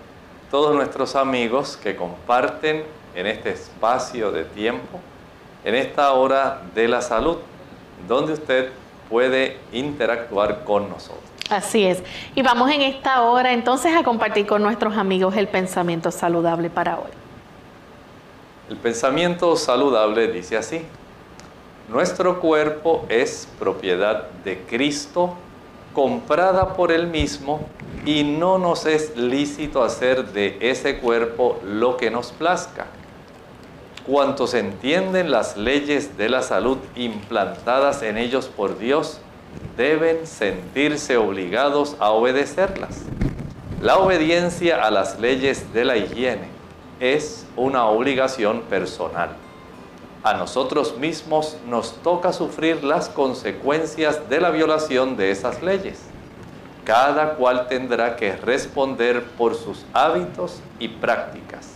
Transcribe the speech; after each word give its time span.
todos 0.48 0.72
nuestros 0.72 1.16
amigos 1.16 1.76
que 1.76 1.96
comparten 1.96 2.84
en 3.16 3.26
este 3.26 3.50
espacio 3.50 4.30
de 4.30 4.44
tiempo, 4.44 5.00
en 5.64 5.74
esta 5.74 6.12
hora 6.12 6.62
de 6.76 6.86
la 6.86 7.02
salud, 7.02 7.38
donde 8.06 8.34
usted 8.34 8.68
puede 9.10 9.56
interactuar 9.72 10.62
con 10.62 10.88
nosotros. 10.88 11.35
Así 11.50 11.84
es. 11.84 12.02
Y 12.34 12.42
vamos 12.42 12.70
en 12.70 12.82
esta 12.82 13.22
hora 13.22 13.52
entonces 13.52 13.94
a 13.94 14.02
compartir 14.02 14.46
con 14.46 14.62
nuestros 14.62 14.96
amigos 14.96 15.36
el 15.36 15.48
pensamiento 15.48 16.10
saludable 16.10 16.70
para 16.70 16.98
hoy. 16.98 17.10
El 18.68 18.76
pensamiento 18.76 19.54
saludable 19.56 20.26
dice 20.32 20.56
así, 20.56 20.82
nuestro 21.88 22.40
cuerpo 22.40 23.06
es 23.08 23.48
propiedad 23.60 24.28
de 24.44 24.58
Cristo, 24.62 25.34
comprada 25.94 26.74
por 26.74 26.90
Él 26.90 27.06
mismo, 27.06 27.60
y 28.04 28.24
no 28.24 28.58
nos 28.58 28.86
es 28.86 29.16
lícito 29.16 29.84
hacer 29.84 30.32
de 30.32 30.58
ese 30.60 30.98
cuerpo 30.98 31.60
lo 31.64 31.96
que 31.96 32.10
nos 32.10 32.32
plazca. 32.32 32.86
Cuantos 34.04 34.54
entienden 34.54 35.30
las 35.30 35.56
leyes 35.56 36.16
de 36.16 36.28
la 36.28 36.42
salud 36.42 36.78
implantadas 36.96 38.02
en 38.02 38.18
ellos 38.18 38.46
por 38.48 38.78
Dios, 38.78 39.20
deben 39.76 40.26
sentirse 40.26 41.16
obligados 41.16 41.96
a 41.98 42.10
obedecerlas. 42.10 43.02
La 43.80 43.98
obediencia 43.98 44.84
a 44.84 44.90
las 44.90 45.20
leyes 45.20 45.72
de 45.72 45.84
la 45.84 45.96
higiene 45.96 46.48
es 46.98 47.46
una 47.56 47.86
obligación 47.86 48.62
personal. 48.62 49.30
A 50.22 50.34
nosotros 50.34 50.96
mismos 50.98 51.56
nos 51.68 51.92
toca 52.02 52.32
sufrir 52.32 52.82
las 52.82 53.08
consecuencias 53.08 54.28
de 54.28 54.40
la 54.40 54.50
violación 54.50 55.16
de 55.16 55.30
esas 55.30 55.62
leyes. 55.62 56.00
Cada 56.84 57.34
cual 57.34 57.68
tendrá 57.68 58.16
que 58.16 58.34
responder 58.34 59.22
por 59.22 59.54
sus 59.54 59.84
hábitos 59.92 60.60
y 60.78 60.88
prácticas. 60.88 61.68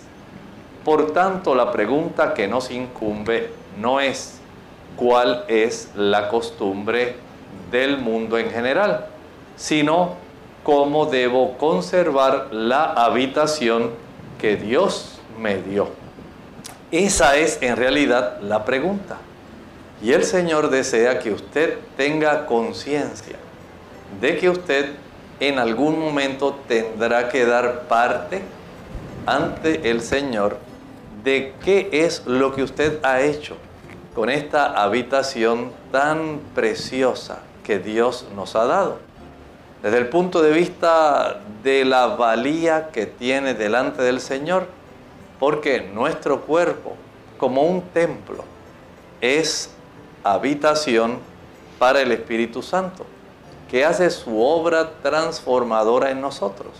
Por 0.84 1.12
tanto, 1.12 1.54
la 1.54 1.70
pregunta 1.70 2.32
que 2.32 2.48
nos 2.48 2.70
incumbe 2.70 3.52
no 3.78 4.00
es 4.00 4.40
cuál 4.96 5.44
es 5.48 5.90
la 5.94 6.28
costumbre 6.28 7.16
del 7.70 7.98
mundo 7.98 8.38
en 8.38 8.50
general, 8.50 9.06
sino 9.56 10.16
cómo 10.62 11.06
debo 11.06 11.56
conservar 11.58 12.48
la 12.52 12.92
habitación 12.92 13.90
que 14.38 14.56
Dios 14.56 15.20
me 15.38 15.56
dio. 15.62 15.88
Esa 16.90 17.36
es 17.36 17.58
en 17.62 17.76
realidad 17.76 18.40
la 18.40 18.64
pregunta. 18.64 19.18
Y 20.02 20.12
el 20.12 20.24
Señor 20.24 20.70
desea 20.70 21.18
que 21.18 21.32
usted 21.32 21.78
tenga 21.96 22.46
conciencia 22.46 23.36
de 24.20 24.36
que 24.38 24.48
usted 24.48 24.92
en 25.40 25.58
algún 25.58 25.98
momento 25.98 26.58
tendrá 26.66 27.28
que 27.28 27.44
dar 27.44 27.82
parte 27.82 28.42
ante 29.26 29.90
el 29.90 30.00
Señor 30.00 30.58
de 31.22 31.52
qué 31.64 31.88
es 31.92 32.26
lo 32.26 32.54
que 32.54 32.62
usted 32.62 32.98
ha 33.04 33.20
hecho 33.20 33.56
con 34.14 34.30
esta 34.30 34.82
habitación 34.82 35.70
tan 35.92 36.40
preciosa 36.54 37.40
que 37.64 37.78
Dios 37.78 38.26
nos 38.34 38.56
ha 38.56 38.64
dado. 38.64 38.98
Desde 39.82 39.98
el 39.98 40.08
punto 40.08 40.42
de 40.42 40.52
vista 40.52 41.40
de 41.62 41.84
la 41.84 42.06
valía 42.08 42.90
que 42.90 43.06
tiene 43.06 43.54
delante 43.54 44.02
del 44.02 44.20
Señor, 44.20 44.66
porque 45.38 45.80
nuestro 45.80 46.42
cuerpo, 46.42 46.94
como 47.38 47.62
un 47.62 47.80
templo, 47.82 48.44
es 49.20 49.70
habitación 50.22 51.18
para 51.78 52.02
el 52.02 52.12
Espíritu 52.12 52.62
Santo 52.62 53.06
que 53.70 53.84
hace 53.84 54.10
su 54.10 54.42
obra 54.42 54.90
transformadora 55.00 56.10
en 56.10 56.20
nosotros. 56.20 56.72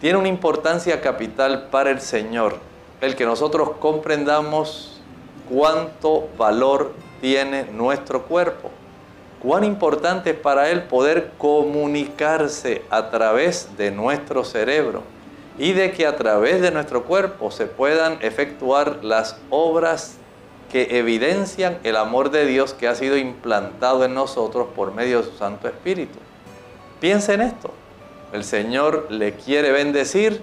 Tiene 0.00 0.18
una 0.18 0.28
importancia 0.28 1.00
capital 1.00 1.68
para 1.70 1.90
el 1.90 2.00
Señor 2.00 2.58
el 3.00 3.16
que 3.16 3.24
nosotros 3.24 3.70
comprendamos 3.80 5.00
cuánto 5.48 6.28
valor 6.38 6.92
tiene 7.20 7.64
nuestro 7.64 8.22
cuerpo, 8.22 8.70
cuán 9.44 9.62
importante 9.62 10.30
es 10.30 10.36
para 10.36 10.70
Él 10.70 10.84
poder 10.84 11.32
comunicarse 11.36 12.80
a 12.88 13.10
través 13.10 13.76
de 13.76 13.90
nuestro 13.90 14.42
cerebro 14.42 15.02
y 15.58 15.74
de 15.74 15.92
que 15.92 16.06
a 16.06 16.16
través 16.16 16.62
de 16.62 16.70
nuestro 16.70 17.04
cuerpo 17.04 17.50
se 17.50 17.66
puedan 17.66 18.16
efectuar 18.22 19.04
las 19.04 19.36
obras 19.50 20.16
que 20.72 20.98
evidencian 20.98 21.78
el 21.84 21.96
amor 21.96 22.30
de 22.30 22.46
Dios 22.46 22.72
que 22.72 22.88
ha 22.88 22.94
sido 22.94 23.18
implantado 23.18 24.06
en 24.06 24.14
nosotros 24.14 24.68
por 24.74 24.94
medio 24.94 25.18
de 25.18 25.30
su 25.30 25.36
Santo 25.36 25.68
Espíritu. 25.68 26.18
Piense 26.98 27.34
en 27.34 27.42
esto. 27.42 27.70
El 28.32 28.44
Señor 28.44 29.08
le 29.10 29.34
quiere 29.34 29.72
bendecir, 29.72 30.40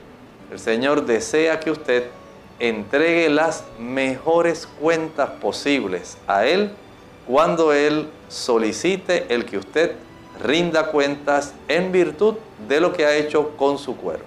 el 0.51 0.59
Señor 0.59 1.05
desea 1.07 1.59
que 1.59 1.71
usted 1.71 2.05
entregue 2.59 3.29
las 3.29 3.63
mejores 3.79 4.67
cuentas 4.79 5.31
posibles 5.41 6.19
a 6.27 6.45
Él 6.45 6.71
cuando 7.27 7.73
Él 7.73 8.09
solicite 8.27 9.33
el 9.33 9.45
que 9.45 9.57
usted 9.57 9.95
rinda 10.41 10.87
cuentas 10.87 11.53
en 11.67 11.91
virtud 11.91 12.35
de 12.67 12.81
lo 12.81 12.93
que 12.93 13.05
ha 13.05 13.15
hecho 13.15 13.55
con 13.57 13.77
su 13.77 13.95
cuerpo. 13.95 14.25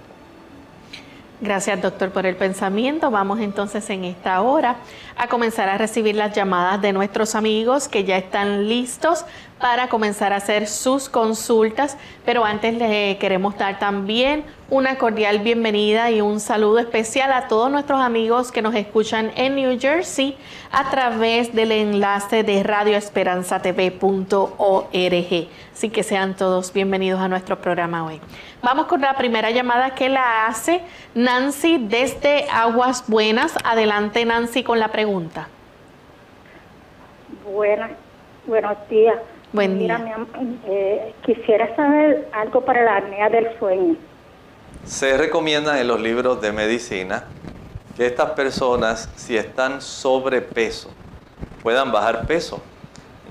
Gracias, 1.41 1.83
doctor, 1.83 2.11
por 2.11 2.27
el 2.27 2.37
pensamiento. 2.37 3.11
Vamos 3.11 3.41
entonces 3.41 3.91
en 3.91 4.05
esta 4.05 4.41
hora 4.41 4.77
a 5.17 5.27
comenzar 5.29 5.69
a 5.69 5.77
recibir 5.77 6.15
las 6.15 6.35
llamadas 6.35 6.81
de 6.81 6.93
nuestros 6.93 7.35
amigos 7.35 7.89
que 7.89 8.05
ya 8.05 8.17
están 8.17 8.69
listos 8.69 9.25
para 9.65 9.89
comenzar 9.89 10.35
a 10.35 10.37
hacer 10.37 10.67
sus 10.67 11.09
consultas. 11.09 11.97
Pero 12.27 12.45
antes 12.45 12.75
le 12.75 13.17
queremos 13.17 13.57
dar 13.57 13.79
también 13.79 14.45
una 14.69 14.99
cordial 14.99 15.39
bienvenida 15.39 16.11
y 16.11 16.21
un 16.21 16.39
saludo 16.39 16.81
especial 16.81 17.33
a 17.33 17.49
todos 17.49 17.71
nuestros 17.71 18.03
amigos 18.03 18.53
que 18.53 18.61
nos 18.61 18.75
escuchan 18.75 19.33
en 19.37 19.57
New 19.57 19.81
Jersey 19.81 20.37
a 20.71 20.91
través 20.91 21.55
del 21.55 21.73
enlace 21.73 22.43
de 22.43 22.63
radioesperanzatv.org. 22.63 25.49
Así 25.73 25.89
que 25.89 26.03
sean 26.03 26.37
todos 26.37 26.71
bienvenidos 26.71 27.23
a 27.23 27.29
nuestro 27.29 27.59
programa 27.59 28.05
hoy. 28.05 28.21
Vamos 28.63 28.85
con 28.85 29.01
la 29.01 29.17
primera 29.17 29.51
llamada 29.51 29.95
que 29.95 30.11
la 30.11 30.47
hace 30.47 30.83
Nancy 31.15 31.79
desde 31.79 32.51
Aguas 32.53 33.09
Buenas. 33.09 33.55
Adelante 33.65 34.27
Nancy 34.27 34.63
con 34.63 34.79
la 34.79 34.89
pregunta. 34.89 35.49
Buenas, 37.47 37.93
buenos 38.47 38.77
días. 38.91 39.17
Buen 39.55 39.79
día. 39.79 39.99
Mira, 39.99 40.27
eh, 40.67 41.15
quisiera 41.25 41.77
saber 41.77 42.29
algo 42.33 42.65
para 42.65 42.83
la 42.83 42.97
apnea 42.97 43.29
del 43.29 43.57
sueño. 43.57 43.95
Se 44.85 45.17
recomienda 45.17 45.81
en 45.81 45.87
los 45.87 46.01
libros 46.01 46.41
de 46.41 46.51
medicina 46.51 47.27
que 47.97 48.05
estas 48.05 48.33
personas, 48.33 49.09
si 49.15 49.37
están 49.37 49.81
sobrepeso, 49.81 50.91
puedan 51.63 51.93
bajar 51.93 52.27
peso, 52.27 52.61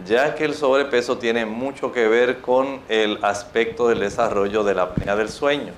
ya 0.06 0.34
que 0.34 0.46
el 0.46 0.54
sobrepeso 0.54 1.18
tiene 1.18 1.46
mucho 1.46 1.92
que 1.92 2.08
ver 2.08 2.40
con 2.40 2.80
el 2.88 3.20
aspecto 3.22 3.90
del 3.90 4.00
desarrollo 4.00 4.64
de 4.64 4.76
la 4.76 4.84
apnea 4.84 5.18
del 5.18 5.28
sueño. 5.28 5.74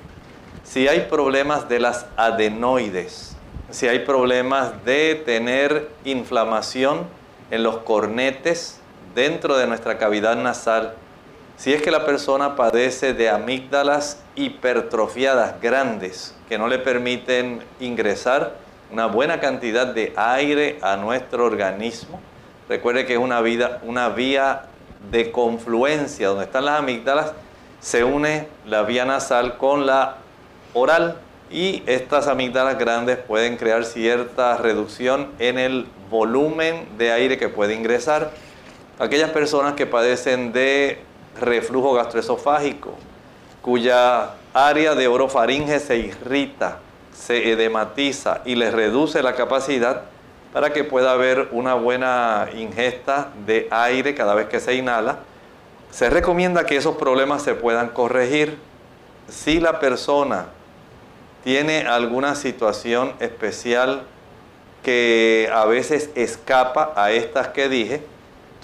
Si 0.61 0.87
hay 0.87 1.07
problemas 1.09 1.67
de 1.69 1.79
las 1.79 2.05
adenoides, 2.17 3.35
si 3.71 3.87
hay 3.87 4.05
problemas 4.05 4.85
de 4.85 5.23
tener 5.25 5.89
inflamación 6.03 7.07
en 7.49 7.63
los 7.63 7.77
cornetes 7.77 8.79
dentro 9.15 9.57
de 9.57 9.65
nuestra 9.65 9.97
cavidad 9.97 10.35
nasal, 10.35 10.93
si 11.57 11.73
es 11.73 11.81
que 11.81 11.89
la 11.89 12.05
persona 12.05 12.57
padece 12.57 13.13
de 13.13 13.29
amígdalas 13.29 14.21
hipertrofiadas 14.35 15.61
grandes 15.61 16.35
que 16.49 16.57
no 16.57 16.67
le 16.67 16.79
permiten 16.79 17.63
ingresar 17.79 18.57
una 18.91 19.07
buena 19.07 19.39
cantidad 19.39 19.87
de 19.87 20.13
aire 20.17 20.77
a 20.81 20.97
nuestro 20.97 21.45
organismo, 21.45 22.19
recuerde 22.67 23.05
que 23.05 23.13
es 23.13 23.19
una, 23.19 23.41
vida, 23.41 23.79
una 23.83 24.09
vía 24.09 24.65
de 25.09 25.31
confluencia 25.31 26.27
donde 26.27 26.43
están 26.43 26.65
las 26.65 26.79
amígdalas, 26.79 27.31
se 27.79 28.03
une 28.03 28.47
la 28.65 28.83
vía 28.83 29.05
nasal 29.05 29.57
con 29.57 29.85
la 29.85 30.17
oral 30.73 31.17
y 31.49 31.83
estas 31.85 32.27
amígdalas 32.27 32.77
grandes 32.77 33.17
pueden 33.17 33.55
crear 33.55 33.85
cierta 33.85 34.57
reducción 34.57 35.31
en 35.39 35.57
el 35.57 35.87
volumen 36.09 36.87
de 36.97 37.11
aire 37.11 37.37
que 37.37 37.49
puede 37.49 37.75
ingresar. 37.75 38.31
Aquellas 38.97 39.31
personas 39.31 39.73
que 39.73 39.85
padecen 39.85 40.53
de 40.53 40.99
reflujo 41.39 41.93
gastroesofágico, 41.93 42.93
cuya 43.61 44.35
área 44.53 44.95
de 44.95 45.07
orofaringe 45.07 45.79
se 45.79 45.97
irrita, 45.97 46.79
se 47.13 47.51
edematiza 47.51 48.41
y 48.45 48.55
les 48.55 48.73
reduce 48.73 49.21
la 49.21 49.35
capacidad 49.35 50.03
para 50.53 50.71
que 50.71 50.85
pueda 50.85 51.11
haber 51.11 51.49
una 51.51 51.73
buena 51.73 52.47
ingesta 52.55 53.31
de 53.45 53.67
aire 53.71 54.15
cada 54.15 54.35
vez 54.35 54.47
que 54.47 54.61
se 54.61 54.75
inhala. 54.75 55.19
Se 55.91 56.09
recomienda 56.09 56.65
que 56.65 56.77
esos 56.77 56.95
problemas 56.95 57.41
se 57.41 57.55
puedan 57.55 57.89
corregir 57.89 58.57
si 59.27 59.59
la 59.59 59.79
persona 59.79 60.45
tiene 61.43 61.81
alguna 61.81 62.35
situación 62.35 63.13
especial 63.19 64.03
que 64.83 65.49
a 65.53 65.65
veces 65.65 66.09
escapa 66.15 66.93
a 66.95 67.11
estas 67.11 67.49
que 67.49 67.67
dije. 67.67 68.01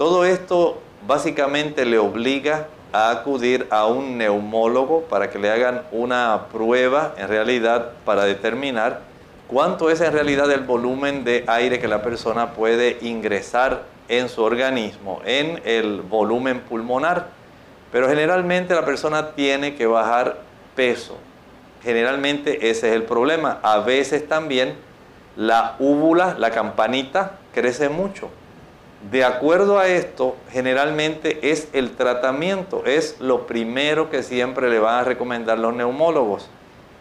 Todo 0.02 0.26
esto 0.26 0.82
básicamente 1.06 1.86
le 1.86 2.00
obliga 2.00 2.66
a 2.92 3.12
acudir 3.12 3.68
a 3.70 3.86
un 3.86 4.18
neumólogo 4.18 5.02
para 5.02 5.30
que 5.30 5.38
le 5.38 5.52
hagan 5.52 5.84
una 5.92 6.48
prueba 6.52 7.14
en 7.20 7.28
realidad 7.28 7.92
para 8.04 8.24
determinar 8.24 9.02
cuánto 9.48 9.92
es 9.92 10.02
en 10.02 10.12
realidad 10.12 10.52
el 10.52 10.62
volumen 10.62 11.24
de 11.24 11.44
aire 11.46 11.80
que 11.80 11.88
la 11.88 12.02
persona 12.02 12.54
puede 12.54 12.98
ingresar 13.02 13.84
en 14.08 14.28
su 14.28 14.42
organismo, 14.42 15.22
en 15.24 15.62
el 15.66 16.02
volumen 16.02 16.62
pulmonar. 16.62 17.28
Pero 17.92 18.10
generalmente 18.10 18.74
la 18.74 18.84
persona 18.84 19.36
tiene 19.36 19.76
que 19.76 19.86
bajar 19.86 20.38
peso. 20.76 21.16
Generalmente 21.84 22.72
ese 22.72 22.90
es 22.90 22.96
el 22.96 23.04
problema. 23.04 23.60
A 23.62 23.78
veces 23.82 24.28
también 24.28 24.74
la 25.36 25.76
úvula, 25.78 26.36
la 26.40 26.50
campanita, 26.50 27.34
crece 27.54 27.88
mucho. 27.88 28.32
De 29.10 29.24
acuerdo 29.24 29.80
a 29.80 29.88
esto, 29.88 30.36
generalmente 30.52 31.52
es 31.52 31.70
el 31.74 31.96
tratamiento, 31.96 32.84
es 32.86 33.20
lo 33.20 33.48
primero 33.48 34.12
que 34.12 34.22
siempre 34.22 34.70
le 34.70 34.78
van 34.78 35.00
a 35.00 35.04
recomendar 35.04 35.58
los 35.58 35.74
neumólogos. 35.74 36.50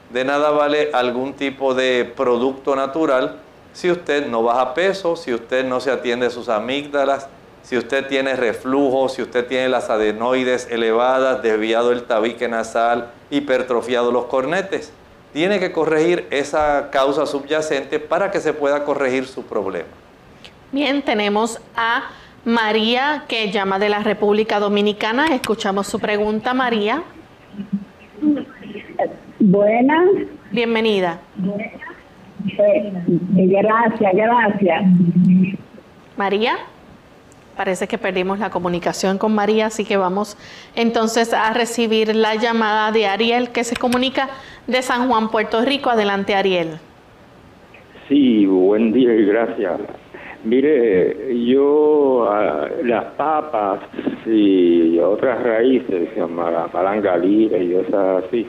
De 0.09 0.25
nada 0.25 0.51
vale 0.51 0.91
algún 0.95 1.35
tipo 1.35 1.75
de 1.75 2.11
producto 2.17 2.75
natural 2.75 3.37
si 3.73 3.91
usted 3.91 4.27
no 4.27 4.43
baja 4.43 4.75
peso, 4.75 5.15
si 5.15 5.33
usted 5.33 5.65
no 5.65 5.79
se 5.81 5.91
atiende 5.91 6.31
sus 6.31 6.49
amígdalas, 6.49 7.29
si 7.63 7.77
usted 7.77 8.07
tiene 8.07 8.35
reflujo, 8.35 9.09
si 9.09 9.23
usted 9.23 9.47
tiene 9.47 9.69
las 9.69 9.91
adenoides 9.91 10.69
elevadas, 10.71 11.43
desviado 11.43 11.93
el 11.93 12.05
tabique 12.05 12.49
nasal, 12.49 13.11
hipertrofiado 13.31 14.11
los 14.11 14.25
cornetes. 14.25 14.93
Tiene 15.33 15.61
que 15.61 15.71
corregir 15.71 16.27
esa 16.31 16.89
causa 16.91 17.27
subyacente 17.27 18.01
para 18.01 18.31
que 18.31 18.41
se 18.41 18.53
pueda 18.53 18.85
corregir 18.85 19.27
su 19.27 19.45
problema. 19.45 19.89
Bien, 20.73 21.03
tenemos 21.03 21.61
a 21.77 22.05
María 22.45 23.25
que 23.27 23.51
llama 23.51 23.81
de 23.81 23.89
la 23.89 24.01
República 24.01 24.61
Dominicana. 24.61 25.27
Escuchamos 25.35 25.89
su 25.89 25.99
pregunta, 25.99 26.55
María. 26.55 27.03
Buenas. 29.41 30.07
Bienvenida. 30.53 31.19
Eh, 32.57 32.93
gracias, 33.35 34.13
gracias. 34.15 34.85
María. 36.17 36.57
Parece 37.57 37.89
que 37.89 37.99
perdimos 37.99 38.39
la 38.39 38.49
comunicación 38.49 39.19
con 39.19 39.35
María, 39.35 39.67
así 39.67 39.85
que 39.85 39.97
vamos 39.97 40.39
entonces 40.75 41.35
a 41.35 41.53
recibir 41.53 42.15
la 42.15 42.37
llamada 42.37 42.91
de 42.93 43.07
Ariel 43.07 43.51
que 43.51 43.65
se 43.65 43.77
comunica 43.77 44.31
de 44.67 44.81
San 44.83 45.09
Juan, 45.09 45.31
Puerto 45.31 45.63
Rico. 45.63 45.91
Adelante, 45.91 46.35
Ariel. 46.35 46.79
Sí, 48.09 48.47
buen 48.47 48.93
día 48.93 49.13
y 49.15 49.25
gracias. 49.27 49.81
Mire, 50.43 51.37
yo 51.47 52.27
las 52.85 53.05
papas 53.17 53.81
y 54.27 54.99
otras 54.99 55.43
raíces, 55.43 56.09
se 56.15 56.21
llama 56.21 56.67
palanga 56.73 57.19
libre 57.19 57.63
y 57.63 57.75
cosas 57.75 58.25
así, 58.25 58.47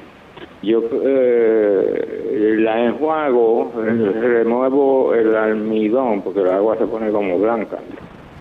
yo 0.64 0.82
eh, 1.04 2.56
la 2.60 2.86
enjuago, 2.86 3.74
remuevo 3.76 5.14
el 5.14 5.36
almidón 5.36 6.22
porque 6.22 6.40
el 6.40 6.50
agua 6.50 6.78
se 6.78 6.86
pone 6.86 7.12
como 7.12 7.38
blanca 7.40 7.80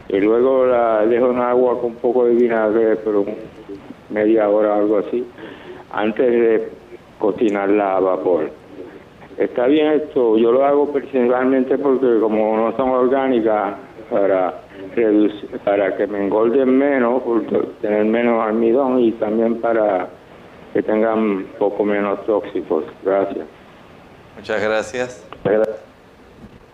y 0.09 0.21
luego 0.21 0.67
la 0.67 1.07
dejo 1.07 1.31
en 1.31 1.39
agua 1.39 1.81
con 1.81 1.93
un 1.93 1.97
poco 1.97 2.27
de 2.27 2.35
vinagre, 2.35 2.97
pero 2.97 3.25
media 4.11 4.49
hora 4.49 4.75
o 4.75 4.79
algo 4.81 4.99
así, 4.99 5.25
antes 5.93 6.31
de 6.31 6.69
cocinarla 7.19 7.97
a 7.97 8.01
vapor. 8.01 8.60
Está 9.41 9.69
bien 9.69 9.87
esto, 9.93 10.37
yo 10.37 10.53
lo 10.53 10.67
hago 10.67 10.93
principalmente 10.93 11.79
porque 11.79 12.21
como 12.21 12.59
no 12.59 12.77
son 12.77 12.91
orgánicas, 12.91 13.75
para 14.11 14.61
para 15.65 15.97
que 15.97 16.07
me 16.07 16.27
engorden 16.27 16.77
menos, 16.77 17.23
por 17.23 17.47
tener 17.81 18.05
menos 18.05 18.47
almidón 18.47 18.99
y 18.99 19.13
también 19.13 19.59
para 19.63 20.11
que 20.75 20.83
tengan 20.83 21.47
poco 21.59 21.85
menos 21.85 22.25
tóxicos. 22.27 22.85
Gracias. 23.03 23.47
Muchas 24.37 24.63
gracias. 24.63 25.27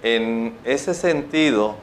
En 0.02 0.54
ese 0.64 0.92
sentido, 0.92 1.76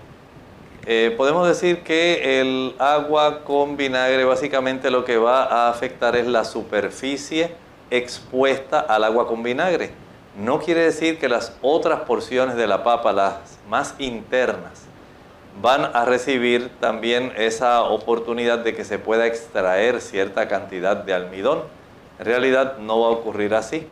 eh, 0.86 1.14
podemos 1.16 1.48
decir 1.48 1.84
que 1.84 2.42
el 2.42 2.74
agua 2.78 3.46
con 3.46 3.78
vinagre 3.78 4.26
básicamente 4.26 4.92
lo 4.92 5.06
que 5.06 5.16
va 5.16 5.46
a 5.46 5.70
afectar 5.70 6.18
es 6.18 6.28
la 6.28 6.44
superficie 6.44 7.52
expuesta 7.90 8.82
al 8.82 9.06
agua 9.06 9.28
con 9.28 9.44
vinagre. 9.44 10.03
No 10.38 10.60
quiere 10.60 10.82
decir 10.82 11.20
que 11.20 11.30
las 11.30 11.56
otras 11.62 12.02
porciones 12.02 12.56
de 12.56 12.66
la 12.66 12.84
papa, 12.84 13.14
las 13.14 13.60
más 13.70 13.94
internas, 14.00 14.84
van 15.62 15.86
a 15.94 16.06
recibir 16.06 16.72
también 16.80 17.32
esa 17.38 17.84
oportunidad 17.84 18.60
de 18.60 18.74
que 18.74 18.84
se 18.84 18.98
pueda 18.98 19.28
extraer 19.28 20.02
cierta 20.02 20.48
cantidad 20.48 20.98
de 20.98 21.14
almidón. 21.14 21.62
En 22.18 22.26
realidad 22.26 22.78
no 22.80 23.02
va 23.02 23.08
a 23.08 23.12
ocurrir 23.12 23.54
así. 23.54 23.88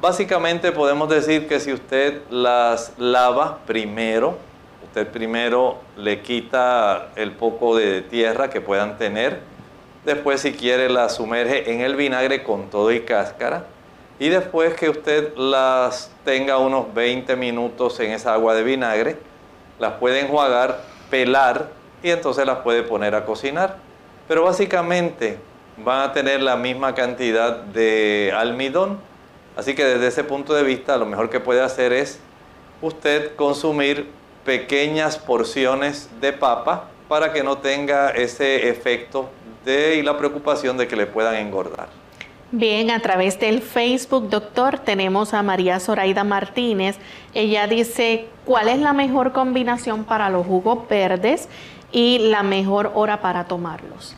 Básicamente 0.00 0.72
podemos 0.72 1.10
decir 1.10 1.46
que 1.46 1.60
si 1.60 1.74
usted 1.74 2.22
las 2.30 2.94
lava 2.96 3.58
primero, 3.66 4.38
usted 4.82 5.08
primero 5.08 5.76
le 5.98 6.22
quita 6.22 7.08
el 7.16 7.32
poco 7.32 7.76
de 7.76 8.00
tierra 8.00 8.48
que 8.48 8.62
puedan 8.62 8.96
tener, 8.96 9.40
después 10.06 10.40
si 10.40 10.52
quiere 10.52 10.88
las 10.88 11.16
sumerge 11.16 11.70
en 11.70 11.82
el 11.82 11.96
vinagre 11.96 12.42
con 12.42 12.70
todo 12.70 12.90
y 12.92 13.00
cáscara, 13.00 13.66
y 14.20 14.28
después 14.28 14.74
que 14.74 14.90
usted 14.90 15.34
las 15.36 16.10
tenga 16.26 16.58
unos 16.58 16.92
20 16.92 17.36
minutos 17.36 17.98
en 18.00 18.12
esa 18.12 18.34
agua 18.34 18.54
de 18.54 18.62
vinagre, 18.62 19.16
las 19.78 19.94
puede 19.94 20.20
enjuagar, 20.20 20.82
pelar 21.08 21.70
y 22.02 22.10
entonces 22.10 22.44
las 22.44 22.58
puede 22.58 22.82
poner 22.82 23.14
a 23.14 23.24
cocinar. 23.24 23.78
Pero 24.28 24.44
básicamente 24.44 25.38
van 25.78 26.02
a 26.02 26.12
tener 26.12 26.42
la 26.42 26.56
misma 26.56 26.94
cantidad 26.94 27.56
de 27.56 28.30
almidón. 28.36 29.00
Así 29.56 29.74
que 29.74 29.86
desde 29.86 30.08
ese 30.08 30.22
punto 30.22 30.52
de 30.52 30.64
vista 30.64 30.98
lo 30.98 31.06
mejor 31.06 31.30
que 31.30 31.40
puede 31.40 31.62
hacer 31.62 31.94
es 31.94 32.20
usted 32.82 33.34
consumir 33.36 34.10
pequeñas 34.44 35.16
porciones 35.16 36.10
de 36.20 36.34
papa 36.34 36.88
para 37.08 37.32
que 37.32 37.42
no 37.42 37.56
tenga 37.56 38.10
ese 38.10 38.68
efecto 38.68 39.30
de, 39.64 39.96
y 39.96 40.02
la 40.02 40.18
preocupación 40.18 40.76
de 40.76 40.86
que 40.86 40.96
le 40.96 41.06
puedan 41.06 41.36
engordar. 41.36 41.88
Bien, 42.52 42.90
a 42.90 42.98
través 42.98 43.38
del 43.38 43.62
Facebook, 43.62 44.28
doctor, 44.28 44.80
tenemos 44.80 45.34
a 45.34 45.42
María 45.42 45.78
Zoraida 45.78 46.24
Martínez. 46.24 46.96
Ella 47.32 47.68
dice, 47.68 48.26
¿cuál 48.44 48.68
es 48.68 48.80
la 48.80 48.92
mejor 48.92 49.30
combinación 49.30 50.02
para 50.02 50.30
los 50.30 50.44
jugos 50.44 50.88
verdes 50.88 51.48
y 51.92 52.18
la 52.18 52.42
mejor 52.42 52.90
hora 52.96 53.20
para 53.20 53.44
tomarlos? 53.44 54.16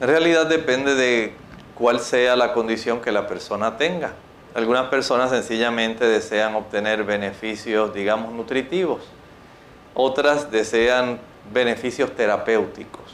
En 0.00 0.08
realidad 0.08 0.46
depende 0.46 0.94
de 0.94 1.34
cuál 1.74 2.00
sea 2.00 2.36
la 2.36 2.54
condición 2.54 3.02
que 3.02 3.12
la 3.12 3.26
persona 3.26 3.76
tenga. 3.76 4.12
Algunas 4.54 4.86
personas 4.88 5.28
sencillamente 5.28 6.06
desean 6.06 6.54
obtener 6.54 7.04
beneficios, 7.04 7.92
digamos, 7.92 8.32
nutritivos. 8.32 9.02
Otras 9.92 10.50
desean 10.50 11.18
beneficios 11.52 12.16
terapéuticos. 12.16 13.07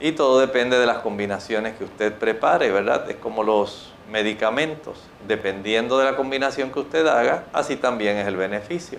Y 0.00 0.12
todo 0.12 0.40
depende 0.40 0.78
de 0.78 0.86
las 0.86 0.98
combinaciones 0.98 1.76
que 1.76 1.84
usted 1.84 2.14
prepare, 2.14 2.70
¿verdad? 2.70 3.10
Es 3.10 3.16
como 3.16 3.42
los 3.44 3.92
medicamentos. 4.10 4.98
Dependiendo 5.28 5.98
de 5.98 6.06
la 6.06 6.16
combinación 6.16 6.72
que 6.72 6.80
usted 6.80 7.06
haga, 7.06 7.44
así 7.52 7.76
también 7.76 8.16
es 8.16 8.26
el 8.26 8.36
beneficio. 8.36 8.98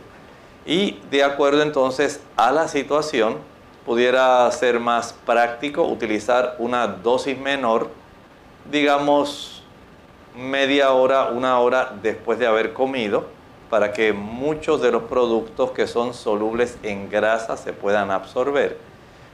Y 0.65 0.99
de 1.09 1.23
acuerdo 1.23 1.63
entonces 1.63 2.21
a 2.37 2.51
la 2.51 2.67
situación, 2.67 3.37
pudiera 3.85 4.49
ser 4.51 4.79
más 4.79 5.13
práctico 5.25 5.83
utilizar 5.83 6.55
una 6.59 6.85
dosis 6.85 7.37
menor, 7.37 7.89
digamos 8.69 9.63
media 10.37 10.91
hora, 10.91 11.29
una 11.29 11.59
hora 11.59 11.93
después 12.01 12.37
de 12.37 12.45
haber 12.45 12.73
comido, 12.73 13.25
para 13.71 13.91
que 13.91 14.13
muchos 14.13 14.81
de 14.81 14.91
los 14.91 15.03
productos 15.03 15.71
que 15.71 15.87
son 15.87 16.13
solubles 16.13 16.77
en 16.83 17.09
grasa 17.09 17.57
se 17.57 17.73
puedan 17.73 18.11
absorber. 18.11 18.90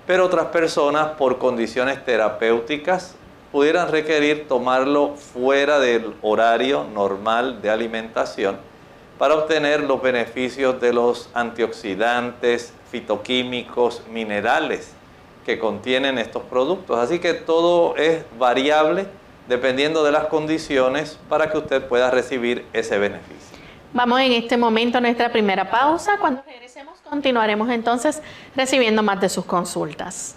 Pero 0.08 0.26
otras 0.26 0.48
personas 0.48 1.10
por 1.18 1.38
condiciones 1.38 2.04
terapéuticas 2.06 3.16
pudieran 3.52 3.92
requerir 3.92 4.48
tomarlo 4.48 5.16
fuera 5.16 5.80
del 5.80 6.16
horario 6.22 6.86
normal 6.86 7.62
de 7.62 7.70
alimentación 7.70 8.58
para 9.18 9.36
obtener 9.36 9.82
los 9.82 10.02
beneficios 10.02 10.80
de 10.80 10.94
los 10.94 11.30
antioxidantes, 11.34 12.72
fitoquímicos, 12.90 14.04
minerales 14.10 14.94
que 15.46 15.60
contienen 15.60 16.18
estos 16.18 16.44
productos. 16.44 16.98
Así 17.00 17.20
que 17.20 17.34
todo 17.34 17.98
es 17.98 18.24
variable 18.40 19.08
dependiendo 19.50 20.06
de 20.06 20.14
las 20.14 20.28
condiciones 20.28 21.20
para 21.28 21.52
que 21.52 21.58
usted 21.58 21.86
pueda 21.86 22.12
recibir 22.12 22.66
ese 22.72 22.98
beneficio. 22.98 23.57
Vamos 23.94 24.20
en 24.22 24.34
este 24.34 24.58
momento 24.58 24.98
a 24.98 25.02
nuestra 25.02 25.32
primera 25.32 25.70
pausa. 25.70 26.18
Cuando 26.20 26.44
regresemos 26.46 27.00
continuaremos 27.10 27.70
entonces 27.70 28.22
recibiendo 28.56 29.02
más 29.04 29.20
de 29.22 29.30
sus 29.30 29.46
consultas. 29.46 30.36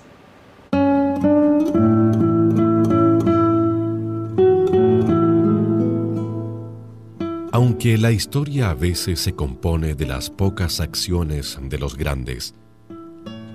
Aunque 7.52 7.98
la 7.98 8.12
historia 8.12 8.70
a 8.70 8.74
veces 8.74 9.20
se 9.20 9.34
compone 9.34 9.94
de 9.94 10.06
las 10.06 10.30
pocas 10.30 10.80
acciones 10.80 11.58
de 11.60 11.78
los 11.78 11.96
grandes, 11.96 12.54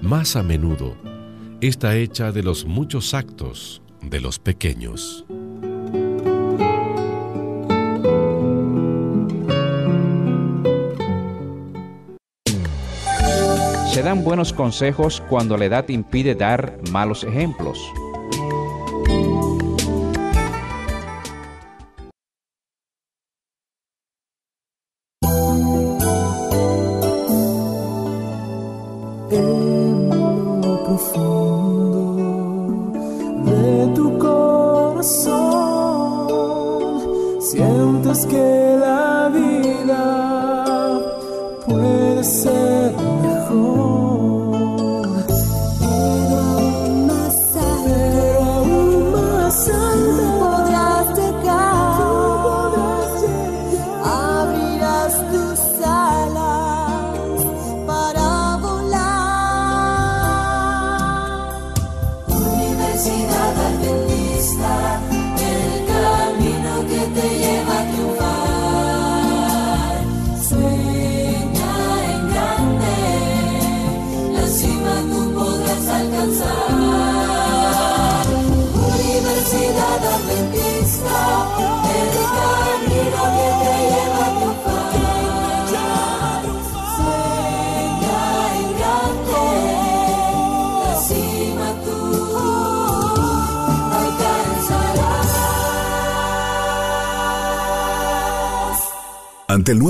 más 0.02 0.36
a 0.36 0.44
menudo 0.44 0.96
está 1.62 1.96
hecha 1.96 2.32
de 2.32 2.44
los 2.44 2.66
muchos 2.66 3.14
actos 3.14 3.82
de 4.02 4.20
los 4.20 4.38
pequeños. 4.38 5.26
Dan 14.06 14.24
buenos 14.24 14.54
consejos 14.54 15.22
cuando 15.30 15.58
la 15.58 15.66
edad 15.66 15.90
impide 15.90 16.36
dar 16.36 16.78
malos 16.92 17.24
ejemplos. 17.24 17.92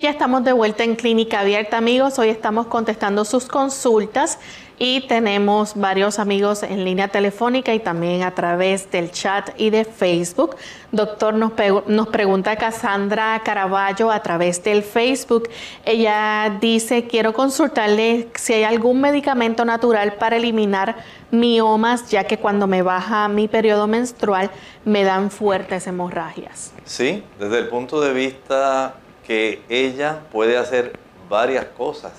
Ya 0.00 0.10
estamos 0.10 0.44
de 0.44 0.52
vuelta 0.52 0.84
en 0.84 0.94
Clínica 0.94 1.40
Abierta, 1.40 1.76
amigos. 1.76 2.20
Hoy 2.20 2.28
estamos 2.28 2.68
contestando 2.68 3.24
sus 3.24 3.46
consultas 3.46 4.38
y 4.78 5.08
tenemos 5.08 5.74
varios 5.74 6.20
amigos 6.20 6.62
en 6.62 6.84
línea 6.84 7.08
telefónica 7.08 7.74
y 7.74 7.80
también 7.80 8.22
a 8.22 8.32
través 8.32 8.88
del 8.92 9.10
chat 9.10 9.50
y 9.56 9.70
de 9.70 9.84
Facebook. 9.84 10.54
Doctor, 10.92 11.34
nos, 11.34 12.06
pregunta 12.10 12.54
Cassandra 12.54 13.42
Caraballo 13.44 14.12
a 14.12 14.22
través 14.22 14.62
del 14.62 14.84
Facebook. 14.84 15.48
Ella 15.84 16.56
dice, 16.60 17.08
quiero 17.08 17.32
consultarle 17.32 18.28
si 18.36 18.52
hay 18.52 18.62
algún 18.62 19.00
medicamento 19.00 19.64
natural 19.64 20.12
para 20.14 20.36
eliminar 20.36 20.94
miomas, 21.32 22.08
ya 22.08 22.22
que 22.22 22.38
cuando 22.38 22.68
me 22.68 22.82
baja 22.82 23.26
mi 23.26 23.48
periodo 23.48 23.88
menstrual 23.88 24.52
me 24.84 25.02
dan 25.02 25.32
fuertes 25.32 25.88
hemorragias. 25.88 26.72
Sí, 26.84 27.24
desde 27.40 27.58
el 27.58 27.66
punto 27.66 28.00
de 28.00 28.12
vista 28.12 28.94
que 29.28 29.62
ella 29.68 30.22
puede 30.32 30.56
hacer 30.56 30.98
varias 31.28 31.66
cosas, 31.66 32.14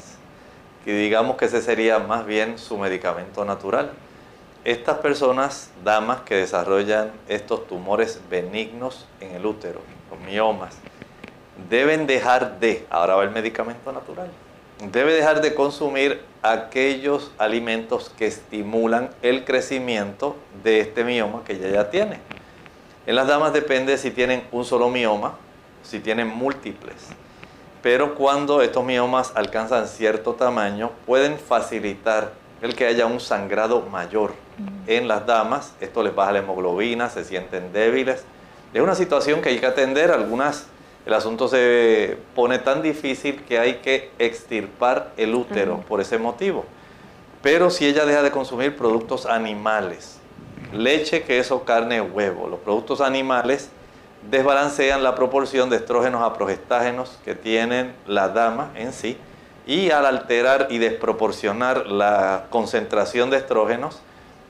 que 0.85 0.93
digamos 0.93 1.37
que 1.37 1.45
ese 1.45 1.59
sería 1.59 1.97
más 1.97 2.23
bien 2.27 2.59
su 2.59 2.77
medicamento 2.77 3.43
natural. 3.43 3.93
Estas 4.63 4.99
personas, 4.99 5.71
damas 5.83 6.21
que 6.21 6.35
desarrollan 6.35 7.11
estos 7.27 7.65
tumores 7.67 8.21
benignos 8.29 9.07
en 9.21 9.31
el 9.31 9.43
útero, 9.43 9.81
los 10.11 10.19
miomas, 10.19 10.77
deben 11.67 12.05
dejar 12.05 12.59
de, 12.59 12.85
ahora 12.91 13.15
va 13.15 13.23
el 13.23 13.31
medicamento 13.31 13.91
natural, 13.91 14.29
debe 14.91 15.11
dejar 15.11 15.41
de 15.41 15.55
consumir 15.55 16.21
aquellos 16.43 17.31
alimentos 17.39 18.11
que 18.19 18.27
estimulan 18.27 19.09
el 19.23 19.45
crecimiento 19.45 20.35
de 20.63 20.81
este 20.81 21.03
mioma 21.03 21.43
que 21.43 21.53
ella 21.53 21.69
ya 21.69 21.89
tiene. 21.89 22.19
En 23.07 23.15
las 23.15 23.25
damas 23.25 23.51
depende 23.51 23.97
si 23.97 24.11
tienen 24.11 24.43
un 24.51 24.63
solo 24.63 24.89
mioma, 24.89 25.39
si 25.83 25.99
tienen 25.99 26.27
múltiples. 26.27 26.95
Pero 27.81 28.15
cuando 28.15 28.61
estos 28.61 28.83
miomas 28.83 29.31
alcanzan 29.35 29.87
cierto 29.87 30.33
tamaño, 30.33 30.91
pueden 31.05 31.37
facilitar 31.39 32.33
el 32.61 32.75
que 32.75 32.85
haya 32.85 33.05
un 33.05 33.19
sangrado 33.19 33.81
mayor 33.81 34.33
en 34.87 35.07
las 35.07 35.25
damas. 35.25 35.73
Esto 35.79 36.03
les 36.03 36.13
baja 36.13 36.33
la 36.33 36.39
hemoglobina, 36.39 37.09
se 37.09 37.23
sienten 37.23 37.71
débiles. 37.71 38.25
Es 38.73 38.81
una 38.81 38.95
situación 38.95 39.41
que 39.41 39.49
hay 39.49 39.59
que 39.59 39.65
atender. 39.65 40.11
Algunas, 40.11 40.67
el 41.05 41.13
asunto 41.13 41.47
se 41.47 42.17
pone 42.35 42.59
tan 42.59 42.81
difícil 42.81 43.43
que 43.43 43.59
hay 43.59 43.75
que 43.75 44.11
extirpar 44.19 45.13
el 45.15 45.33
útero 45.33 45.79
por 45.87 46.01
ese 46.01 46.17
motivo. 46.17 46.65
Pero 47.41 47.69
si 47.69 47.85
ella 47.85 48.05
deja 48.05 48.21
de 48.21 48.31
consumir 48.31 48.75
productos 48.75 49.25
animales, 49.25 50.19
leche, 50.73 51.23
queso, 51.23 51.63
carne, 51.63 52.01
huevo, 52.01 52.49
los 52.49 52.59
productos 52.59 52.99
animales 52.99 53.69
desbalancean 54.29 55.03
la 55.03 55.15
proporción 55.15 55.69
de 55.69 55.77
estrógenos 55.77 56.21
a 56.21 56.33
progestágenos 56.33 57.19
que 57.23 57.35
tienen 57.35 57.93
la 58.07 58.29
dama 58.29 58.71
en 58.75 58.93
sí 58.93 59.17
y 59.65 59.91
al 59.91 60.05
alterar 60.05 60.67
y 60.69 60.79
desproporcionar 60.79 61.87
la 61.87 62.45
concentración 62.49 63.29
de 63.29 63.37
estrógenos, 63.37 64.01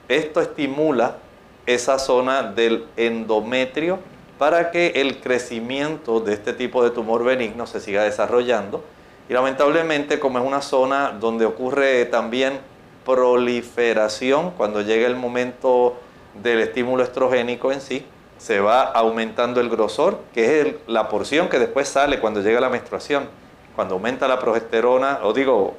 esto 0.08 0.40
estimula 0.42 1.18
esa 1.66 2.00
zona 2.00 2.44
del 2.44 2.86
endometrio 2.96 4.00
para 4.38 4.72
que 4.72 4.94
el 4.96 5.20
crecimiento 5.20 6.22
de 6.22 6.34
este 6.34 6.54
tipo 6.54 6.84
de 6.84 6.92
tumor 6.92 7.26
benigno 7.26 7.68
se 7.68 7.82
siga 7.82 8.04
desarrollando. 8.04 8.84
Y 9.28 9.34
lamentablemente, 9.34 10.20
como 10.20 10.40
es 10.40 10.46
una 10.46 10.62
zona 10.62 11.12
donde 11.12 11.46
ocurre 11.46 12.06
también 12.06 12.60
proliferación 13.06 14.52
cuando 14.52 14.82
llega 14.82 15.06
el 15.06 15.18
momento 15.18 16.00
del 16.42 16.60
estímulo 16.60 17.04
estrogénico 17.04 17.72
en 17.72 17.82
sí, 17.82 18.06
se 18.40 18.62
va 18.62 18.84
aumentando 18.84 19.60
el 19.60 19.70
grosor, 19.70 20.22
que 20.34 20.62
es 20.62 20.76
la 20.88 21.10
porción 21.10 21.50
que 21.50 21.60
después 21.60 21.88
sale 21.90 22.20
cuando 22.20 22.42
llega 22.42 22.60
la 22.60 22.70
menstruación. 22.70 23.28
Cuando 23.76 23.96
aumenta 23.96 24.28
la 24.28 24.40
progesterona, 24.40 25.20
o 25.24 25.34
digo, 25.34 25.76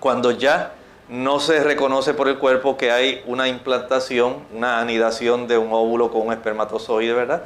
cuando 0.00 0.32
ya 0.32 0.72
no 1.08 1.40
se 1.40 1.62
reconoce 1.64 2.14
por 2.14 2.28
el 2.28 2.38
cuerpo 2.38 2.76
que 2.76 2.90
hay 2.90 3.22
una 3.26 3.48
implantación, 3.48 4.38
una 4.52 4.80
anidación 4.80 5.48
de 5.48 5.56
un 5.56 5.72
óvulo 5.72 6.10
con 6.10 6.26
un 6.26 6.32
espermatozoide, 6.32 7.14
¿verdad? 7.14 7.44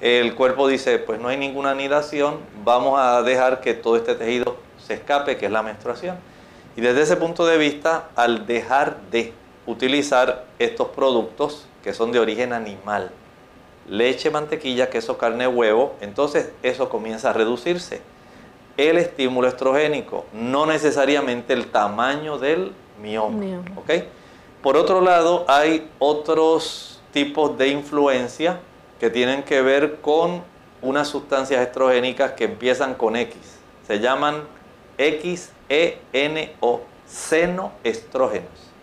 El 0.00 0.34
cuerpo 0.34 0.66
dice, 0.66 0.98
pues 0.98 1.20
no 1.20 1.28
hay 1.28 1.36
ninguna 1.36 1.70
anidación, 1.70 2.38
vamos 2.64 2.98
a 2.98 3.22
dejar 3.22 3.60
que 3.60 3.74
todo 3.74 3.96
este 3.96 4.14
tejido 4.14 4.56
se 4.84 4.94
escape, 4.94 5.36
que 5.36 5.46
es 5.46 5.52
la 5.52 5.62
menstruación. 5.62 6.16
Y 6.76 6.80
desde 6.80 7.02
ese 7.02 7.16
punto 7.16 7.46
de 7.46 7.58
vista, 7.58 8.08
al 8.16 8.46
dejar 8.46 8.96
de 9.10 9.32
utilizar 9.66 10.46
estos 10.58 10.88
productos 10.88 11.66
que 11.82 11.94
son 11.94 12.12
de 12.12 12.18
origen 12.18 12.52
animal, 12.52 13.12
leche, 13.88 14.30
mantequilla, 14.30 14.90
queso, 14.90 15.18
carne, 15.18 15.46
huevo, 15.46 15.94
entonces 16.00 16.50
eso 16.62 16.88
comienza 16.88 17.30
a 17.30 17.32
reducirse. 17.32 18.00
El 18.76 18.98
estímulo 18.98 19.48
estrogénico, 19.48 20.24
no 20.32 20.66
necesariamente 20.66 21.52
el 21.52 21.70
tamaño 21.70 22.38
del 22.38 22.72
mioma. 23.00 23.62
Por 24.62 24.76
otro 24.76 25.00
lado, 25.00 25.44
hay 25.46 25.88
otros 25.98 27.00
tipos 27.12 27.56
de 27.58 27.68
influencia 27.68 28.60
que 28.98 29.10
tienen 29.10 29.42
que 29.42 29.62
ver 29.62 30.00
con 30.00 30.42
unas 30.82 31.08
sustancias 31.08 31.60
estrogénicas 31.60 32.32
que 32.32 32.44
empiezan 32.44 32.94
con 32.94 33.16
X. 33.16 33.38
Se 33.86 34.00
llaman 34.00 34.42
XENO, 34.98 36.80
senoestrógenos. 37.06 38.73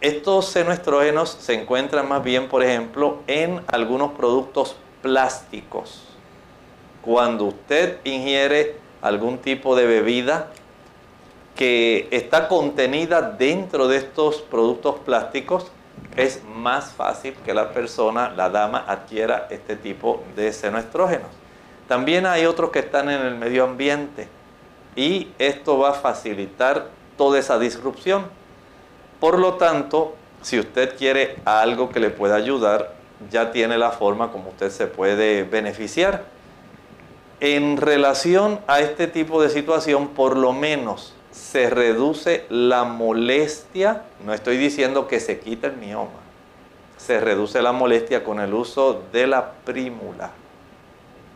Estos 0.00 0.46
senoestrógenos 0.46 1.28
se 1.28 1.52
encuentran 1.52 2.08
más 2.08 2.24
bien, 2.24 2.48
por 2.48 2.62
ejemplo, 2.62 3.18
en 3.26 3.62
algunos 3.66 4.12
productos 4.12 4.76
plásticos. 5.02 6.02
Cuando 7.02 7.44
usted 7.44 7.98
ingiere 8.04 8.76
algún 9.02 9.38
tipo 9.38 9.76
de 9.76 9.84
bebida 9.86 10.52
que 11.54 12.08
está 12.10 12.48
contenida 12.48 13.20
dentro 13.20 13.88
de 13.88 13.98
estos 13.98 14.40
productos 14.40 15.00
plásticos, 15.00 15.70
es 16.16 16.42
más 16.44 16.92
fácil 16.92 17.34
que 17.44 17.52
la 17.52 17.72
persona, 17.72 18.30
la 18.30 18.48
dama, 18.48 18.84
adquiera 18.88 19.48
este 19.50 19.76
tipo 19.76 20.24
de 20.34 20.52
senoestrógenos. 20.54 21.28
También 21.88 22.24
hay 22.24 22.46
otros 22.46 22.70
que 22.70 22.78
están 22.78 23.10
en 23.10 23.20
el 23.20 23.34
medio 23.34 23.64
ambiente 23.64 24.28
y 24.96 25.28
esto 25.38 25.78
va 25.78 25.90
a 25.90 25.94
facilitar 25.94 26.88
toda 27.18 27.38
esa 27.38 27.58
disrupción. 27.58 28.39
Por 29.20 29.38
lo 29.38 29.54
tanto, 29.54 30.14
si 30.40 30.58
usted 30.58 30.96
quiere 30.96 31.36
algo 31.44 31.90
que 31.90 32.00
le 32.00 32.08
pueda 32.08 32.36
ayudar, 32.36 32.94
ya 33.30 33.52
tiene 33.52 33.76
la 33.76 33.90
forma 33.90 34.32
como 34.32 34.48
usted 34.48 34.70
se 34.70 34.86
puede 34.86 35.44
beneficiar. 35.44 36.24
En 37.40 37.76
relación 37.76 38.60
a 38.66 38.80
este 38.80 39.06
tipo 39.06 39.42
de 39.42 39.50
situación, 39.50 40.08
por 40.08 40.38
lo 40.38 40.54
menos 40.54 41.14
se 41.30 41.68
reduce 41.68 42.46
la 42.48 42.84
molestia, 42.84 44.04
no 44.24 44.32
estoy 44.32 44.56
diciendo 44.56 45.06
que 45.06 45.20
se 45.20 45.38
quita 45.38 45.66
el 45.66 45.76
mioma, 45.76 46.20
se 46.96 47.20
reduce 47.20 47.60
la 47.60 47.72
molestia 47.72 48.24
con 48.24 48.40
el 48.40 48.54
uso 48.54 49.02
de 49.12 49.26
la 49.26 49.52
prímula, 49.64 50.30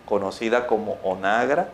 conocida 0.07 0.67
como 0.67 0.99
onagra. 1.03 1.69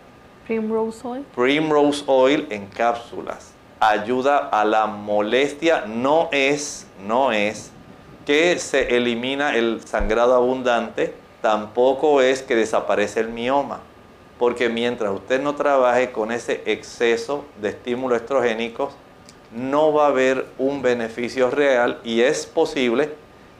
Primrose 0.44 1.06
oil. 1.06 1.24
Primrose 1.34 2.02
oil 2.06 2.46
en 2.50 2.66
cápsulas 2.66 3.49
ayuda 3.80 4.36
a 4.36 4.64
la 4.64 4.86
molestia, 4.86 5.84
no 5.86 6.28
es, 6.30 6.86
no 7.06 7.32
es 7.32 7.72
que 8.26 8.58
se 8.58 8.96
elimina 8.96 9.56
el 9.56 9.80
sangrado 9.86 10.34
abundante, 10.34 11.14
tampoco 11.40 12.20
es 12.20 12.42
que 12.42 12.54
desaparece 12.54 13.20
el 13.20 13.28
mioma, 13.28 13.80
porque 14.38 14.68
mientras 14.68 15.10
usted 15.10 15.40
no 15.42 15.54
trabaje 15.54 16.12
con 16.12 16.30
ese 16.30 16.62
exceso 16.66 17.44
de 17.60 17.70
estímulos 17.70 18.20
estrogénicos, 18.20 18.92
no 19.52 19.92
va 19.92 20.04
a 20.04 20.08
haber 20.08 20.46
un 20.58 20.82
beneficio 20.82 21.50
real 21.50 21.98
y 22.04 22.20
es 22.20 22.46
posible 22.46 23.10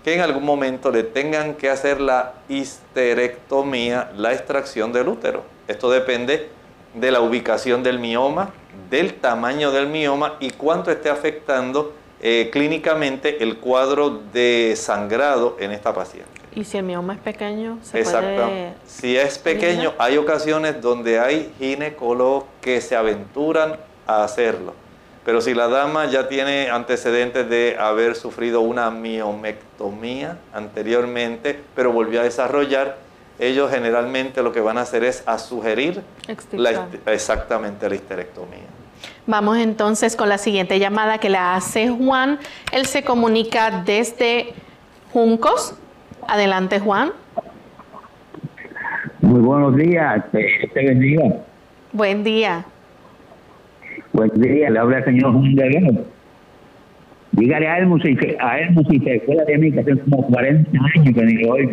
que 0.04 0.14
en 0.14 0.20
algún 0.20 0.44
momento 0.44 0.90
le 0.90 1.02
tengan 1.02 1.54
que 1.54 1.68
hacer 1.68 2.00
la 2.00 2.34
histerectomía, 2.48 4.12
la 4.16 4.32
extracción 4.32 4.92
del 4.92 5.08
útero. 5.08 5.42
Esto 5.66 5.90
depende 5.90 6.48
de 6.94 7.10
la 7.10 7.20
ubicación 7.20 7.82
del 7.82 7.98
mioma, 7.98 8.50
del 8.90 9.14
tamaño 9.14 9.70
del 9.70 9.86
mioma 9.86 10.36
y 10.40 10.50
cuánto 10.50 10.90
esté 10.90 11.10
afectando 11.10 11.94
eh, 12.20 12.50
clínicamente 12.52 13.42
el 13.42 13.58
cuadro 13.58 14.20
de 14.32 14.74
sangrado 14.76 15.56
en 15.60 15.72
esta 15.72 15.94
paciente. 15.94 16.30
Y 16.54 16.64
si 16.64 16.78
el 16.78 16.84
mioma 16.84 17.14
es 17.14 17.20
pequeño, 17.20 17.78
se 17.82 18.00
Exacto. 18.00 18.44
puede... 18.46 18.74
Si 18.86 19.16
es 19.16 19.38
pequeño, 19.38 19.94
hay 19.98 20.16
ocasiones 20.18 20.80
donde 20.82 21.20
hay 21.20 21.52
ginecólogos 21.58 22.44
que 22.60 22.80
se 22.80 22.96
aventuran 22.96 23.76
a 24.06 24.24
hacerlo. 24.24 24.74
Pero 25.24 25.40
si 25.40 25.54
la 25.54 25.68
dama 25.68 26.06
ya 26.06 26.28
tiene 26.28 26.70
antecedentes 26.70 27.48
de 27.48 27.76
haber 27.78 28.16
sufrido 28.16 28.62
una 28.62 28.90
miomectomía 28.90 30.38
anteriormente, 30.52 31.60
pero 31.76 31.92
volvió 31.92 32.20
a 32.20 32.24
desarrollar, 32.24 32.96
ellos 33.40 33.70
generalmente 33.70 34.42
lo 34.42 34.52
que 34.52 34.60
van 34.60 34.78
a 34.78 34.82
hacer 34.82 35.02
es 35.02 35.24
a 35.26 35.38
sugerir 35.38 36.02
la, 36.52 36.86
exactamente 37.06 37.88
la 37.88 37.94
histerectomía. 37.94 38.68
Vamos 39.26 39.58
entonces 39.58 40.14
con 40.14 40.28
la 40.28 40.38
siguiente 40.38 40.78
llamada 40.78 41.18
que 41.18 41.28
la 41.30 41.54
hace 41.54 41.88
Juan. 41.88 42.38
Él 42.72 42.86
se 42.86 43.02
comunica 43.02 43.82
desde 43.84 44.52
Juncos. 45.12 45.74
Adelante, 46.28 46.80
Juan. 46.80 47.12
Muy 49.20 49.40
buenos 49.40 49.76
días, 49.76 50.24
te, 50.32 50.70
te 50.72 50.86
bendiga. 50.86 51.22
Buen 51.92 52.22
día. 52.24 52.64
Buen 54.12 54.30
día, 54.40 54.70
le 54.70 54.78
habla 54.78 54.98
el 54.98 55.04
señor 55.04 55.32
Juan 55.32 55.54
Guerrero. 55.54 56.04
Dígale 57.32 57.68
a 57.68 57.76
se- 58.18 58.36
a 58.40 58.58
Elmo 58.58 58.82
si 58.90 58.98
se 58.98 59.16
acuerda 59.16 59.44
de 59.44 59.58
mí, 59.58 59.72
que 59.72 59.80
hace 59.80 59.98
como 60.00 60.26
40 60.26 60.70
años 60.96 61.14
que 61.14 61.22
ni 61.24 61.34
lo 61.44 61.52
oigo. 61.52 61.72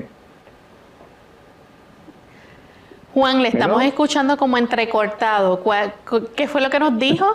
Juan, 3.17 3.41
le 3.41 3.49
estamos 3.49 3.81
escuchando 3.83 4.37
como 4.37 4.59
entrecortado. 4.59 5.59
¿Cuál- 5.61 5.91
cu- 6.07 6.27
¿Qué 6.35 6.47
fue 6.47 6.61
lo 6.61 6.69
que 6.69 6.77
nos 6.79 6.99
dijo? 6.99 7.25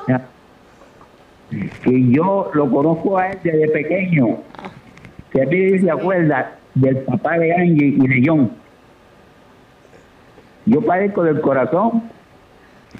Y 1.86 2.14
yo 2.14 2.52
lo 2.54 2.70
conozco 2.70 3.18
a 3.18 3.30
él 3.30 3.38
desde 3.42 3.66
pequeño. 3.66 4.36
Que 5.32 5.42
a 5.42 5.46
mí 5.46 5.80
se 5.80 5.90
acuerda 5.90 6.52
del 6.76 6.98
papá 6.98 7.36
de 7.36 7.52
Angie 7.52 7.96
y 7.98 8.06
de 8.06 8.22
John. 8.24 8.52
Yo 10.66 10.80
padezco 10.82 11.24
del 11.24 11.40
corazón 11.40 12.04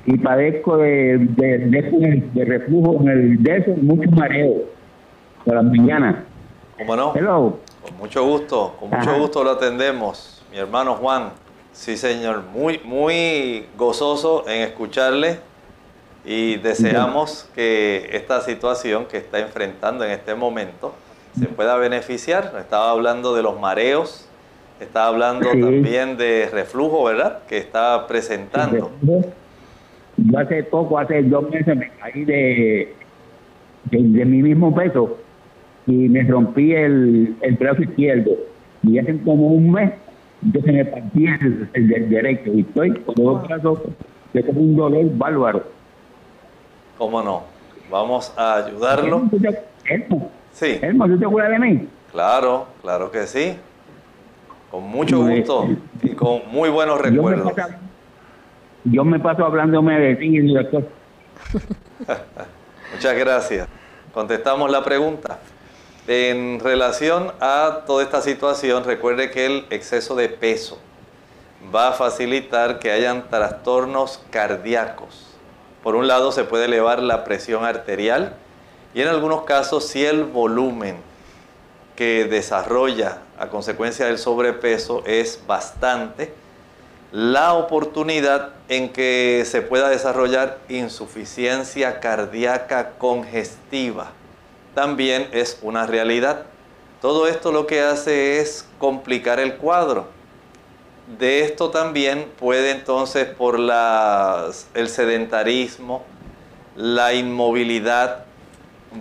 y 0.05 0.19
padezco 0.19 0.77
de, 0.79 1.19
de, 1.19 1.59
de, 1.59 2.23
de 2.35 2.45
reflujo 2.45 3.01
en 3.03 3.09
el 3.11 3.43
de 3.45 3.59
eso, 3.59 3.71
mucho 3.81 4.11
mareo 4.11 4.55
por 5.45 5.55
las 5.55 5.65
mañanas. 5.67 6.17
¿Cómo 6.79 6.97
no? 6.97 7.13
Hello. 7.15 7.59
Con 7.81 7.97
mucho 7.99 8.27
gusto, 8.27 8.75
con 8.81 8.91
mucho 8.91 9.09
Ajá. 9.09 9.19
gusto 9.21 9.45
lo 9.45 9.53
atendemos. 9.53 10.45
Mi 10.51 10.59
hermano 10.59 10.95
Juan, 10.97 11.29
sí 11.73 11.97
señor, 11.97 12.43
muy, 12.53 12.81
muy 12.85 13.67
gozoso 13.77 14.45
en 14.49 14.63
escucharle 14.63 15.39
y 16.25 16.57
deseamos 16.57 17.49
que 17.55 18.11
esta 18.13 18.41
situación 18.43 19.07
que 19.07 19.17
está 19.17 19.41
enfrentando 19.41 20.05
en 20.05 20.13
este 20.13 20.35
momento 20.35 20.95
se 21.39 21.47
pueda 21.47 21.77
beneficiar. 21.77 22.53
Estaba 22.61 22.91
hablando 22.91 23.35
de 23.35 23.43
los 23.43 23.59
mareos, 23.59 24.29
estaba 24.81 25.07
hablando 25.09 25.51
Sí. 25.53 25.61
también 25.61 26.17
de 26.17 26.49
reflujo, 26.53 27.05
¿verdad? 27.05 27.41
Que 27.49 27.59
está 27.59 28.07
presentando. 28.07 28.91
Yo 30.17 30.39
hace 30.39 30.63
poco, 30.65 30.99
hace 30.99 31.23
dos 31.23 31.49
meses, 31.51 31.75
me 31.77 31.91
caí 31.99 32.25
de, 32.25 32.95
de, 33.91 33.99
de 33.99 34.25
mi 34.27 34.43
mismo 34.43 34.75
peso 34.75 35.17
y 35.87 35.93
me 35.93 36.23
rompí 36.25 36.73
el, 36.75 37.35
el 37.41 37.55
brazo 37.57 37.83
izquierdo. 37.83 38.31
Y 38.85 38.99
hace 38.99 39.19
como 39.25 39.49
un 39.49 39.73
mes, 39.73 39.93
se 40.51 40.73
me 40.73 40.85
partía 40.85 41.39
el, 41.41 41.69
el 41.73 41.89
del 41.89 42.11
derecho 42.11 42.51
y 42.53 42.61
estoy 42.61 42.91
con 43.03 43.15
los 43.17 43.25
dos 43.25 43.43
brazos, 43.49 43.79
que 44.33 44.43
tengo 44.43 44.61
un 44.61 44.77
dolor 44.77 45.05
bárbaro. 45.17 45.65
¿Cómo 46.99 47.23
no? 47.23 47.43
Vamos 47.91 48.33
a 48.37 48.57
ayudarlo. 48.57 49.17
Elmo, 49.19 49.31
¿tú 49.31 49.39
te- 49.39 49.63
Elmo, 49.85 50.31
Sí, 50.53 50.79
Elmo, 50.83 51.07
¿tú 51.07 51.19
te 51.19 51.25
acuerdas 51.27 51.53
de 51.53 51.59
mí? 51.59 51.89
claro, 52.11 52.67
claro 52.83 53.11
que 53.11 53.27
sí. 53.27 53.57
Con 54.71 54.85
mucho 54.85 55.19
gusto 55.27 55.69
y 56.03 56.11
con 56.11 56.43
muy 56.51 56.71
buenos 56.71 56.97
Yo 56.99 57.03
me, 57.05 57.11
recuerdos. 57.11 57.53
paso, 57.53 57.75
yo 58.85 59.05
me 59.05 59.21
paso 59.21 59.45
hablándome 59.45 59.99
de 60.01 60.17
ti 60.17 60.27
y 60.39 60.41
de. 60.55 60.85
Muchas 62.93 63.17
gracias. 63.19 63.69
Contestamos 64.15 64.71
la 64.71 64.83
pregunta. 64.83 65.39
En 66.09 66.59
relación 66.59 67.33
a 67.39 67.83
toda 67.87 68.03
esta 68.03 68.23
situación, 68.23 68.83
recuerde 68.83 69.31
que 69.31 69.47
el 69.47 69.67
exceso 69.71 70.17
de 70.17 70.29
peso 70.29 70.81
va 71.73 71.91
a 71.91 71.93
facilitar 71.93 72.81
que 72.81 72.91
hayan 72.91 73.31
trastornos 73.31 74.21
cardíacos. 74.31 75.29
Por 75.85 75.95
un 75.95 76.09
lado, 76.09 76.33
se 76.33 76.43
puede 76.43 76.65
elevar 76.65 77.01
la 77.01 77.23
presión 77.23 77.65
arterial 77.65 78.35
y 78.95 79.03
en 79.03 79.07
algunos 79.07 79.45
casos, 79.45 79.87
si 79.87 80.05
el 80.05 80.25
volumen 80.25 80.97
que 81.95 82.25
desarrolla 82.25 83.19
a 83.39 83.47
consecuencia 83.47 84.07
del 84.07 84.19
sobrepeso 84.19 85.05
es 85.07 85.41
bastante, 85.47 86.35
la 87.13 87.55
oportunidad 87.55 88.55
en 88.69 88.89
que 88.89 89.45
se 89.47 89.63
pueda 89.63 89.89
desarrollar 89.89 90.59
insuficiencia 90.69 92.01
cardíaca 92.01 92.95
congestiva 92.99 94.11
también 94.75 95.29
es 95.33 95.59
una 95.63 95.87
realidad. 95.87 96.47
Todo 97.01 97.27
esto 97.27 97.53
lo 97.53 97.67
que 97.67 97.81
hace 97.81 98.41
es 98.41 98.67
complicar 98.79 99.41
el 99.41 99.57
cuadro. 99.57 100.07
De 101.19 101.41
esto 101.45 101.71
también 101.71 102.31
puede 102.39 102.71
entonces 102.71 103.27
por 103.27 103.59
el 103.59 104.89
sedentarismo, 104.89 106.05
la 106.77 107.13
inmovilidad, 107.13 108.25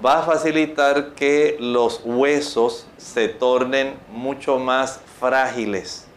va 0.04 0.20
a 0.20 0.24
facilitar 0.24 1.14
que 1.14 1.58
los 1.60 2.02
huesos 2.04 2.88
se 2.98 3.28
tornen 3.28 3.96
mucho 4.10 4.58
más 4.58 5.00
frágiles 5.20 6.08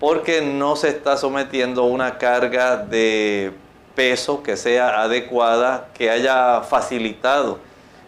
porque 0.00 0.40
no 0.40 0.76
se 0.76 0.88
está 0.88 1.18
sometiendo 1.18 1.82
a 1.82 1.86
una 1.86 2.16
carga 2.16 2.78
de 2.78 3.52
peso 3.94 4.42
que 4.42 4.56
sea 4.56 5.02
adecuada, 5.02 5.88
que 5.92 6.10
haya 6.10 6.62
facilitado 6.62 7.58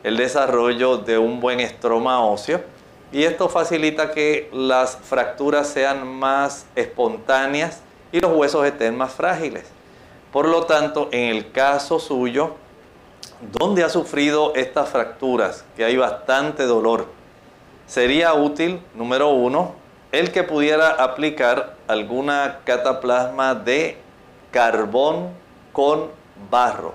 el 0.03 0.17
desarrollo 0.17 0.99
de 0.99 1.19
un 1.19 1.41
buen 1.41 1.61
estroma 1.61 2.25
óseo. 2.25 2.63
Y 3.13 3.25
esto 3.25 3.49
facilita 3.49 4.13
que 4.13 4.49
las 4.53 4.97
fracturas 4.97 5.69
sean 5.69 6.07
más 6.07 6.67
espontáneas 6.75 7.81
y 8.11 8.21
los 8.21 8.33
huesos 8.33 8.65
estén 8.67 8.97
más 8.97 9.13
frágiles. 9.13 9.65
Por 10.33 10.49
lo 10.49 10.65
tanto, 10.65 11.09
en 11.13 11.29
el 11.29 11.53
caso 11.53 11.99
suyo, 11.99 12.55
donde 13.53 13.85
ha 13.85 13.89
sufrido 13.91 14.55
estas 14.55 14.89
fracturas, 14.89 15.65
que 15.77 15.85
hay 15.85 15.97
bastante 15.97 16.65
dolor, 16.65 17.07
sería 17.87 18.33
útil, 18.33 18.81
número 18.95 19.29
uno, 19.29 19.75
el 20.11 20.33
que 20.33 20.43
pudiera 20.43 20.91
aplicar 20.91 21.77
alguna 21.89 22.61
cataplasma 22.65 23.55
de 23.55 23.99
carbón 24.51 25.31
con 25.73 26.09
barro. 26.51 26.95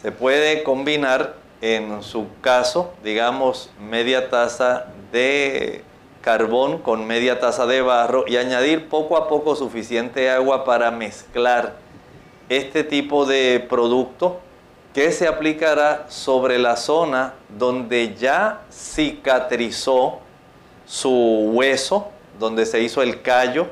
Se 0.00 0.12
puede 0.12 0.62
combinar 0.62 1.41
en 1.62 2.02
su 2.02 2.26
caso, 2.40 2.92
digamos, 3.04 3.70
media 3.80 4.28
taza 4.28 4.86
de 5.12 5.84
carbón 6.20 6.78
con 6.78 7.06
media 7.06 7.38
taza 7.38 7.66
de 7.66 7.80
barro 7.82 8.24
y 8.26 8.36
añadir 8.36 8.88
poco 8.88 9.16
a 9.16 9.28
poco 9.28 9.54
suficiente 9.54 10.28
agua 10.28 10.64
para 10.64 10.90
mezclar 10.90 11.74
este 12.48 12.84
tipo 12.84 13.24
de 13.26 13.64
producto 13.68 14.40
que 14.92 15.12
se 15.12 15.26
aplicará 15.26 16.04
sobre 16.08 16.58
la 16.58 16.76
zona 16.76 17.34
donde 17.48 18.14
ya 18.16 18.62
cicatrizó 18.70 20.18
su 20.84 21.50
hueso, 21.52 22.08
donde 22.40 22.66
se 22.66 22.80
hizo 22.80 23.02
el 23.02 23.22
callo, 23.22 23.68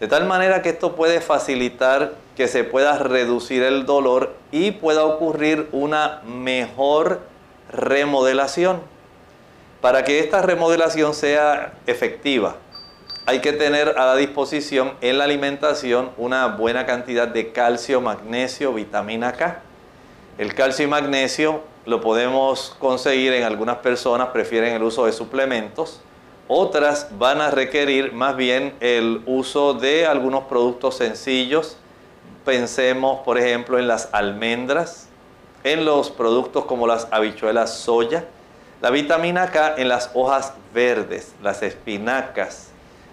de 0.00 0.08
tal 0.08 0.26
manera 0.26 0.62
que 0.62 0.70
esto 0.70 0.96
puede 0.96 1.20
facilitar 1.20 2.14
que 2.38 2.46
se 2.46 2.62
pueda 2.62 2.96
reducir 2.98 3.64
el 3.64 3.84
dolor 3.84 4.32
y 4.52 4.70
pueda 4.70 5.04
ocurrir 5.04 5.68
una 5.72 6.22
mejor 6.24 7.20
remodelación. 7.72 8.80
Para 9.80 10.04
que 10.04 10.20
esta 10.20 10.40
remodelación 10.40 11.14
sea 11.14 11.72
efectiva, 11.88 12.54
hay 13.26 13.40
que 13.40 13.52
tener 13.52 13.98
a 13.98 14.06
la 14.06 14.14
disposición 14.14 14.92
en 15.00 15.18
la 15.18 15.24
alimentación 15.24 16.10
una 16.16 16.46
buena 16.46 16.86
cantidad 16.86 17.26
de 17.26 17.50
calcio, 17.50 18.00
magnesio, 18.00 18.72
vitamina 18.72 19.32
K. 19.32 19.60
El 20.38 20.54
calcio 20.54 20.84
y 20.84 20.88
magnesio 20.88 21.62
lo 21.86 22.00
podemos 22.00 22.76
conseguir 22.78 23.32
en 23.32 23.42
algunas 23.42 23.78
personas, 23.78 24.28
prefieren 24.28 24.74
el 24.74 24.84
uso 24.84 25.06
de 25.06 25.12
suplementos. 25.12 26.02
Otras 26.46 27.08
van 27.18 27.40
a 27.40 27.50
requerir 27.50 28.12
más 28.12 28.36
bien 28.36 28.74
el 28.78 29.22
uso 29.26 29.74
de 29.74 30.06
algunos 30.06 30.44
productos 30.44 30.98
sencillos. 30.98 31.78
Pensemos, 32.44 33.20
por 33.24 33.38
ejemplo, 33.38 33.78
en 33.78 33.86
las 33.86 34.08
almendras, 34.12 35.08
en 35.64 35.84
los 35.84 36.10
productos 36.10 36.64
como 36.64 36.86
las 36.86 37.08
habichuelas 37.10 37.74
soya, 37.74 38.24
la 38.80 38.90
vitamina 38.90 39.50
K 39.50 39.74
en 39.76 39.88
las 39.88 40.10
hojas 40.14 40.52
verdes, 40.72 41.34
las 41.42 41.62
espinacas. 41.62 42.68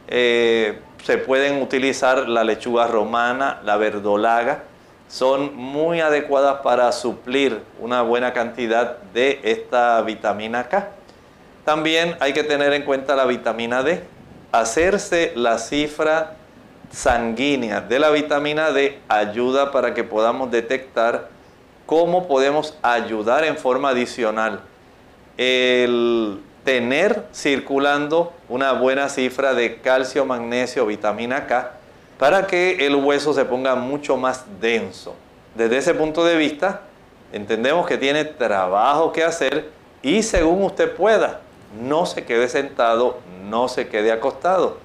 Eh, 0.08 0.80
se 1.04 1.18
pueden 1.18 1.62
utilizar 1.62 2.30
la 2.30 2.44
lechuga 2.44 2.88
romana, 2.88 3.62
la 3.64 3.78
verdolaga. 3.78 4.64
Son 5.08 5.56
muy 5.56 6.02
adecuadas 6.02 6.62
para 6.62 6.92
suplir 6.92 7.62
una 7.80 8.02
buena 8.02 8.34
cantidad 8.34 8.98
de 9.14 9.40
esta 9.44 10.02
vitamina 10.02 10.68
K. 10.68 10.90
También 11.64 12.16
hay 12.20 12.34
que 12.34 12.44
tener 12.44 12.74
en 12.74 12.84
cuenta 12.84 13.16
la 13.16 13.26
vitamina 13.26 13.84
D. 13.84 14.04
hacerse 14.52 15.34
la 15.36 15.58
cifra 15.58 16.38
sanguínea 16.92 17.82
de 17.82 18.00
la 18.00 18.10
vitamina 18.10 18.72
D 18.72 19.00
ayuda 19.08 19.72
para 19.72 19.94
que 19.94 20.04
podamos 20.04 20.52
detectar 20.52 21.30
cómo 21.86 22.28
podemos 22.28 22.78
ayudar 22.82 23.44
en 23.44 23.58
forma 23.58 23.90
adicional. 23.90 24.62
El 25.38 26.42
tener 26.64 27.26
circulando 27.34 28.34
una 28.50 28.74
buena 28.74 29.08
cifra 29.10 29.54
de 29.54 29.82
calcio, 29.82 30.26
magnesio, 30.26 30.86
vitamina 30.86 31.46
K, 31.48 31.74
para 32.18 32.48
que 32.48 32.86
el 32.86 32.96
hueso 32.96 33.34
se 33.34 33.46
ponga 33.46 33.76
mucho 33.76 34.18
más 34.18 34.46
denso. 34.60 35.16
Desde 35.54 35.78
ese 35.78 35.94
punto 35.94 36.26
de 36.26 36.38
vista, 36.38 36.82
entendemos 37.32 37.86
que 37.86 37.98
tiene 37.98 38.26
trabajo 38.26 39.12
que 39.12 39.24
hacer 39.24 39.70
y 40.02 40.24
según 40.24 40.64
usted 40.64 40.96
pueda, 40.96 41.42
no 41.82 42.06
se 42.06 42.26
quede 42.26 42.48
sentado, 42.48 43.20
no 43.44 43.68
se 43.68 43.88
quede 43.88 44.12
acostado. 44.12 44.78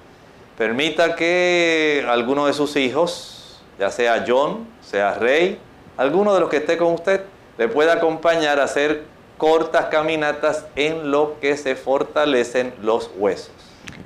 Permita 0.57 1.15
que 1.15 2.05
alguno 2.07 2.45
de 2.45 2.53
sus 2.53 2.75
hijos, 2.75 3.61
ya 3.79 3.89
sea 3.89 4.25
John, 4.27 4.67
sea 4.81 5.15
Rey, 5.15 5.57
alguno 5.97 6.33
de 6.33 6.39
los 6.39 6.49
que 6.49 6.57
esté 6.57 6.77
con 6.77 6.93
usted, 6.93 7.21
le 7.57 7.67
pueda 7.67 7.93
acompañar 7.93 8.59
a 8.59 8.65
hacer 8.65 9.03
cortas 9.37 9.85
caminatas 9.85 10.67
en 10.75 11.09
lo 11.09 11.39
que 11.39 11.57
se 11.57 11.75
fortalecen 11.75 12.73
los 12.83 13.09
huesos. 13.17 13.51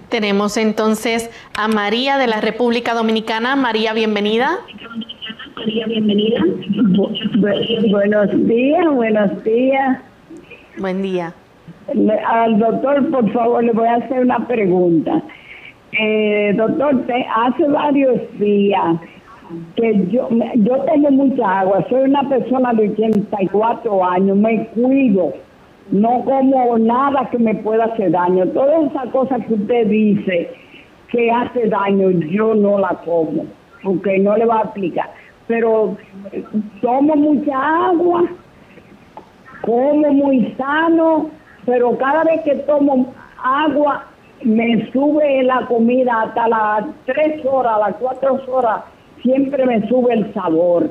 Tenemos 0.09 0.55
entonces 0.55 1.29
a 1.57 1.67
María 1.67 2.17
de 2.17 2.27
la 2.27 2.39
República 2.39 2.93
Dominicana. 2.93 3.55
María, 3.55 3.93
bienvenida. 3.93 4.59
María, 5.55 5.85
bienvenida. 5.87 6.41
buenos 7.89 8.47
días, 8.47 8.85
buenos 8.91 9.43
días. 9.43 9.99
Buen 10.77 11.01
día. 11.01 11.33
al 12.27 12.59
doctor, 12.59 13.09
por 13.09 13.31
favor, 13.33 13.63
le 13.63 13.71
voy 13.71 13.87
a 13.87 13.95
hacer 13.95 14.19
una 14.19 14.47
pregunta. 14.47 15.21
Eh, 15.97 16.53
doctor, 16.55 17.05
hace 17.35 17.67
varios 17.69 18.19
días 18.37 18.97
que 19.75 20.07
yo, 20.07 20.27
yo 20.55 20.77
tengo 20.83 21.11
mucha 21.11 21.59
agua, 21.59 21.85
soy 21.89 22.09
una 22.09 22.27
persona 22.27 22.73
de 22.73 22.89
84 22.89 24.05
años, 24.05 24.35
me 24.35 24.65
cuido, 24.67 25.33
no 25.91 26.25
como 26.25 26.77
nada 26.77 27.29
que 27.29 27.37
me 27.37 27.55
pueda 27.55 27.85
hacer 27.85 28.11
daño. 28.11 28.45
Todas 28.47 28.91
esas 28.91 29.07
cosas 29.09 29.45
que 29.45 29.53
usted 29.53 29.87
dice 29.87 30.51
que 31.09 31.31
hace 31.31 31.69
daño, 31.69 32.09
yo 32.11 32.55
no 32.55 32.77
la 32.79 32.89
como, 33.05 33.45
porque 33.81 34.19
no 34.19 34.35
le 34.35 34.45
va 34.45 34.57
a 34.57 34.63
aplicar. 34.63 35.11
Pero 35.47 35.95
eh, 36.33 36.43
tomo 36.81 37.15
mucha 37.15 37.87
agua, 37.87 38.23
como 39.61 40.11
muy 40.11 40.53
sano, 40.57 41.29
pero 41.65 41.97
cada 41.97 42.23
vez 42.25 42.41
que 42.41 42.55
tomo 42.55 43.13
agua 43.41 44.05
me 44.43 44.91
sube 44.91 45.43
la 45.43 45.65
comida 45.67 46.21
hasta 46.21 46.47
las 46.47 46.85
3 47.05 47.45
horas, 47.45 47.79
las 47.79 47.95
4 47.95 48.41
horas 48.47 48.81
siempre 49.21 49.65
me 49.65 49.87
sube 49.87 50.13
el 50.13 50.33
sabor. 50.33 50.89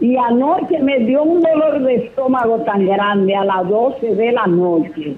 Y 0.00 0.16
anoche 0.16 0.78
me 0.78 0.98
dio 1.00 1.24
un 1.24 1.40
dolor 1.40 1.82
de 1.82 1.96
estómago 1.96 2.58
tan 2.60 2.86
grande 2.86 3.34
a 3.34 3.44
las 3.44 3.68
12 3.68 4.14
de 4.14 4.32
la 4.32 4.46
noche. 4.46 5.16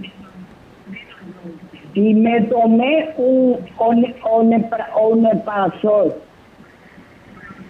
Y 1.94 2.14
me 2.14 2.40
tomé 2.42 3.10
un 3.18 3.58
omeprazol. 5.02 6.14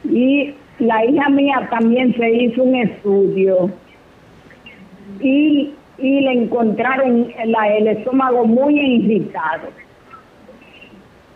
Y 0.04 0.54
la 0.78 1.04
hija 1.04 1.28
mía 1.30 1.68
también 1.70 2.14
se 2.14 2.30
hizo 2.30 2.62
un 2.62 2.76
estudio. 2.76 3.70
Y, 5.20 5.74
y 6.00 6.20
le 6.20 6.32
encontraron 6.32 7.32
el 7.38 7.86
estómago 7.88 8.44
muy 8.44 8.78
irritado 8.78 9.68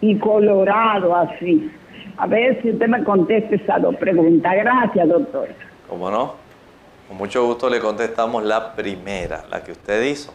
y 0.00 0.18
colorado 0.18 1.14
así. 1.16 1.70
A 2.16 2.26
ver 2.26 2.60
si 2.62 2.70
usted 2.70 2.88
me 2.88 3.02
contesta 3.04 3.54
esas 3.54 3.82
dos 3.82 3.96
preguntas. 3.96 4.52
Gracias, 4.54 5.08
doctor. 5.08 5.48
¿Cómo 5.88 6.10
no? 6.10 6.34
Con 7.08 7.16
mucho 7.16 7.44
gusto 7.44 7.68
le 7.68 7.80
contestamos 7.80 8.42
la 8.44 8.74
primera, 8.74 9.44
la 9.50 9.62
que 9.62 9.72
usted 9.72 10.02
hizo. 10.04 10.32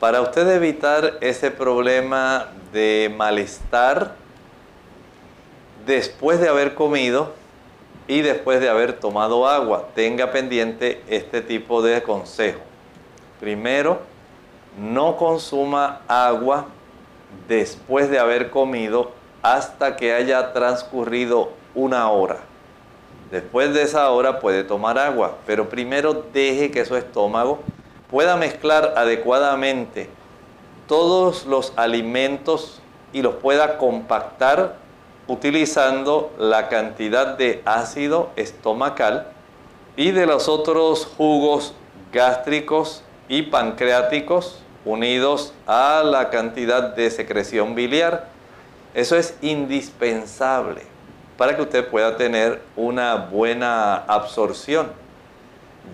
Para 0.00 0.20
usted 0.20 0.50
evitar 0.50 1.14
ese 1.20 1.50
problema 1.50 2.48
de 2.72 3.12
malestar 3.16 4.14
después 5.86 6.40
de 6.40 6.48
haber 6.48 6.74
comido 6.74 7.34
y 8.08 8.20
después 8.20 8.60
de 8.60 8.68
haber 8.68 8.94
tomado 8.94 9.46
agua, 9.46 9.88
tenga 9.94 10.32
pendiente 10.32 11.02
este 11.08 11.40
tipo 11.40 11.82
de 11.82 12.02
consejo. 12.02 12.60
Primero, 13.42 13.98
no 14.78 15.16
consuma 15.16 16.02
agua 16.06 16.66
después 17.48 18.08
de 18.08 18.20
haber 18.20 18.50
comido 18.50 19.10
hasta 19.42 19.96
que 19.96 20.14
haya 20.14 20.52
transcurrido 20.52 21.50
una 21.74 22.08
hora. 22.08 22.36
Después 23.32 23.74
de 23.74 23.82
esa 23.82 24.08
hora 24.10 24.38
puede 24.38 24.62
tomar 24.62 24.96
agua, 24.96 25.38
pero 25.44 25.68
primero 25.68 26.24
deje 26.32 26.70
que 26.70 26.84
su 26.84 26.94
estómago 26.94 27.58
pueda 28.08 28.36
mezclar 28.36 28.94
adecuadamente 28.96 30.08
todos 30.86 31.44
los 31.44 31.72
alimentos 31.74 32.80
y 33.12 33.22
los 33.22 33.34
pueda 33.34 33.76
compactar 33.76 34.76
utilizando 35.26 36.30
la 36.38 36.68
cantidad 36.68 37.36
de 37.36 37.60
ácido 37.64 38.30
estomacal 38.36 39.26
y 39.96 40.12
de 40.12 40.26
los 40.26 40.48
otros 40.48 41.06
jugos 41.16 41.74
gástricos 42.12 43.02
y 43.32 43.40
pancreáticos 43.40 44.60
unidos 44.84 45.54
a 45.66 46.02
la 46.04 46.28
cantidad 46.28 46.94
de 46.94 47.10
secreción 47.10 47.74
biliar 47.74 48.26
eso 48.92 49.16
es 49.16 49.34
indispensable 49.40 50.82
para 51.38 51.56
que 51.56 51.62
usted 51.62 51.88
pueda 51.88 52.18
tener 52.18 52.60
una 52.76 53.16
buena 53.16 53.94
absorción. 53.94 54.88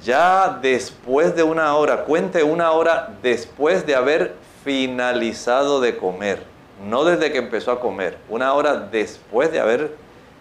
Ya 0.04 0.58
después 0.60 1.36
de 1.36 1.44
una 1.44 1.76
hora, 1.76 2.04
cuente 2.04 2.42
una 2.42 2.72
hora 2.72 3.10
después 3.22 3.86
de 3.86 3.94
haber 3.94 4.34
finalizado 4.64 5.80
de 5.80 5.96
comer, 5.96 6.42
no 6.84 7.04
desde 7.04 7.30
que 7.30 7.38
empezó 7.38 7.70
a 7.70 7.78
comer, 7.78 8.18
una 8.28 8.52
hora 8.52 8.74
después 8.74 9.52
de 9.52 9.60
haber 9.60 9.94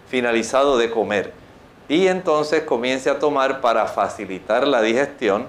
finalizado 0.08 0.78
de 0.78 0.90
comer. 0.90 1.32
Y 1.88 2.08
entonces 2.08 2.64
comience 2.64 3.08
a 3.08 3.20
tomar 3.20 3.60
para 3.60 3.86
facilitar 3.86 4.66
la 4.66 4.82
digestión. 4.82 5.46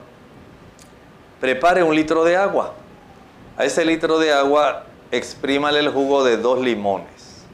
Prepare 1.40 1.84
un 1.84 1.96
litro 1.96 2.26
de 2.26 2.36
agua. 2.36 2.74
A 3.58 3.64
ese 3.64 3.86
litro 3.86 4.20
de 4.20 4.34
agua 4.34 4.84
exprímale 5.10 5.80
el 5.80 5.88
jugo 5.88 6.26
de 6.26 6.36
dos 6.36 6.60
limones. 6.60 7.46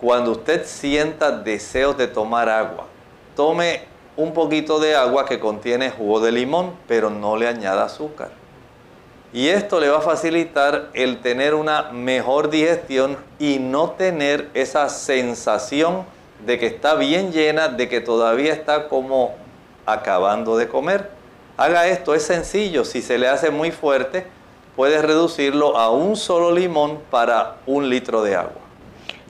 Cuando 0.00 0.32
usted 0.32 0.66
sienta 0.66 1.30
deseos 1.30 1.96
de 1.96 2.08
tomar 2.08 2.48
agua, 2.48 2.86
tome 3.36 3.82
un 4.16 4.32
poquito 4.32 4.80
de 4.80 4.96
agua 4.96 5.24
que 5.24 5.38
contiene 5.38 5.90
jugo 5.90 6.18
de 6.18 6.32
limón, 6.32 6.72
pero 6.88 7.10
no 7.10 7.36
le 7.36 7.46
añada 7.46 7.84
azúcar. 7.84 8.30
Y 9.32 9.48
esto 9.48 9.78
le 9.78 9.88
va 9.88 9.98
a 9.98 10.02
facilitar 10.02 10.90
el 10.94 11.20
tener 11.20 11.54
una 11.54 11.90
mejor 11.92 12.50
digestión 12.50 13.16
y 13.38 13.58
no 13.60 13.90
tener 13.90 14.50
esa 14.54 14.88
sensación 14.88 16.06
de 16.44 16.58
que 16.58 16.66
está 16.66 16.96
bien 16.96 17.32
llena, 17.32 17.68
de 17.68 17.88
que 17.88 18.00
todavía 18.00 18.52
está 18.52 18.88
como 18.88 19.36
acabando 19.86 20.56
de 20.56 20.68
comer. 20.68 21.10
Haga 21.56 21.86
esto, 21.86 22.14
es 22.14 22.24
sencillo, 22.24 22.84
si 22.84 23.00
se 23.00 23.16
le 23.16 23.28
hace 23.28 23.50
muy 23.50 23.70
fuerte, 23.70 24.26
puedes 24.74 25.02
reducirlo 25.02 25.76
a 25.76 25.88
un 25.88 26.16
solo 26.16 26.50
limón 26.50 26.98
para 27.10 27.58
un 27.66 27.88
litro 27.88 28.24
de 28.24 28.34
agua. 28.34 28.60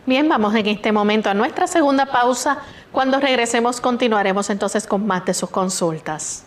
Bien, 0.07 0.27
vamos 0.27 0.55
en 0.55 0.67
este 0.67 0.91
momento 0.91 1.29
a 1.29 1.35
nuestra 1.35 1.67
segunda 1.67 2.07
pausa. 2.07 2.59
Cuando 2.93 3.21
regresemos 3.21 3.81
continuaremos 3.81 4.49
entonces 4.49 4.87
con 4.87 5.07
más 5.07 5.27
de 5.27 5.35
sus 5.35 5.51
consultas. 5.51 6.45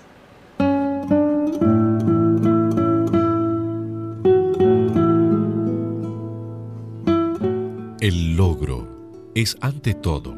El 7.99 8.35
logro 8.35 8.87
es 9.35 9.57
ante 9.61 9.93
todo 9.93 10.35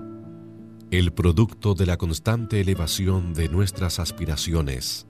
el 0.91 1.13
producto 1.13 1.75
de 1.75 1.85
la 1.85 1.97
constante 1.97 2.59
elevación 2.59 3.33
de 3.33 3.47
nuestras 3.47 3.99
aspiraciones 3.99 5.05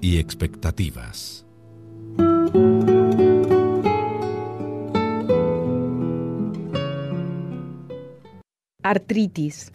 y 0.00 0.18
expectativas. 0.18 1.44
Artritis. 8.82 9.70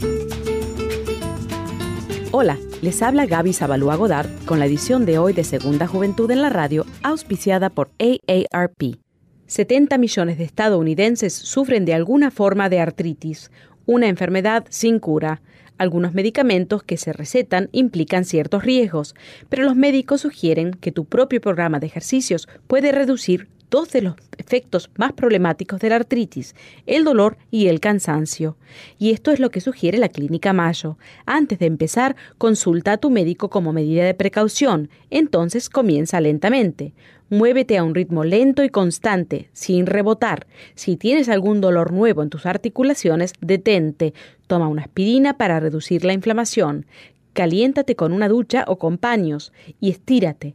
Hola, 2.32 2.58
les 2.82 3.02
habla 3.02 3.26
Gaby 3.26 3.52
Zabalúa 3.52 3.96
Godard 3.96 4.28
con 4.44 4.58
la 4.58 4.66
edición 4.66 5.06
de 5.06 5.18
hoy 5.18 5.32
de 5.32 5.44
Segunda 5.44 5.86
Juventud 5.86 6.30
en 6.30 6.42
la 6.42 6.50
Radio, 6.50 6.84
auspiciada 7.02 7.70
por 7.70 7.90
AARP. 7.98 8.98
70 9.46 9.96
millones 9.96 10.38
de 10.38 10.44
estadounidenses 10.44 11.32
sufren 11.32 11.84
de 11.84 11.94
alguna 11.94 12.30
forma 12.30 12.68
de 12.68 12.80
artritis, 12.80 13.50
una 13.86 14.08
enfermedad 14.08 14.66
sin 14.68 14.98
cura. 14.98 15.40
Algunos 15.78 16.14
medicamentos 16.14 16.82
que 16.82 16.96
se 16.96 17.12
recetan 17.12 17.68
implican 17.72 18.24
ciertos 18.24 18.64
riesgos, 18.64 19.14
pero 19.48 19.64
los 19.64 19.76
médicos 19.76 20.22
sugieren 20.22 20.72
que 20.72 20.92
tu 20.92 21.04
propio 21.04 21.40
programa 21.40 21.80
de 21.80 21.86
ejercicios 21.86 22.48
puede 22.66 22.92
reducir 22.92 23.48
dos 23.70 23.90
de 23.90 24.02
los 24.02 24.14
efectos 24.38 24.90
más 24.96 25.12
problemáticos 25.12 25.80
de 25.80 25.90
la 25.90 25.96
artritis, 25.96 26.54
el 26.86 27.04
dolor 27.04 27.36
y 27.50 27.66
el 27.66 27.80
cansancio. 27.80 28.56
Y 28.98 29.10
esto 29.10 29.32
es 29.32 29.40
lo 29.40 29.50
que 29.50 29.60
sugiere 29.60 29.98
la 29.98 30.08
Clínica 30.08 30.52
Mayo. 30.52 30.98
Antes 31.24 31.58
de 31.58 31.66
empezar, 31.66 32.16
consulta 32.38 32.92
a 32.92 32.96
tu 32.98 33.10
médico 33.10 33.50
como 33.50 33.72
medida 33.72 34.04
de 34.04 34.14
precaución. 34.14 34.88
Entonces 35.10 35.68
comienza 35.68 36.20
lentamente. 36.20 36.94
Muévete 37.28 37.76
a 37.76 37.82
un 37.82 37.94
ritmo 37.94 38.22
lento 38.22 38.62
y 38.62 38.68
constante, 38.68 39.48
sin 39.52 39.86
rebotar. 39.86 40.46
Si 40.76 40.96
tienes 40.96 41.28
algún 41.28 41.60
dolor 41.60 41.92
nuevo 41.92 42.22
en 42.22 42.30
tus 42.30 42.46
articulaciones, 42.46 43.32
detente. 43.40 44.14
Toma 44.46 44.68
una 44.68 44.82
aspirina 44.82 45.36
para 45.36 45.58
reducir 45.58 46.04
la 46.04 46.12
inflamación. 46.12 46.86
Caliéntate 47.32 47.96
con 47.96 48.12
una 48.12 48.28
ducha 48.28 48.64
o 48.68 48.78
con 48.78 48.96
paños 48.96 49.52
y 49.80 49.90
estírate. 49.90 50.54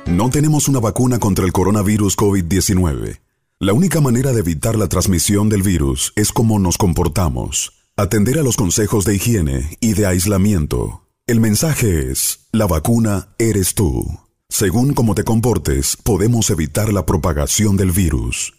No 0.07 0.31
tenemos 0.31 0.69
una 0.69 0.79
vacuna 0.81 1.19
contra 1.19 1.47
el 1.47 1.53
coronavirus 1.53 2.16
COVID-19. 2.16 3.21
La 3.59 3.73
única 3.73 4.01
manera 4.01 4.33
de 4.33 4.40
evitar 4.40 4.77
la 4.77 4.88
transmisión 4.88 5.49
del 5.49 5.62
virus 5.62 6.12
es 6.16 6.33
cómo 6.33 6.59
nos 6.59 6.77
comportamos, 6.77 7.73
atender 7.97 8.38
a 8.38 8.43
los 8.43 8.57
consejos 8.57 9.07
de 9.07 9.14
higiene 9.14 9.79
y 9.81 9.95
de 9.95 10.05
aislamiento 10.07 11.05
el 11.31 11.38
mensaje 11.38 12.11
es, 12.11 12.49
la 12.51 12.66
vacuna 12.66 13.29
eres 13.38 13.77
tú. 13.77 14.03
Según 14.49 14.95
cómo 14.95 15.14
te 15.14 15.23
comportes, 15.23 15.97
podemos 15.97 16.51
evitar 16.51 16.93
la 16.93 17.07
propagación 17.07 17.77
del 17.77 17.93
virus. 17.93 18.53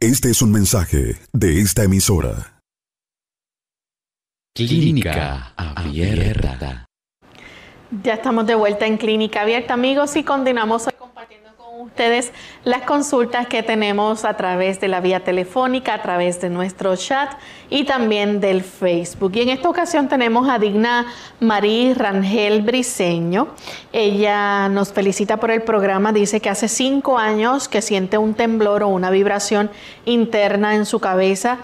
Este 0.00 0.28
es 0.28 0.42
un 0.42 0.52
mensaje 0.52 1.16
de 1.32 1.60
esta 1.62 1.82
emisora. 1.82 2.60
Clínica 4.54 5.54
Abierta. 5.56 6.84
Ya 8.04 8.12
estamos 8.12 8.46
de 8.46 8.54
vuelta 8.54 8.86
en 8.86 8.98
Clínica 8.98 9.40
Abierta, 9.40 9.72
amigos, 9.72 10.14
y 10.16 10.22
continuamos 10.22 10.89
ustedes 11.82 12.32
las 12.64 12.82
consultas 12.82 13.46
que 13.46 13.62
tenemos 13.62 14.24
a 14.24 14.34
través 14.34 14.80
de 14.80 14.88
la 14.88 15.00
vía 15.00 15.20
telefónica, 15.20 15.94
a 15.94 16.02
través 16.02 16.40
de 16.40 16.50
nuestro 16.50 16.94
chat 16.96 17.32
y 17.70 17.84
también 17.84 18.40
del 18.40 18.62
Facebook. 18.62 19.32
Y 19.34 19.42
en 19.42 19.48
esta 19.48 19.68
ocasión 19.68 20.08
tenemos 20.08 20.48
a 20.48 20.58
Digna 20.58 21.06
Marí 21.40 21.94
Rangel 21.94 22.62
Briseño. 22.62 23.48
Ella 23.92 24.68
nos 24.68 24.92
felicita 24.92 25.38
por 25.38 25.50
el 25.50 25.62
programa, 25.62 26.12
dice 26.12 26.40
que 26.40 26.50
hace 26.50 26.68
cinco 26.68 27.18
años 27.18 27.68
que 27.68 27.82
siente 27.82 28.18
un 28.18 28.34
temblor 28.34 28.82
o 28.82 28.88
una 28.88 29.10
vibración 29.10 29.70
interna 30.04 30.74
en 30.74 30.84
su 30.86 31.00
cabeza. 31.00 31.58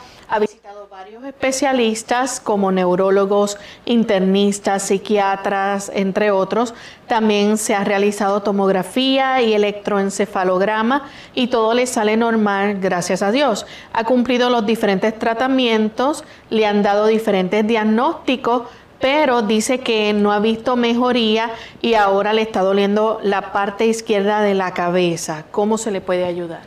Varios 0.96 1.24
especialistas 1.24 2.40
como 2.40 2.72
neurólogos, 2.72 3.58
internistas, 3.84 4.84
psiquiatras, 4.84 5.92
entre 5.94 6.30
otros. 6.30 6.72
También 7.06 7.58
se 7.58 7.74
ha 7.74 7.84
realizado 7.84 8.40
tomografía 8.40 9.42
y 9.42 9.52
electroencefalograma 9.52 11.02
y 11.34 11.48
todo 11.48 11.74
le 11.74 11.86
sale 11.86 12.16
normal, 12.16 12.78
gracias 12.80 13.20
a 13.20 13.30
Dios. 13.30 13.66
Ha 13.92 14.04
cumplido 14.04 14.48
los 14.48 14.64
diferentes 14.64 15.18
tratamientos, 15.18 16.24
le 16.48 16.64
han 16.64 16.82
dado 16.82 17.08
diferentes 17.08 17.66
diagnósticos, 17.66 18.62
pero 18.98 19.42
dice 19.42 19.80
que 19.80 20.14
no 20.14 20.32
ha 20.32 20.38
visto 20.38 20.76
mejoría 20.76 21.50
y 21.82 21.92
ahora 21.92 22.32
le 22.32 22.40
está 22.40 22.62
doliendo 22.62 23.20
la 23.22 23.52
parte 23.52 23.84
izquierda 23.84 24.40
de 24.40 24.54
la 24.54 24.72
cabeza. 24.72 25.44
¿Cómo 25.50 25.76
se 25.76 25.90
le 25.90 26.00
puede 26.00 26.24
ayudar? 26.24 26.62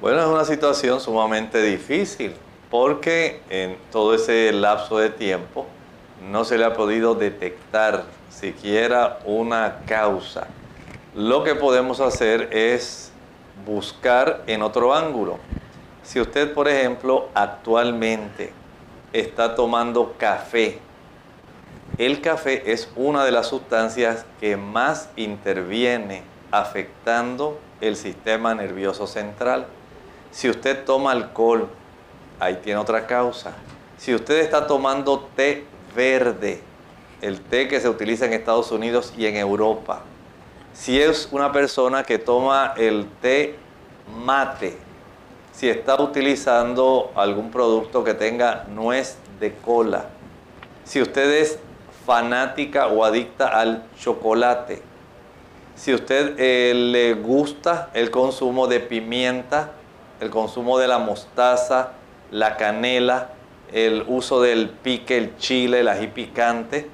Bueno, 0.00 0.22
es 0.22 0.26
una 0.26 0.44
situación 0.44 1.00
sumamente 1.00 1.62
difícil 1.62 2.34
porque 2.74 3.40
en 3.50 3.76
todo 3.92 4.14
ese 4.14 4.52
lapso 4.52 4.98
de 4.98 5.08
tiempo 5.08 5.64
no 6.28 6.44
se 6.44 6.58
le 6.58 6.64
ha 6.64 6.74
podido 6.74 7.14
detectar 7.14 8.02
siquiera 8.30 9.20
una 9.26 9.82
causa. 9.86 10.48
Lo 11.14 11.44
que 11.44 11.54
podemos 11.54 12.00
hacer 12.00 12.48
es 12.50 13.12
buscar 13.64 14.42
en 14.48 14.60
otro 14.62 14.92
ángulo. 14.92 15.38
Si 16.02 16.20
usted, 16.20 16.52
por 16.52 16.66
ejemplo, 16.66 17.28
actualmente 17.32 18.52
está 19.12 19.54
tomando 19.54 20.16
café, 20.18 20.80
el 21.96 22.20
café 22.22 22.72
es 22.72 22.90
una 22.96 23.24
de 23.24 23.30
las 23.30 23.46
sustancias 23.46 24.26
que 24.40 24.56
más 24.56 25.10
interviene 25.14 26.24
afectando 26.50 27.56
el 27.80 27.94
sistema 27.94 28.52
nervioso 28.52 29.06
central. 29.06 29.68
Si 30.32 30.50
usted 30.50 30.84
toma 30.84 31.12
alcohol, 31.12 31.68
ahí 32.44 32.56
tiene 32.62 32.78
otra 32.78 33.06
causa. 33.06 33.52
Si 33.96 34.14
usted 34.14 34.40
está 34.40 34.66
tomando 34.66 35.28
té 35.34 35.64
verde, 35.94 36.60
el 37.22 37.40
té 37.40 37.68
que 37.68 37.80
se 37.80 37.88
utiliza 37.88 38.26
en 38.26 38.34
Estados 38.34 38.70
Unidos 38.70 39.14
y 39.16 39.26
en 39.26 39.36
Europa, 39.36 40.02
si 40.74 41.00
es 41.00 41.28
una 41.30 41.52
persona 41.52 42.02
que 42.02 42.18
toma 42.18 42.74
el 42.76 43.06
té 43.22 43.56
mate, 44.24 44.76
si 45.52 45.68
está 45.68 46.00
utilizando 46.00 47.12
algún 47.14 47.50
producto 47.50 48.04
que 48.04 48.12
tenga 48.12 48.64
nuez 48.68 49.16
de 49.40 49.54
cola, 49.54 50.06
si 50.84 51.00
usted 51.00 51.30
es 51.30 51.58
fanática 52.04 52.88
o 52.88 53.04
adicta 53.04 53.48
al 53.48 53.84
chocolate, 53.98 54.82
si 55.76 55.94
usted 55.94 56.34
eh, 56.38 56.74
le 56.74 57.14
gusta 57.14 57.90
el 57.94 58.10
consumo 58.10 58.66
de 58.66 58.80
pimienta, 58.80 59.72
el 60.20 60.30
consumo 60.30 60.78
de 60.78 60.88
la 60.88 60.98
mostaza, 60.98 61.92
la 62.30 62.56
canela, 62.56 63.30
el 63.72 64.04
uso 64.06 64.40
del 64.40 64.68
pique, 64.68 65.16
el 65.18 65.36
chile, 65.36 65.80
el 65.80 65.88
ají 65.88 66.08
picante. 66.08 66.88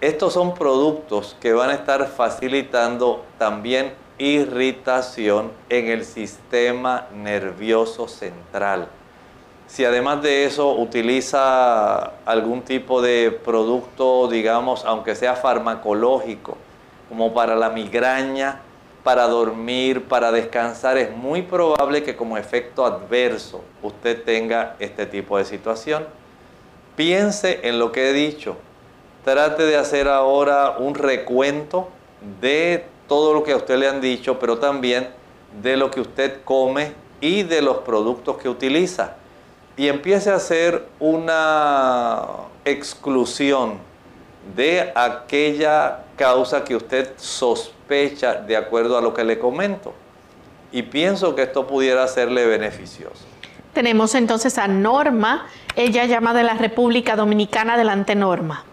Estos 0.00 0.32
son 0.34 0.54
productos 0.54 1.36
que 1.40 1.52
van 1.52 1.70
a 1.70 1.74
estar 1.74 2.06
facilitando 2.08 3.24
también 3.38 3.94
irritación 4.18 5.50
en 5.68 5.88
el 5.88 6.04
sistema 6.04 7.06
nervioso 7.14 8.06
central. 8.06 8.88
Si 9.66 9.84
además 9.84 10.22
de 10.22 10.44
eso 10.44 10.72
utiliza 10.72 12.12
algún 12.26 12.62
tipo 12.62 13.00
de 13.00 13.30
producto, 13.30 14.28
digamos, 14.28 14.84
aunque 14.84 15.14
sea 15.14 15.36
farmacológico, 15.36 16.56
como 17.08 17.32
para 17.32 17.56
la 17.56 17.70
migraña, 17.70 18.60
para 19.04 19.28
dormir, 19.28 20.08
para 20.08 20.32
descansar, 20.32 20.96
es 20.96 21.14
muy 21.14 21.42
probable 21.42 22.02
que 22.02 22.16
como 22.16 22.38
efecto 22.38 22.86
adverso 22.86 23.62
usted 23.82 24.24
tenga 24.24 24.76
este 24.78 25.04
tipo 25.04 25.36
de 25.36 25.44
situación. 25.44 26.06
Piense 26.96 27.60
en 27.64 27.78
lo 27.78 27.92
que 27.92 28.08
he 28.08 28.12
dicho. 28.14 28.56
Trate 29.22 29.64
de 29.64 29.76
hacer 29.76 30.08
ahora 30.08 30.76
un 30.78 30.94
recuento 30.94 31.90
de 32.40 32.86
todo 33.06 33.34
lo 33.34 33.44
que 33.44 33.52
a 33.52 33.56
usted 33.56 33.76
le 33.76 33.88
han 33.88 34.00
dicho, 34.00 34.38
pero 34.38 34.58
también 34.58 35.10
de 35.62 35.76
lo 35.76 35.90
que 35.90 36.00
usted 36.00 36.42
come 36.42 36.94
y 37.20 37.42
de 37.42 37.60
los 37.60 37.78
productos 37.78 38.38
que 38.38 38.48
utiliza. 38.48 39.16
Y 39.76 39.88
empiece 39.88 40.30
a 40.30 40.36
hacer 40.36 40.86
una 40.98 42.22
exclusión 42.64 43.78
de 44.56 44.92
aquella 44.94 46.03
causa 46.16 46.64
que 46.64 46.76
usted 46.76 47.12
sospecha 47.16 48.34
de 48.34 48.56
acuerdo 48.56 48.96
a 48.98 49.00
lo 49.00 49.14
que 49.14 49.24
le 49.24 49.38
comento. 49.38 49.92
Y 50.72 50.82
pienso 50.82 51.34
que 51.34 51.42
esto 51.42 51.66
pudiera 51.66 52.06
serle 52.08 52.46
beneficioso. 52.46 53.26
Tenemos 53.72 54.14
entonces 54.14 54.58
a 54.58 54.68
Norma, 54.68 55.46
ella 55.76 56.04
llama 56.04 56.32
de 56.34 56.44
la 56.44 56.54
República 56.54 57.16
Dominicana, 57.16 57.76
delante 57.76 58.14
Norma. 58.14 58.64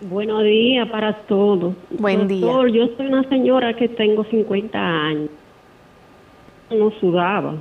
Buenos 0.00 0.44
días 0.44 0.88
para 0.90 1.12
todos. 1.26 1.74
Buen 1.90 2.28
Doctor, 2.28 2.68
Yo 2.70 2.86
soy 2.96 3.06
una 3.06 3.28
señora 3.28 3.74
que 3.74 3.88
tengo 3.88 4.24
50 4.24 4.78
años. 4.78 5.30
No 6.70 6.90
sudaba, 7.00 7.54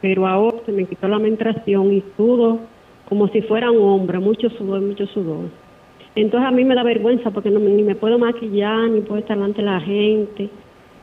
pero 0.00 0.26
ahora 0.26 0.56
se 0.66 0.72
me 0.72 0.86
quitó 0.86 1.06
la 1.08 1.18
menstruación 1.18 1.92
y 1.92 2.02
sudo 2.16 2.58
como 3.08 3.28
si 3.28 3.42
fuera 3.42 3.70
un 3.70 3.82
hombre, 3.82 4.18
mucho 4.18 4.48
sudor, 4.50 4.80
mucho 4.80 5.06
sudor. 5.08 5.50
Entonces 6.14 6.48
a 6.48 6.50
mí 6.50 6.64
me 6.64 6.74
da 6.74 6.82
vergüenza 6.82 7.30
porque 7.30 7.50
no, 7.50 7.60
ni 7.60 7.82
me 7.82 7.94
puedo 7.94 8.18
maquillar, 8.18 8.90
ni 8.90 9.00
puedo 9.00 9.20
estar 9.20 9.36
delante 9.36 9.60
de 9.60 9.66
la 9.66 9.80
gente. 9.80 10.50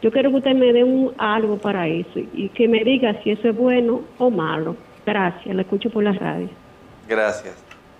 Yo 0.01 0.11
quiero 0.11 0.29
que 0.29 0.37
usted 0.37 0.53
me 0.53 0.73
dé 0.73 0.83
un, 0.83 1.13
algo 1.17 1.57
para 1.57 1.87
eso 1.87 2.19
y 2.33 2.49
que 2.49 2.67
me 2.67 2.83
diga 2.83 3.21
si 3.23 3.31
eso 3.31 3.49
es 3.49 3.55
bueno 3.55 4.01
o 4.17 4.29
malo. 4.29 4.75
Gracias, 5.05 5.55
la 5.55 5.61
escucho 5.61 5.89
por 5.89 6.03
la 6.03 6.11
radio. 6.11 6.49
Gracias. 7.07 7.55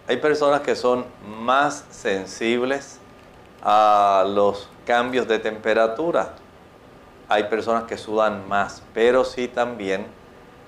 Hay 0.07 0.17
personas 0.17 0.61
que 0.61 0.75
son 0.75 1.05
más 1.39 1.85
sensibles 1.89 2.99
a 3.63 4.25
los 4.27 4.69
cambios 4.85 5.27
de 5.27 5.39
temperatura. 5.39 6.35
Hay 7.29 7.43
personas 7.43 7.83
que 7.83 7.97
sudan 7.97 8.47
más, 8.47 8.83
pero 8.93 9.23
sí 9.23 9.47
también 9.47 10.05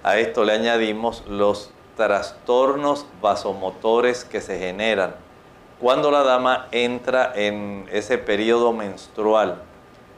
a 0.04 0.18
esto 0.18 0.44
le 0.44 0.54
añadimos 0.54 1.26
los 1.28 1.72
trastornos 1.96 3.06
vasomotores 3.22 4.24
que 4.24 4.42
se 4.42 4.58
generan 4.58 5.16
cuando 5.80 6.12
la 6.12 6.24
dama 6.24 6.68
entra 6.72 7.32
en 7.36 7.88
ese 7.92 8.18
periodo 8.18 8.74
menstrual. 8.74 9.62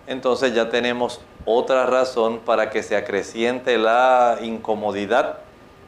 Entonces 0.07 0.53
ya 0.53 0.69
tenemos 0.69 1.21
otra 1.45 1.85
razón 1.85 2.39
para 2.39 2.69
que 2.69 2.83
se 2.83 2.95
acreciente 2.95 3.77
la 3.77 4.39
incomodidad 4.41 5.39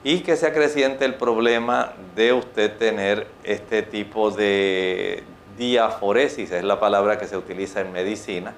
y 0.03 0.19
que 0.19 0.35
se 0.35 0.47
acreciente 0.47 1.05
el 1.05 1.15
problema 1.15 1.93
de 2.15 2.33
usted 2.33 2.77
tener 2.77 3.27
este 3.43 3.81
tipo 3.81 4.31
de 4.31 5.23
diaforesis, 5.57 6.51
es 6.51 6.63
la 6.63 6.79
palabra 6.79 7.17
que 7.17 7.27
se 7.27 7.37
utiliza 7.37 7.81
en 7.81 7.91
medicina, 7.91 8.53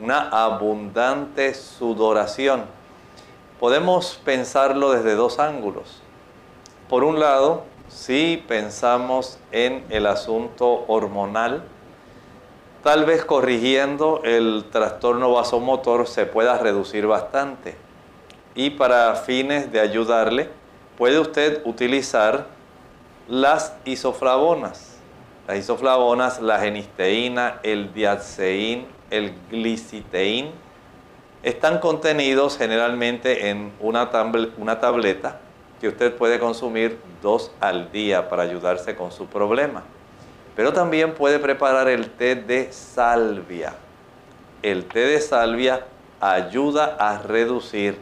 una 0.00 0.28
abundante 0.28 1.54
sudoración. 1.54 2.64
Podemos 3.58 4.20
pensarlo 4.24 4.92
desde 4.92 5.14
dos 5.14 5.38
ángulos. 5.38 6.02
Por 6.88 7.04
un 7.04 7.20
lado, 7.20 7.64
si 7.94 8.42
pensamos 8.48 9.38
en 9.52 9.84
el 9.90 10.06
asunto 10.06 10.84
hormonal, 10.88 11.62
tal 12.82 13.04
vez 13.04 13.24
corrigiendo 13.24 14.22
el 14.24 14.64
trastorno 14.72 15.32
vasomotor 15.32 16.08
se 16.08 16.26
pueda 16.26 16.58
reducir 16.58 17.06
bastante. 17.06 17.76
Y 18.54 18.70
para 18.70 19.14
fines 19.14 19.70
de 19.70 19.80
ayudarle, 19.80 20.48
puede 20.96 21.20
usted 21.20 21.60
utilizar 21.64 22.46
las 23.28 23.74
isoflavonas. 23.84 24.96
Las 25.46 25.58
isoflavonas, 25.58 26.40
la 26.40 26.58
genisteína, 26.60 27.60
el 27.62 27.92
diaceín, 27.92 28.86
el 29.10 29.34
gliciteín, 29.50 30.50
están 31.42 31.78
contenidos 31.78 32.56
generalmente 32.56 33.50
en 33.50 33.72
una, 33.80 34.10
una 34.56 34.80
tableta 34.80 35.40
que 35.82 35.88
usted 35.88 36.14
puede 36.14 36.38
consumir 36.38 36.96
dos 37.20 37.50
al 37.58 37.90
día 37.90 38.28
para 38.28 38.44
ayudarse 38.44 38.94
con 38.94 39.10
su 39.10 39.26
problema. 39.26 39.82
Pero 40.54 40.72
también 40.72 41.12
puede 41.12 41.40
preparar 41.40 41.88
el 41.88 42.08
té 42.10 42.36
de 42.36 42.72
salvia. 42.72 43.74
El 44.62 44.84
té 44.84 45.00
de 45.00 45.20
salvia 45.20 45.84
ayuda 46.20 46.96
a 47.00 47.18
reducir 47.18 47.98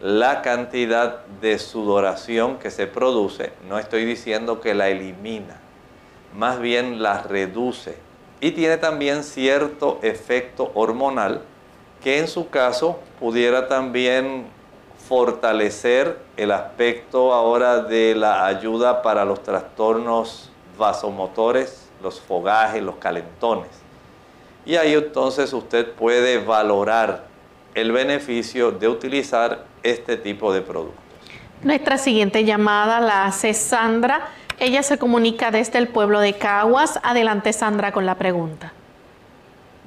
la 0.00 0.40
cantidad 0.40 1.26
de 1.40 1.58
sudoración 1.58 2.60
que 2.60 2.70
se 2.70 2.86
produce. 2.86 3.52
No 3.68 3.80
estoy 3.80 4.04
diciendo 4.04 4.60
que 4.60 4.72
la 4.74 4.88
elimina, 4.88 5.58
más 6.32 6.60
bien 6.60 7.02
la 7.02 7.22
reduce. 7.22 7.96
Y 8.40 8.52
tiene 8.52 8.76
también 8.76 9.24
cierto 9.24 9.98
efecto 10.02 10.70
hormonal 10.74 11.42
que 12.04 12.20
en 12.20 12.28
su 12.28 12.50
caso 12.50 13.00
pudiera 13.18 13.66
también 13.66 14.46
fortalecer 15.08 16.18
el 16.36 16.50
aspecto 16.50 17.32
ahora 17.32 17.82
de 17.82 18.14
la 18.14 18.46
ayuda 18.46 19.02
para 19.02 19.24
los 19.24 19.42
trastornos 19.42 20.50
vasomotores, 20.78 21.90
los 22.02 22.20
fogajes, 22.20 22.82
los 22.82 22.96
calentones. 22.96 23.70
Y 24.64 24.76
ahí 24.76 24.94
entonces 24.94 25.52
usted 25.52 25.92
puede 25.92 26.38
valorar 26.44 27.24
el 27.74 27.92
beneficio 27.92 28.72
de 28.72 28.88
utilizar 28.88 29.64
este 29.82 30.16
tipo 30.16 30.52
de 30.52 30.62
productos. 30.62 31.04
Nuestra 31.62 31.98
siguiente 31.98 32.44
llamada 32.44 33.00
la 33.00 33.26
hace 33.26 33.54
Sandra. 33.54 34.28
Ella 34.58 34.82
se 34.82 34.98
comunica 34.98 35.50
desde 35.50 35.78
el 35.78 35.88
pueblo 35.88 36.20
de 36.20 36.34
Caguas. 36.34 36.98
Adelante 37.02 37.52
Sandra 37.52 37.92
con 37.92 38.06
la 38.06 38.16
pregunta. 38.16 38.72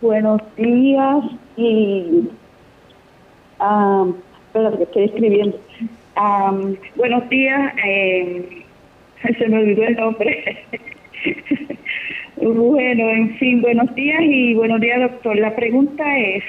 Buenos 0.02 0.42
días 0.56 1.26
y 1.58 2.30
ah, 3.60 4.06
Espera, 4.50 4.76
que 4.76 4.84
estoy 4.84 5.04
escribiendo. 5.04 5.60
buenos 6.96 7.30
días. 7.30 7.72
Eh, 7.86 8.64
se 9.38 9.48
me 9.48 9.60
olvidó 9.60 9.84
el 9.84 9.96
nombre. 9.96 10.66
bueno, 12.42 13.10
en 13.10 13.36
fin, 13.38 13.62
buenos 13.62 13.94
días 13.94 14.20
y 14.24 14.56
buenos 14.56 14.82
días, 14.82 15.02
doctor. 15.02 15.38
La 15.38 15.56
pregunta 15.56 16.04
es, 16.18 16.44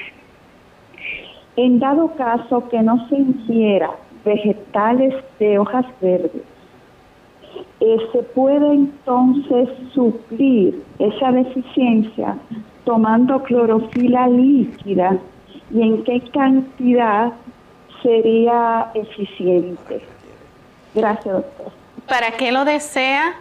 en 1.57 1.77
dado 1.77 2.15
caso 2.15 2.67
que 2.69 2.81
no 2.81 3.07
se 3.07 3.17
ingiera 3.17 3.91
vegetales 4.25 5.13
de 5.37 5.59
hojas 5.59 5.85
verdes, 6.01 6.41
eh, 7.81 7.97
¿se 8.13 8.23
puede 8.33 8.73
entonces 8.73 9.69
suplir 9.93 10.81
esa 10.97 11.31
deficiencia 11.33 12.35
tomando 12.83 13.43
clorofila 13.43 14.27
líquida 14.27 15.19
y 15.71 15.83
en 15.83 16.03
qué 16.03 16.19
cantidad 16.33 17.33
sería 18.01 18.91
eficiente. 18.93 20.01
Gracias, 20.93 21.33
doctor. 21.33 21.71
¿Para 22.07 22.31
qué 22.31 22.51
lo 22.51 22.65
desea, 22.65 23.35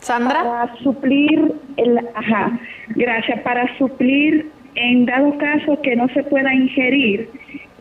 Sandra? 0.00 0.42
Para 0.42 0.76
suplir, 0.78 1.54
el, 1.76 1.98
ajá, 2.14 2.58
gracias, 2.88 3.40
para 3.40 3.76
suplir 3.78 4.50
en 4.74 5.06
dado 5.06 5.36
caso 5.38 5.80
que 5.80 5.96
no 5.96 6.08
se 6.08 6.22
pueda 6.24 6.52
ingerir 6.52 7.30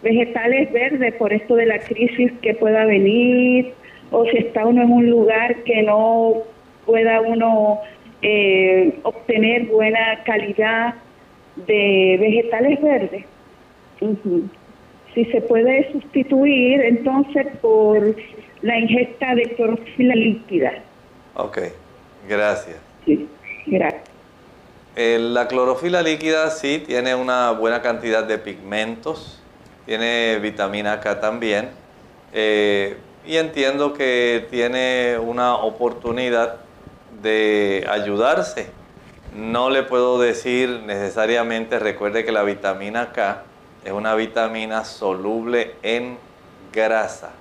vegetales 0.02 0.72
verdes 0.72 1.14
por 1.16 1.34
esto 1.34 1.56
de 1.56 1.66
la 1.66 1.80
crisis 1.80 2.32
que 2.42 2.54
pueda 2.54 2.86
venir, 2.86 3.74
o 4.12 4.26
si 4.26 4.38
está 4.38 4.66
uno 4.66 4.84
en 4.84 4.92
un 4.92 5.10
lugar 5.10 5.64
que 5.64 5.84
no 5.84 6.34
pueda 6.86 7.22
uno 7.22 7.80
eh, 8.22 9.00
obtener 9.04 9.66
buena 9.66 10.24
calidad 10.24 10.94
de 11.68 12.18
vegetales 12.20 12.82
verdes 12.82 13.26
si 15.16 15.26
se 15.26 15.42
puede 15.42 15.92
sustituir 15.94 16.82
entonces 16.82 17.48
por 17.62 18.16
la 18.62 18.78
ingesta 18.78 19.34
de 19.34 19.44
clorofila 19.56 20.14
líquida. 20.14 20.74
Ok, 21.36 21.60
gracias. 22.28 22.78
Sí, 23.06 23.28
gracias. 23.66 24.04
Eh, 24.98 25.18
la 25.20 25.48
clorofila 25.48 26.02
líquida 26.02 26.50
sí 26.52 26.84
tiene 26.86 27.16
una 27.16 27.52
buena 27.52 27.82
cantidad 27.82 28.24
de 28.24 28.38
pigmentos, 28.38 29.42
tiene 29.86 30.40
vitamina 30.40 31.00
K 31.00 31.20
también, 31.20 31.70
eh, 32.34 32.98
y 33.26 33.38
entiendo 33.38 33.94
que 33.94 34.48
tiene 34.50 35.18
una 35.18 35.56
oportunidad 35.56 36.58
de 37.22 37.86
ayudarse. 37.90 38.70
No 39.36 39.70
le 39.70 39.84
puedo 39.84 40.20
decir 40.20 40.82
necesariamente, 40.86 41.80
recuerde 41.80 42.24
que 42.24 42.32
la 42.32 42.44
vitamina 42.44 43.12
K 43.12 43.44
es 43.86 43.92
una 43.92 44.16
vitamina 44.16 44.84
soluble 44.84 45.76
en 45.84 46.18
grasa. 46.74 47.32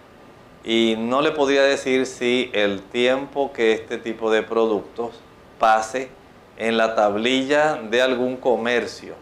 Y 0.62 0.94
no 0.98 1.22
le 1.22 1.30
podría 1.30 1.62
decir 1.62 2.06
si 2.06 2.50
el 2.52 2.82
tiempo 2.82 3.52
que 3.52 3.72
este 3.72 3.98
tipo 3.98 4.30
de 4.30 4.42
productos 4.42 5.20
pase 5.58 6.10
en 6.58 6.76
la 6.76 6.94
tablilla 6.94 7.74
de 7.74 8.02
algún 8.02 8.36
comercio 8.36 9.14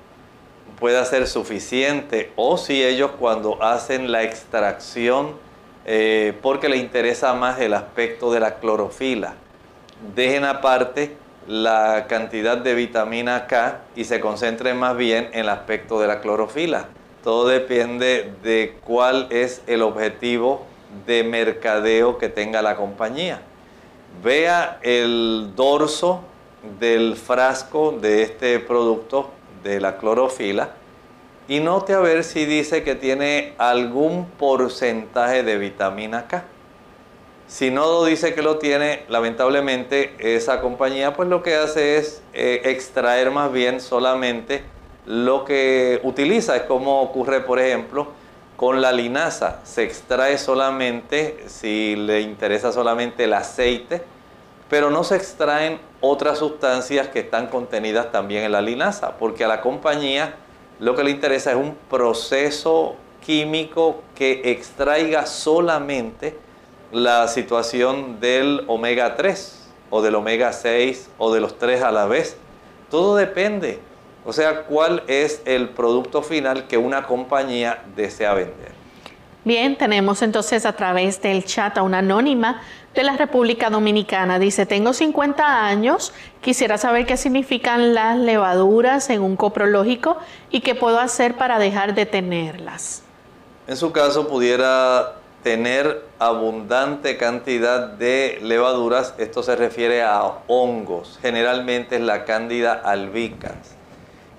pueda 0.79 1.05
ser 1.05 1.29
suficiente 1.29 2.33
o 2.35 2.59
si 2.59 2.83
ellos 2.83 3.13
cuando 3.19 3.63
hacen 3.63 4.11
la 4.11 4.25
extracción 4.25 5.37
eh, 5.85 6.37
porque 6.43 6.69
le 6.69 6.77
interesa 6.77 7.35
más 7.35 7.61
el 7.61 7.75
aspecto 7.75 8.33
de 8.33 8.41
la 8.41 8.57
clorofila, 8.57 9.35
dejen 10.15 10.45
aparte 10.45 11.17
la 11.47 12.07
cantidad 12.09 12.57
de 12.57 12.75
vitamina 12.75 13.47
K 13.47 13.81
y 13.97 14.05
se 14.05 14.21
concentren 14.21 14.77
más 14.77 14.97
bien 14.97 15.31
en 15.33 15.41
el 15.41 15.49
aspecto 15.49 16.01
de 16.01 16.07
la 16.07 16.21
clorofila. 16.21 16.89
Todo 17.23 17.47
depende 17.47 18.33
de 18.43 18.77
cuál 18.85 19.29
es 19.31 19.63
el 19.67 19.83
objetivo 19.83 20.67
de 21.07 21.23
mercadeo 21.23 22.19
que 22.19 22.29
tenga 22.29 22.63
la 22.63 22.77
compañía. 22.77 23.43
Vea 24.23 24.79
el 24.83 25.53
dorso 25.55 26.23
del 26.81 27.17
frasco 27.17 27.93
de 27.93 28.23
este 28.23 28.59
producto 28.59 29.31
de 29.63 29.81
la 29.81 29.99
clorofila 29.99 30.71
y 31.49 31.61
note 31.61 31.93
a 31.93 32.01
ver 32.01 32.25
si 32.25 32.45
dice 32.45 32.83
que 32.83 32.95
tiene 32.95 33.55
algún 33.59 34.27
porcentaje 34.39 35.43
de 35.43 35.59
vitamina 35.59 36.27
K. 36.27 36.45
Si 37.47 37.71
no 37.71 38.05
dice 38.05 38.35
que 38.35 38.43
lo 38.43 38.59
tiene, 38.59 39.05
lamentablemente 39.09 40.15
esa 40.19 40.61
compañía 40.61 41.15
pues 41.15 41.29
lo 41.29 41.43
que 41.43 41.55
hace 41.55 41.99
es 41.99 42.23
eh, 42.33 42.63
extraer 42.65 43.31
más 43.31 43.53
bien 43.53 43.81
solamente 43.81 44.63
lo 45.07 45.45
que 45.45 46.01
utiliza. 46.03 46.57
Es 46.57 46.63
como 46.63 47.03
ocurre 47.03 47.41
por 47.41 47.59
ejemplo 47.59 48.09
con 48.57 48.81
la 48.81 48.93
linaza. 48.93 49.61
Se 49.65 49.83
extrae 49.83 50.39
solamente, 50.39 51.45
si 51.47 51.97
le 51.97 52.21
interesa 52.21 52.73
solamente 52.73 53.25
el 53.25 53.35
aceite, 53.35 54.03
pero 54.69 54.91
no 54.91 55.05
se 55.05 55.17
extraen 55.17 55.81
otras 56.01 56.39
sustancias 56.39 57.09
que 57.09 57.21
están 57.21 57.49
contenidas 57.49 58.11
también 58.11 58.45
en 58.45 58.53
la 58.53 58.63
linaza, 58.63 59.19
porque 59.19 59.45
a 59.45 59.49
la 59.49 59.61
compañía 59.61 60.35
lo 60.79 60.97
que 60.97 61.05
le 61.05 61.11
interesa 61.11 61.51
es 61.51 61.57
un 61.57 61.77
proceso 61.91 62.97
químico 63.21 64.03
que 64.15 64.43
extraiga 64.51 65.27
solamente 65.27 66.37
la 66.91 67.29
situación 67.29 68.21
del 68.21 68.65
omega 68.67 69.17
3 69.17 69.69
o 69.91 70.03
del 70.03 70.15
omega 70.15 70.53
6 70.53 71.11
o 71.19 71.33
de 71.33 71.41
los 71.41 71.59
tres 71.59 71.83
a 71.83 71.93
la 71.93 72.07
vez. 72.07 72.37
Todo 72.91 73.17
depende. 73.17 73.81
O 74.25 74.33
sea, 74.33 74.65
cuál 74.65 75.03
es 75.09 75.43
el 75.45 75.71
producto 75.71 76.23
final 76.23 76.69
que 76.69 76.77
una 76.77 77.07
compañía 77.07 77.83
desea 77.97 78.35
vender. 78.35 78.73
Bien, 79.45 79.77
tenemos 79.77 80.23
entonces 80.23 80.65
a 80.65 80.75
través 80.75 81.21
del 81.21 81.45
chat 81.45 81.77
a 81.77 81.83
una 81.83 81.99
anónima 81.99 82.63
de 82.95 83.03
la 83.03 83.17
República 83.17 83.71
Dominicana. 83.71 84.39
Dice, 84.39 84.67
tengo 84.67 84.93
50 84.93 85.67
años, 85.67 86.13
quisiera 86.41 86.79
saber 86.79 87.07
qué 87.07 87.17
significan 87.17 87.93
las 87.93 88.17
levaduras 88.17 89.11
en 89.11 89.23
un 89.23 89.35
coprológico 89.35 90.17
y 90.51 90.61
qué 90.61 90.77
puedo 90.77 91.01
hacer 91.01 91.35
para 91.35 91.59
dejar 91.59 91.95
de 91.95 92.07
tenerlas. 92.07 93.03
En 93.67 93.77
su 93.77 93.91
caso, 93.91 94.29
pudiera 94.29 95.15
tener 95.43 96.05
abundante 96.21 97.17
cantidad 97.17 97.89
de 97.89 98.39
levaduras. 98.43 99.15
Esto 99.19 99.43
se 99.43 99.57
refiere 99.57 100.03
a 100.03 100.23
hongos, 100.47 101.19
generalmente 101.21 101.97
es 101.97 102.03
la 102.03 102.25
cándida 102.25 102.75
albicans. 102.75 103.82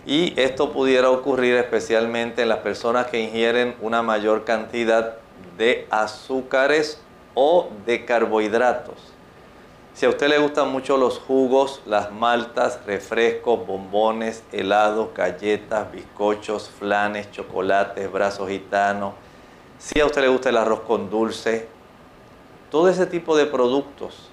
Y 0.06 0.40
esto 0.40 0.74
pudiera 0.74 1.10
ocurrir 1.10 1.56
especialmente 1.56 2.42
en 2.42 2.50
las 2.50 2.60
personas 2.60 3.08
que 3.08 3.22
ingieren 3.22 3.76
una 3.80 4.02
mayor 4.02 4.44
cantidad 4.44 5.16
de 5.58 5.88
azúcares 5.90 7.00
o 7.36 7.70
de 7.86 8.04
carbohidratos. 8.04 9.14
Si 9.94 10.06
a 10.06 10.10
usted 10.10 10.28
le 10.28 10.40
gustan 10.40 10.72
mucho 10.72 10.98
los 10.98 11.20
jugos, 11.20 11.82
las 11.86 12.12
maltas, 12.12 12.80
refrescos, 12.86 13.66
bombones, 13.66 14.44
helados, 14.52 15.14
galletas, 15.14 15.90
bizcochos, 15.92 16.70
flanes, 16.70 17.32
chocolates, 17.32 18.12
brazos 18.12 18.50
gitanos, 18.50 19.14
si 19.78 20.00
a 20.00 20.06
usted 20.06 20.22
le 20.22 20.30
gusta 20.30 20.50
el 20.50 20.58
arroz 20.58 20.82
con 20.82 21.10
dulce, 21.10 21.68
todo 22.72 22.90
ese 22.90 23.06
tipo 23.06 23.38
de 23.38 23.46
productos 23.46 24.33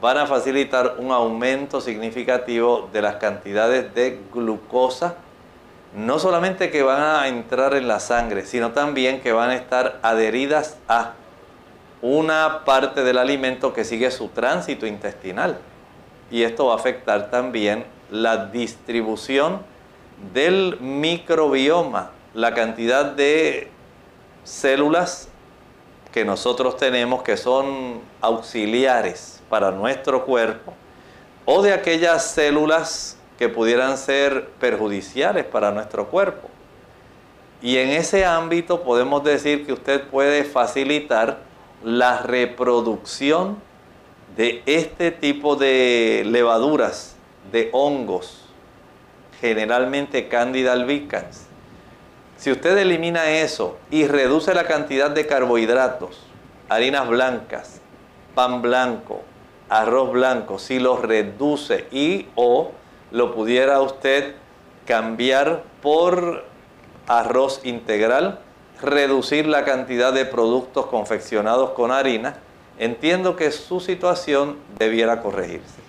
van 0.00 0.18
a 0.18 0.26
facilitar 0.26 0.96
un 0.98 1.12
aumento 1.12 1.80
significativo 1.80 2.88
de 2.92 3.02
las 3.02 3.16
cantidades 3.16 3.94
de 3.94 4.20
glucosa, 4.32 5.16
no 5.94 6.18
solamente 6.18 6.70
que 6.70 6.82
van 6.82 7.02
a 7.02 7.28
entrar 7.28 7.74
en 7.74 7.88
la 7.88 8.00
sangre, 8.00 8.46
sino 8.46 8.70
también 8.70 9.20
que 9.20 9.32
van 9.32 9.50
a 9.50 9.56
estar 9.56 9.98
adheridas 10.02 10.76
a 10.88 11.14
una 12.00 12.64
parte 12.64 13.02
del 13.02 13.18
alimento 13.18 13.72
que 13.74 13.84
sigue 13.84 14.10
su 14.10 14.28
tránsito 14.28 14.86
intestinal. 14.86 15.58
Y 16.30 16.44
esto 16.44 16.66
va 16.66 16.74
a 16.74 16.76
afectar 16.76 17.30
también 17.30 17.84
la 18.10 18.46
distribución 18.46 19.60
del 20.32 20.78
microbioma, 20.80 22.12
la 22.34 22.54
cantidad 22.54 23.04
de 23.04 23.68
células 24.44 25.28
que 26.12 26.24
nosotros 26.24 26.76
tenemos 26.76 27.22
que 27.22 27.36
son 27.36 28.00
auxiliares 28.20 29.39
para 29.50 29.70
nuestro 29.70 30.24
cuerpo 30.24 30.72
o 31.44 31.60
de 31.60 31.74
aquellas 31.74 32.30
células 32.30 33.18
que 33.38 33.50
pudieran 33.50 33.98
ser 33.98 34.48
perjudiciales 34.60 35.44
para 35.44 35.70
nuestro 35.72 36.08
cuerpo. 36.08 36.48
Y 37.60 37.76
en 37.76 37.90
ese 37.90 38.24
ámbito 38.24 38.82
podemos 38.82 39.22
decir 39.24 39.66
que 39.66 39.72
usted 39.74 40.08
puede 40.08 40.44
facilitar 40.44 41.38
la 41.82 42.18
reproducción 42.18 43.58
de 44.36 44.62
este 44.66 45.10
tipo 45.10 45.56
de 45.56 46.22
levaduras, 46.26 47.16
de 47.50 47.68
hongos, 47.72 48.46
generalmente 49.40 50.28
Candida 50.28 50.72
albicans. 50.72 51.46
Si 52.36 52.50
usted 52.50 52.78
elimina 52.78 53.30
eso 53.30 53.78
y 53.90 54.06
reduce 54.06 54.54
la 54.54 54.64
cantidad 54.64 55.10
de 55.10 55.26
carbohidratos, 55.26 56.22
harinas 56.68 57.08
blancas, 57.08 57.80
pan 58.34 58.62
blanco, 58.62 59.22
arroz 59.70 60.12
blanco, 60.12 60.58
si 60.58 60.78
los 60.78 61.00
reduce 61.00 61.86
y 61.90 62.26
o 62.34 62.72
lo 63.12 63.34
pudiera 63.34 63.80
usted 63.80 64.34
cambiar 64.84 65.62
por 65.80 66.44
arroz 67.06 67.60
integral, 67.64 68.40
reducir 68.82 69.46
la 69.46 69.64
cantidad 69.64 70.12
de 70.12 70.26
productos 70.26 70.86
confeccionados 70.86 71.70
con 71.70 71.92
harina, 71.92 72.36
entiendo 72.78 73.36
que 73.36 73.50
su 73.52 73.80
situación 73.80 74.56
debiera 74.78 75.22
corregirse. 75.22 75.80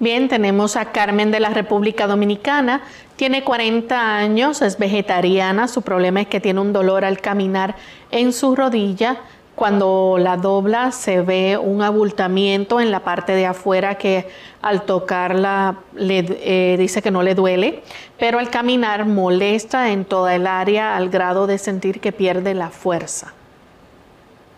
Bien, 0.00 0.28
tenemos 0.28 0.76
a 0.76 0.92
Carmen 0.92 1.30
de 1.30 1.40
la 1.40 1.50
República 1.50 2.06
Dominicana, 2.06 2.82
tiene 3.16 3.44
40 3.44 4.16
años, 4.16 4.62
es 4.62 4.78
vegetariana, 4.78 5.68
su 5.68 5.82
problema 5.82 6.22
es 6.22 6.26
que 6.26 6.40
tiene 6.40 6.60
un 6.60 6.72
dolor 6.72 7.04
al 7.04 7.20
caminar 7.20 7.76
en 8.10 8.32
su 8.32 8.56
rodilla, 8.56 9.18
cuando 9.54 10.16
la 10.18 10.36
dobla 10.36 10.90
se 10.92 11.20
ve 11.20 11.58
un 11.58 11.82
abultamiento 11.82 12.80
en 12.80 12.90
la 12.90 13.00
parte 13.00 13.32
de 13.32 13.46
afuera 13.46 13.96
que 13.96 14.26
al 14.62 14.82
tocarla 14.82 15.80
le 15.94 16.24
eh, 16.28 16.76
dice 16.78 17.02
que 17.02 17.10
no 17.10 17.22
le 17.22 17.34
duele, 17.34 17.82
pero 18.18 18.38
al 18.38 18.50
caminar 18.50 19.04
molesta 19.04 19.90
en 19.90 20.04
toda 20.04 20.34
el 20.34 20.46
área 20.46 20.96
al 20.96 21.10
grado 21.10 21.46
de 21.46 21.58
sentir 21.58 22.00
que 22.00 22.12
pierde 22.12 22.54
la 22.54 22.70
fuerza. 22.70 23.34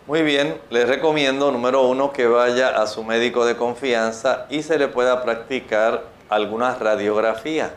Muy 0.07 0.21
bien, 0.21 0.57
les 0.69 0.87
recomiendo, 0.87 1.51
número 1.51 1.83
uno, 1.83 2.11
que 2.11 2.27
vaya 2.27 2.81
a 2.81 2.87
su 2.87 3.03
médico 3.03 3.45
de 3.45 3.55
confianza 3.55 4.45
y 4.49 4.61
se 4.61 4.77
le 4.77 4.89
pueda 4.89 5.23
practicar 5.23 6.03
alguna 6.29 6.75
radiografía. 6.75 7.73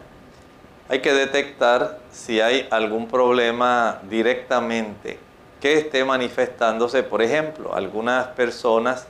Hay 0.89 1.01
que 1.01 1.13
detectar 1.13 1.99
si 2.11 2.41
hay 2.41 2.67
algún 2.71 3.09
problema 3.09 4.01
directamente 4.09 5.26
que 5.67 5.79
esté 5.79 6.05
manifestándose. 6.05 7.03
Por 7.03 7.23
ejemplo, 7.23 7.75
algunas 7.75 8.29
personas 8.29 9.09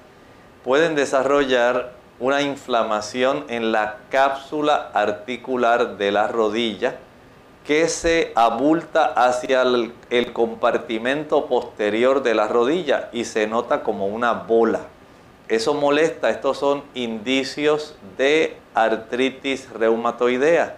pueden 0.64 0.94
desarrollar 0.94 1.92
una 2.18 2.40
inflamación 2.40 3.44
en 3.48 3.72
la 3.72 3.98
cápsula 4.08 4.90
articular 4.94 5.98
de 5.98 6.12
la 6.12 6.28
rodilla 6.28 6.96
que 7.66 7.90
se 7.90 8.32
abulta 8.34 9.04
hacia 9.04 9.60
el, 9.60 10.32
compartimento 10.32 11.44
posterior 11.44 12.22
de 12.22 12.34
la 12.34 12.48
rodilla 12.48 13.10
y 13.12 13.26
se 13.26 13.46
nota 13.46 13.82
como 13.82 14.06
una 14.06 14.32
bola. 14.32 14.80
Eso 15.48 15.74
molesta, 15.74 16.30
estos 16.30 16.56
son 16.56 16.84
indicios 16.94 17.96
de 18.16 18.56
artritis 18.72 19.68
reumatoidea. 19.68 20.76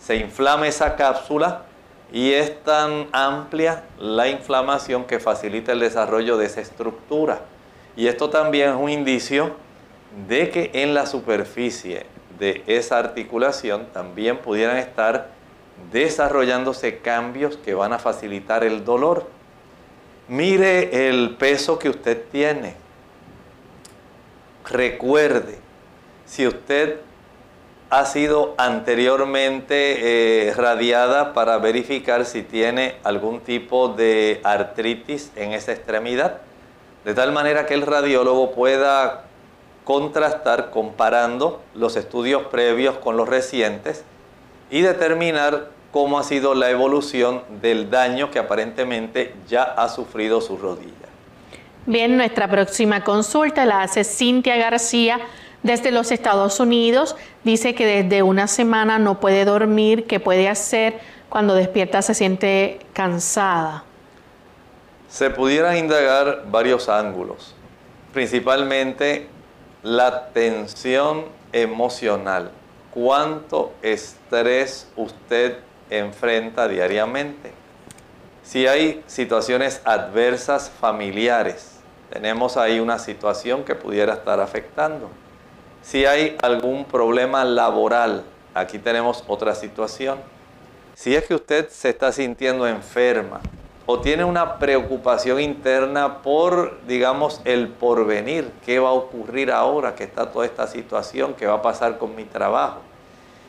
Se 0.00 0.16
inflama 0.16 0.66
esa 0.66 0.96
cápsula 0.96 1.62
y 2.12 2.32
es 2.34 2.62
tan 2.62 3.08
amplia 3.12 3.84
la 3.98 4.28
inflamación 4.28 5.04
que 5.04 5.18
facilita 5.18 5.72
el 5.72 5.80
desarrollo 5.80 6.36
de 6.36 6.46
esa 6.46 6.60
estructura. 6.60 7.40
Y 7.96 8.06
esto 8.06 8.28
también 8.28 8.70
es 8.70 8.76
un 8.76 8.90
indicio 8.90 9.56
de 10.28 10.50
que 10.50 10.70
en 10.74 10.92
la 10.92 11.06
superficie 11.06 12.04
de 12.38 12.62
esa 12.66 12.98
articulación 12.98 13.86
también 13.92 14.38
pudieran 14.38 14.76
estar 14.76 15.30
desarrollándose 15.90 16.98
cambios 16.98 17.56
que 17.56 17.72
van 17.72 17.94
a 17.94 17.98
facilitar 17.98 18.62
el 18.62 18.84
dolor. 18.84 19.26
Mire 20.28 21.08
el 21.08 21.36
peso 21.36 21.78
que 21.78 21.88
usted 21.88 22.24
tiene. 22.30 22.74
Recuerde, 24.68 25.58
si 26.26 26.46
usted 26.46 27.00
ha 27.92 28.06
sido 28.06 28.54
anteriormente 28.56 30.48
eh, 30.48 30.54
radiada 30.54 31.34
para 31.34 31.58
verificar 31.58 32.24
si 32.24 32.40
tiene 32.40 32.94
algún 33.04 33.40
tipo 33.40 33.88
de 33.88 34.40
artritis 34.44 35.30
en 35.36 35.52
esa 35.52 35.72
extremidad, 35.72 36.38
de 37.04 37.12
tal 37.12 37.32
manera 37.32 37.66
que 37.66 37.74
el 37.74 37.82
radiólogo 37.82 38.52
pueda 38.52 39.24
contrastar 39.84 40.70
comparando 40.70 41.60
los 41.74 41.96
estudios 41.96 42.44
previos 42.44 42.96
con 42.96 43.18
los 43.18 43.28
recientes 43.28 44.04
y 44.70 44.80
determinar 44.80 45.68
cómo 45.90 46.18
ha 46.18 46.22
sido 46.22 46.54
la 46.54 46.70
evolución 46.70 47.42
del 47.60 47.90
daño 47.90 48.30
que 48.30 48.38
aparentemente 48.38 49.34
ya 49.46 49.64
ha 49.64 49.90
sufrido 49.90 50.40
su 50.40 50.56
rodilla. 50.56 50.94
Bien, 51.84 52.16
nuestra 52.16 52.48
próxima 52.48 53.04
consulta 53.04 53.66
la 53.66 53.82
hace 53.82 54.02
Cintia 54.02 54.56
García 54.56 55.20
Desde 55.62 55.92
los 55.92 56.10
Estados 56.10 56.58
Unidos 56.58 57.14
dice 57.44 57.74
que 57.74 57.86
desde 57.86 58.24
una 58.24 58.48
semana 58.48 58.98
no 58.98 59.20
puede 59.20 59.44
dormir, 59.44 60.06
que 60.06 60.18
puede 60.18 60.48
hacer 60.48 60.98
cuando 61.28 61.54
despierta 61.54 62.02
se 62.02 62.14
siente 62.14 62.80
cansada. 62.92 63.84
Se 65.08 65.30
pudieran 65.30 65.76
indagar 65.76 66.44
varios 66.50 66.88
ángulos, 66.88 67.54
principalmente 68.12 69.28
la 69.82 70.28
tensión 70.28 71.26
emocional. 71.52 72.50
¿Cuánto 72.92 73.72
estrés 73.82 74.88
usted 74.96 75.58
enfrenta 75.90 76.66
diariamente? 76.66 77.52
Si 78.42 78.66
hay 78.66 79.02
situaciones 79.06 79.80
adversas 79.84 80.70
familiares, 80.70 81.78
tenemos 82.10 82.56
ahí 82.56 82.80
una 82.80 82.98
situación 82.98 83.64
que 83.64 83.74
pudiera 83.76 84.14
estar 84.14 84.40
afectando. 84.40 85.08
Si 85.82 86.06
hay 86.06 86.36
algún 86.42 86.84
problema 86.84 87.44
laboral, 87.44 88.22
aquí 88.54 88.78
tenemos 88.78 89.24
otra 89.26 89.54
situación. 89.54 90.18
Si 90.94 91.14
es 91.14 91.24
que 91.24 91.34
usted 91.34 91.68
se 91.68 91.88
está 91.88 92.12
sintiendo 92.12 92.66
enferma 92.66 93.40
o 93.84 94.00
tiene 94.00 94.24
una 94.24 94.58
preocupación 94.58 95.40
interna 95.40 96.22
por, 96.22 96.80
digamos, 96.86 97.40
el 97.44 97.66
porvenir, 97.68 98.52
qué 98.64 98.78
va 98.78 98.90
a 98.90 98.92
ocurrir 98.92 99.50
ahora 99.50 99.96
que 99.96 100.04
está 100.04 100.30
toda 100.30 100.46
esta 100.46 100.68
situación, 100.68 101.34
qué 101.34 101.46
va 101.46 101.54
a 101.54 101.62
pasar 101.62 101.98
con 101.98 102.14
mi 102.14 102.24
trabajo. 102.24 102.78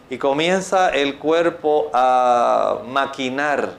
Y 0.10 0.18
comienza 0.18 0.90
el 0.90 1.20
cuerpo 1.20 1.92
a 1.94 2.80
maquinar 2.88 3.74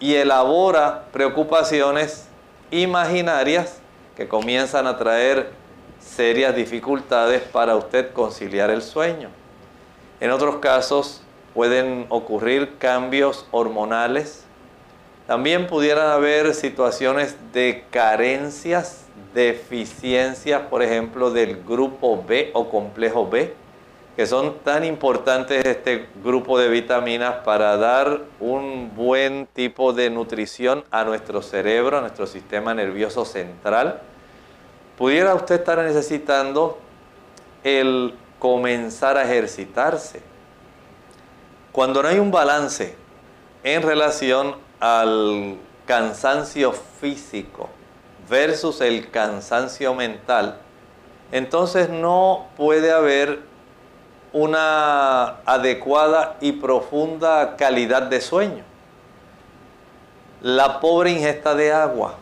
y 0.00 0.16
elabora 0.16 1.04
preocupaciones 1.12 2.26
imaginarias 2.72 3.78
que 4.16 4.26
comienzan 4.26 4.86
a 4.88 4.98
traer 4.98 5.63
serias 6.14 6.54
dificultades 6.54 7.42
para 7.42 7.76
usted 7.76 8.12
conciliar 8.12 8.70
el 8.70 8.82
sueño. 8.82 9.30
En 10.20 10.30
otros 10.30 10.56
casos 10.56 11.22
pueden 11.52 12.06
ocurrir 12.08 12.78
cambios 12.78 13.46
hormonales. 13.50 14.44
También 15.26 15.66
pudieran 15.66 16.08
haber 16.08 16.54
situaciones 16.54 17.36
de 17.52 17.84
carencias, 17.90 19.06
deficiencias, 19.34 20.62
por 20.62 20.82
ejemplo, 20.82 21.30
del 21.30 21.62
grupo 21.64 22.22
B 22.26 22.50
o 22.54 22.68
complejo 22.68 23.28
B 23.28 23.54
que 24.16 24.26
son 24.26 24.58
tan 24.62 24.84
importantes 24.84 25.64
este 25.64 26.06
grupo 26.22 26.58
de 26.58 26.68
vitaminas 26.68 27.36
para 27.44 27.76
dar 27.76 28.20
un 28.38 28.92
buen 28.94 29.48
tipo 29.52 29.92
de 29.92 30.08
nutrición 30.08 30.84
a 30.92 31.04
nuestro 31.04 31.42
cerebro, 31.42 31.98
a 31.98 32.00
nuestro 32.00 32.26
sistema 32.26 32.74
nervioso 32.74 33.24
central. 33.24 34.00
Pudiera 34.98 35.34
usted 35.34 35.56
estar 35.56 35.78
necesitando 35.78 36.78
el 37.64 38.14
comenzar 38.38 39.16
a 39.16 39.24
ejercitarse. 39.24 40.22
Cuando 41.72 42.02
no 42.02 42.08
hay 42.08 42.18
un 42.18 42.30
balance 42.30 42.94
en 43.64 43.82
relación 43.82 44.54
al 44.78 45.56
cansancio 45.86 46.72
físico 46.72 47.68
versus 48.28 48.80
el 48.80 49.10
cansancio 49.10 49.94
mental, 49.94 50.58
entonces 51.32 51.88
no 51.88 52.46
puede 52.56 52.92
haber 52.92 53.40
una 54.32 55.40
adecuada 55.46 56.36
y 56.40 56.52
profunda 56.52 57.56
calidad 57.56 58.02
de 58.02 58.20
sueño. 58.20 58.62
La 60.42 60.78
pobre 60.78 61.10
ingesta 61.10 61.54
de 61.54 61.72
agua, 61.72 62.16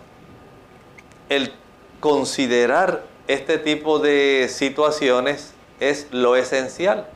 el 1.29 1.53
considerar 2.03 3.05
este 3.29 3.59
tipo 3.59 4.01
de 4.01 4.49
situaciones 4.51 5.55
es 5.79 6.09
lo 6.11 6.35
esencial. 6.35 7.07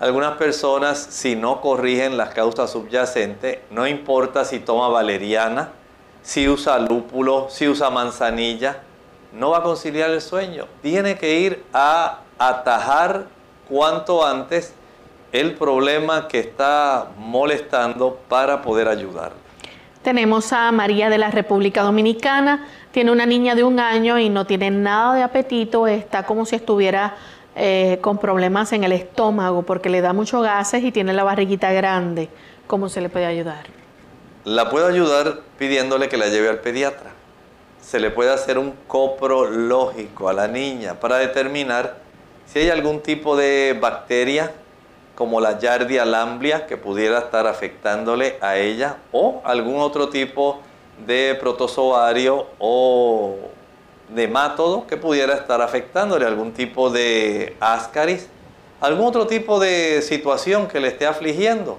Algunas 0.00 0.38
personas, 0.38 0.98
si 0.98 1.36
no 1.36 1.60
corrigen 1.60 2.16
las 2.16 2.30
causas 2.30 2.70
subyacentes, 2.70 3.58
no 3.70 3.86
importa 3.86 4.46
si 4.46 4.60
toma 4.60 4.88
valeriana, 4.88 5.72
si 6.22 6.48
usa 6.48 6.78
lúpulo, 6.78 7.48
si 7.50 7.68
usa 7.68 7.90
manzanilla, 7.90 8.82
no 9.34 9.50
va 9.50 9.58
a 9.58 9.62
conciliar 9.62 10.08
el 10.08 10.22
sueño. 10.22 10.68
Tiene 10.80 11.18
que 11.18 11.40
ir 11.40 11.62
a 11.74 12.20
atajar 12.38 13.26
cuanto 13.68 14.24
antes 14.24 14.72
el 15.32 15.54
problema 15.54 16.28
que 16.28 16.38
está 16.38 17.08
molestando 17.18 18.18
para 18.26 18.62
poder 18.62 18.88
ayudar. 18.88 19.41
Tenemos 20.02 20.52
a 20.52 20.72
María 20.72 21.08
de 21.10 21.18
la 21.18 21.30
República 21.30 21.82
Dominicana, 21.82 22.66
tiene 22.90 23.12
una 23.12 23.24
niña 23.24 23.54
de 23.54 23.62
un 23.62 23.78
año 23.78 24.18
y 24.18 24.30
no 24.30 24.46
tiene 24.46 24.70
nada 24.72 25.14
de 25.14 25.22
apetito, 25.22 25.86
está 25.86 26.24
como 26.24 26.44
si 26.44 26.56
estuviera 26.56 27.14
eh, 27.54 27.98
con 28.00 28.18
problemas 28.18 28.72
en 28.72 28.82
el 28.82 28.90
estómago 28.90 29.62
porque 29.62 29.90
le 29.90 30.00
da 30.00 30.12
muchos 30.12 30.42
gases 30.42 30.82
y 30.82 30.90
tiene 30.90 31.12
la 31.12 31.22
barriguita 31.22 31.70
grande. 31.72 32.28
¿Cómo 32.66 32.88
se 32.88 33.00
le 33.00 33.10
puede 33.10 33.26
ayudar? 33.26 33.66
La 34.44 34.70
puedo 34.70 34.88
ayudar 34.88 35.40
pidiéndole 35.56 36.08
que 36.08 36.16
la 36.16 36.26
lleve 36.26 36.48
al 36.48 36.58
pediatra. 36.58 37.10
Se 37.80 38.00
le 38.00 38.10
puede 38.10 38.32
hacer 38.32 38.58
un 38.58 38.74
coprológico 38.88 40.28
a 40.28 40.32
la 40.32 40.48
niña 40.48 40.94
para 40.98 41.18
determinar 41.18 41.98
si 42.46 42.58
hay 42.58 42.70
algún 42.70 43.00
tipo 43.00 43.36
de 43.36 43.78
bacteria 43.80 44.50
como 45.14 45.40
la 45.40 45.58
Yardia 45.58 46.04
lamblia 46.04 46.66
que 46.66 46.76
pudiera 46.76 47.18
estar 47.18 47.46
afectándole 47.46 48.38
a 48.40 48.56
ella 48.56 48.96
o 49.12 49.42
algún 49.44 49.80
otro 49.80 50.08
tipo 50.08 50.60
de 51.06 51.36
protozoario 51.38 52.46
o 52.58 53.36
nemátodo 54.14 54.86
que 54.86 54.96
pudiera 54.96 55.34
estar 55.34 55.60
afectándole, 55.62 56.26
algún 56.26 56.52
tipo 56.52 56.90
de 56.90 57.56
ascaris, 57.60 58.28
algún 58.80 59.06
otro 59.06 59.26
tipo 59.26 59.58
de 59.60 60.02
situación 60.02 60.68
que 60.68 60.80
le 60.80 60.88
esté 60.88 61.06
afligiendo. 61.06 61.78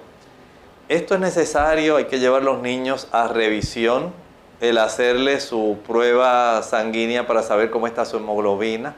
Esto 0.89 1.15
es 1.15 1.19
necesario, 1.19 1.97
hay 1.97 2.05
que 2.05 2.19
llevar 2.19 2.41
a 2.41 2.45
los 2.45 2.61
niños 2.61 3.07
a 3.11 3.27
revisión, 3.27 4.13
el 4.61 4.77
hacerle 4.77 5.39
su 5.39 5.77
prueba 5.85 6.61
sanguínea 6.63 7.27
para 7.27 7.43
saber 7.43 7.69
cómo 7.69 7.87
está 7.87 8.05
su 8.05 8.17
hemoglobina, 8.17 8.95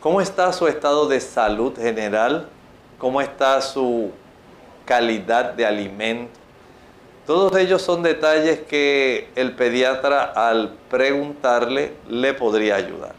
¿Cómo 0.00 0.20
está 0.20 0.52
su 0.52 0.68
estado 0.68 1.08
de 1.08 1.20
salud 1.20 1.76
general? 1.76 2.48
¿Cómo 2.98 3.20
está 3.20 3.60
su 3.60 4.10
calidad 4.84 5.52
de 5.52 5.64
alimento? 5.64 6.32
Todos 7.26 7.56
ellos 7.56 7.80
son 7.80 8.02
detalles 8.02 8.60
que 8.60 9.28
el 9.36 9.54
pediatra 9.54 10.24
al 10.24 10.70
preguntarle 10.90 11.92
le 12.08 12.34
podría 12.34 12.74
ayudar. 12.74 13.12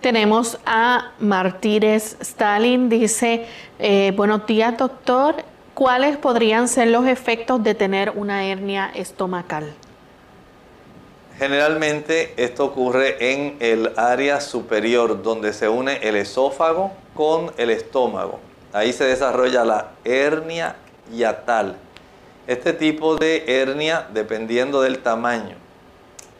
Tenemos 0.00 0.58
a 0.64 1.12
Martínez 1.18 2.16
Stalin, 2.20 2.88
dice, 2.88 3.46
eh, 3.78 4.12
buenos 4.16 4.46
días 4.46 4.78
doctor, 4.78 5.34
¿cuáles 5.74 6.16
podrían 6.16 6.66
ser 6.66 6.88
los 6.88 7.04
efectos 7.06 7.62
de 7.62 7.74
tener 7.74 8.12
una 8.14 8.46
hernia 8.46 8.90
estomacal? 8.94 9.74
Generalmente 11.36 12.32
esto 12.36 12.64
ocurre 12.64 13.32
en 13.32 13.56
el 13.60 13.92
área 13.96 14.40
superior 14.40 15.22
donde 15.22 15.52
se 15.52 15.68
une 15.68 15.98
el 15.98 16.16
esófago 16.16 16.92
con 17.14 17.52
el 17.58 17.70
estómago. 17.70 18.47
Ahí 18.72 18.92
se 18.92 19.04
desarrolla 19.04 19.64
la 19.64 19.90
hernia 20.04 20.76
yatal. 21.12 21.76
Este 22.46 22.72
tipo 22.72 23.16
de 23.16 23.44
hernia, 23.46 24.06
dependiendo 24.12 24.80
del 24.82 24.98
tamaño, 25.00 25.56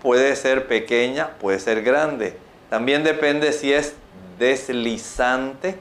puede 0.02 0.36
ser 0.36 0.66
pequeña, 0.68 1.30
puede 1.40 1.58
ser 1.58 1.82
grande. 1.82 2.36
También 2.70 3.04
depende 3.04 3.52
si 3.52 3.72
es 3.72 3.94
deslizante, 4.38 5.78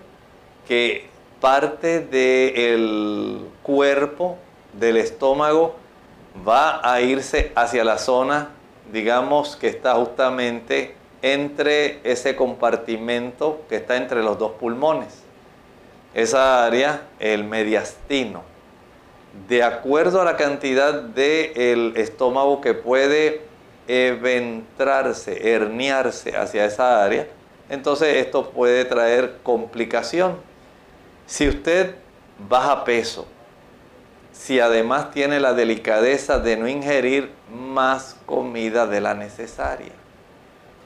que 0.67 1.07
parte 1.39 2.01
del 2.01 3.47
cuerpo, 3.63 4.37
del 4.73 4.97
estómago, 4.97 5.75
va 6.47 6.81
a 6.83 7.01
irse 7.01 7.51
hacia 7.55 7.83
la 7.83 7.97
zona 7.97 8.49
digamos 8.91 9.55
que 9.55 9.67
está 9.67 9.95
justamente 9.95 10.95
entre 11.21 11.99
ese 12.09 12.35
compartimento 12.35 13.61
que 13.69 13.77
está 13.77 13.97
entre 13.97 14.23
los 14.23 14.37
dos 14.37 14.53
pulmones. 14.53 15.23
Esa 16.17 16.65
área, 16.65 17.03
el 17.19 17.43
mediastino. 17.43 18.41
De 19.47 19.61
acuerdo 19.61 20.19
a 20.19 20.25
la 20.25 20.35
cantidad 20.35 20.95
del 20.95 21.93
estómago 21.95 22.59
que 22.59 22.73
puede 22.73 23.43
eventrarse, 23.87 25.53
herniarse 25.53 26.35
hacia 26.35 26.65
esa 26.65 27.03
área, 27.03 27.27
entonces 27.69 28.15
esto 28.15 28.49
puede 28.49 28.83
traer 28.85 29.35
complicación. 29.43 30.37
Si 31.27 31.47
usted 31.47 31.93
baja 32.49 32.83
peso, 32.83 33.27
si 34.31 34.59
además 34.59 35.11
tiene 35.11 35.39
la 35.39 35.53
delicadeza 35.53 36.39
de 36.39 36.57
no 36.57 36.67
ingerir 36.67 37.31
más 37.53 38.17
comida 38.25 38.87
de 38.87 39.01
la 39.01 39.13
necesaria. 39.13 39.93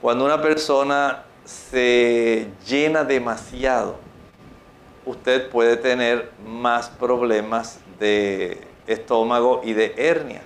Cuando 0.02 0.26
una 0.26 0.42
persona 0.42 1.24
se 1.46 2.50
llena 2.68 3.06
demasiado, 3.06 4.11
usted 5.06 5.50
puede 5.50 5.78
tener 5.78 6.32
más 6.46 6.90
problemas 6.90 7.80
de 8.00 8.62
estómago 8.88 9.62
y 9.64 9.74
de 9.74 9.94
hernias. 9.98 10.44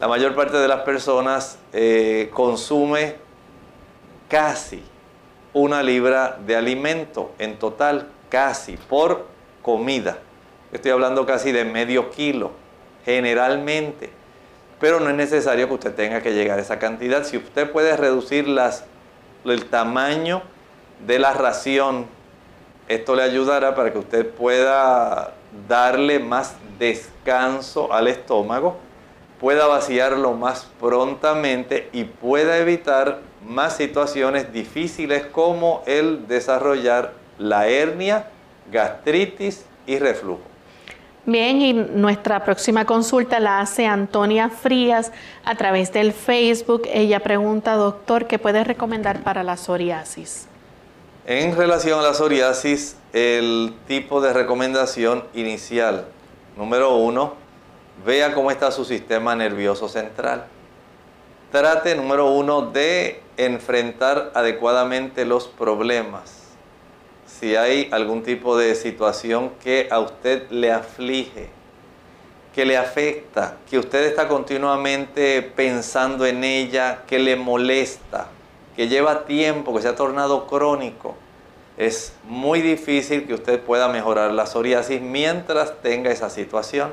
La 0.00 0.08
mayor 0.08 0.34
parte 0.34 0.56
de 0.56 0.68
las 0.68 0.80
personas 0.80 1.58
eh, 1.72 2.30
consume 2.32 3.16
casi 4.28 4.82
una 5.52 5.82
libra 5.82 6.38
de 6.44 6.56
alimento 6.56 7.32
en 7.38 7.58
total, 7.58 8.08
casi 8.28 8.76
por 8.76 9.26
comida. 9.62 10.18
Estoy 10.72 10.90
hablando 10.90 11.26
casi 11.26 11.52
de 11.52 11.64
medio 11.64 12.10
kilo, 12.10 12.52
generalmente. 13.04 14.10
Pero 14.80 14.98
no 14.98 15.10
es 15.10 15.14
necesario 15.14 15.68
que 15.68 15.74
usted 15.74 15.94
tenga 15.94 16.22
que 16.22 16.32
llegar 16.32 16.58
a 16.58 16.62
esa 16.62 16.78
cantidad. 16.78 17.24
Si 17.24 17.36
usted 17.36 17.70
puede 17.70 17.96
reducir 17.96 18.46
el 19.44 19.64
tamaño 19.66 20.42
de 21.06 21.18
la 21.18 21.32
ración, 21.32 22.06
esto 22.88 23.14
le 23.14 23.22
ayudará 23.22 23.74
para 23.74 23.92
que 23.92 23.98
usted 23.98 24.28
pueda 24.28 25.34
darle 25.68 26.18
más 26.18 26.56
descanso 26.78 27.92
al 27.92 28.08
estómago, 28.08 28.76
pueda 29.40 29.66
vaciarlo 29.66 30.32
más 30.34 30.68
prontamente 30.80 31.88
y 31.92 32.04
pueda 32.04 32.58
evitar 32.58 33.20
más 33.46 33.76
situaciones 33.76 34.52
difíciles 34.52 35.26
como 35.26 35.82
el 35.86 36.28
desarrollar 36.28 37.12
la 37.38 37.66
hernia, 37.66 38.26
gastritis 38.70 39.64
y 39.86 39.98
reflujo. 39.98 40.52
Bien, 41.24 41.60
y 41.60 41.72
nuestra 41.72 42.44
próxima 42.44 42.84
consulta 42.84 43.38
la 43.38 43.60
hace 43.60 43.86
Antonia 43.86 44.48
Frías 44.48 45.12
a 45.44 45.54
través 45.54 45.92
del 45.92 46.12
Facebook. 46.12 46.82
Ella 46.92 47.20
pregunta, 47.20 47.74
doctor, 47.74 48.26
¿qué 48.26 48.40
puede 48.40 48.64
recomendar 48.64 49.20
para 49.22 49.44
la 49.44 49.56
psoriasis? 49.56 50.48
En 51.24 51.56
relación 51.56 52.00
a 52.00 52.02
la 52.02 52.14
psoriasis, 52.14 52.96
el 53.12 53.74
tipo 53.86 54.20
de 54.20 54.32
recomendación 54.32 55.24
inicial, 55.34 56.06
número 56.56 56.96
uno, 56.96 57.34
vea 58.04 58.34
cómo 58.34 58.50
está 58.50 58.70
su 58.70 58.84
sistema 58.84 59.36
nervioso 59.36 59.88
central. 59.88 60.46
Trate, 61.52 61.94
número 61.94 62.30
uno, 62.30 62.62
de 62.62 63.22
enfrentar 63.36 64.32
adecuadamente 64.34 65.24
los 65.24 65.46
problemas 65.46 66.42
si 67.42 67.56
hay 67.56 67.88
algún 67.90 68.22
tipo 68.22 68.56
de 68.56 68.76
situación 68.76 69.50
que 69.60 69.88
a 69.90 69.98
usted 69.98 70.48
le 70.50 70.70
aflige, 70.70 71.48
que 72.54 72.64
le 72.64 72.76
afecta, 72.76 73.56
que 73.68 73.80
usted 73.80 74.04
está 74.04 74.28
continuamente 74.28 75.42
pensando 75.42 76.24
en 76.24 76.44
ella, 76.44 77.02
que 77.04 77.18
le 77.18 77.34
molesta, 77.34 78.28
que 78.76 78.88
lleva 78.88 79.24
tiempo, 79.24 79.74
que 79.74 79.82
se 79.82 79.88
ha 79.88 79.96
tornado 79.96 80.46
crónico, 80.46 81.14
es 81.76 82.12
muy 82.24 82.60
difícil 82.60 83.26
que 83.26 83.34
usted 83.34 83.60
pueda 83.60 83.88
mejorar 83.88 84.32
la 84.32 84.46
psoriasis 84.46 85.00
mientras 85.00 85.80
tenga 85.82 86.10
esa 86.10 86.30
situación. 86.30 86.92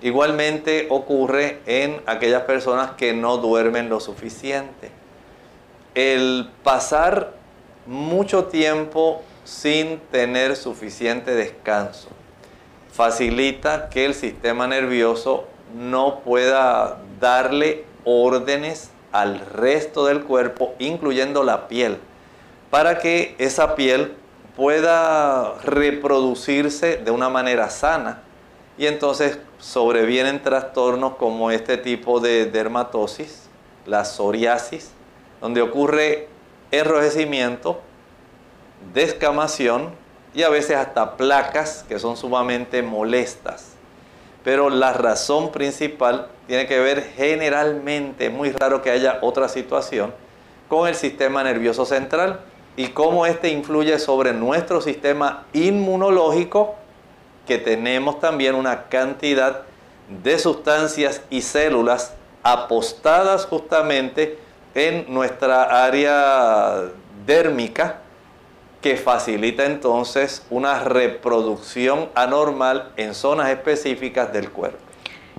Igualmente 0.00 0.86
ocurre 0.90 1.60
en 1.66 2.00
aquellas 2.06 2.42
personas 2.42 2.92
que 2.92 3.12
no 3.12 3.38
duermen 3.38 3.88
lo 3.88 3.98
suficiente. 3.98 4.90
El 5.94 6.48
pasar 6.62 7.32
mucho 7.86 8.44
tiempo 8.44 9.22
sin 9.44 9.98
tener 10.12 10.54
suficiente 10.54 11.34
descanso. 11.34 12.08
Facilita 12.92 13.88
que 13.88 14.04
el 14.04 14.14
sistema 14.14 14.68
nervioso 14.68 15.46
no 15.74 16.20
pueda 16.20 16.98
darle 17.18 17.84
órdenes 18.04 18.90
al 19.12 19.40
resto 19.40 20.06
del 20.06 20.24
cuerpo, 20.24 20.74
incluyendo 20.78 21.42
la 21.42 21.68
piel, 21.68 21.98
para 22.70 22.98
que 22.98 23.34
esa 23.38 23.74
piel 23.74 24.14
pueda 24.56 25.54
reproducirse 25.62 26.96
de 26.96 27.10
una 27.10 27.28
manera 27.28 27.70
sana. 27.70 28.22
Y 28.76 28.86
entonces 28.86 29.38
sobrevienen 29.58 30.42
trastornos 30.42 31.16
como 31.16 31.50
este 31.50 31.76
tipo 31.78 32.20
de 32.20 32.46
dermatosis, 32.46 33.48
la 33.86 34.04
psoriasis, 34.04 34.90
donde 35.40 35.62
ocurre 35.62 36.28
enrojecimiento, 36.70 37.80
descamación 38.92 39.90
y 40.34 40.42
a 40.42 40.48
veces 40.48 40.76
hasta 40.76 41.16
placas 41.16 41.84
que 41.88 41.98
son 41.98 42.16
sumamente 42.16 42.82
molestas. 42.82 43.67
Pero 44.48 44.70
la 44.70 44.94
razón 44.94 45.52
principal 45.52 46.28
tiene 46.46 46.66
que 46.66 46.80
ver 46.80 47.02
generalmente, 47.14 48.30
muy 48.30 48.50
raro 48.50 48.80
que 48.80 48.90
haya 48.90 49.18
otra 49.20 49.46
situación, 49.46 50.14
con 50.68 50.88
el 50.88 50.94
sistema 50.94 51.44
nervioso 51.44 51.84
central 51.84 52.40
y 52.74 52.86
cómo 52.88 53.26
este 53.26 53.50
influye 53.50 53.98
sobre 53.98 54.32
nuestro 54.32 54.80
sistema 54.80 55.44
inmunológico, 55.52 56.76
que 57.46 57.58
tenemos 57.58 58.20
también 58.20 58.54
una 58.54 58.84
cantidad 58.84 59.64
de 60.08 60.38
sustancias 60.38 61.20
y 61.28 61.42
células 61.42 62.14
apostadas 62.42 63.44
justamente 63.44 64.38
en 64.74 65.12
nuestra 65.12 65.84
área 65.84 66.84
dérmica, 67.26 68.00
que 68.80 68.96
facilita 68.96 69.64
entonces 69.64 70.46
una 70.50 70.84
reproducción 70.84 72.08
anormal 72.14 72.92
en 72.96 73.14
zonas 73.14 73.50
específicas 73.50 74.32
del 74.32 74.50
cuerpo. 74.50 74.78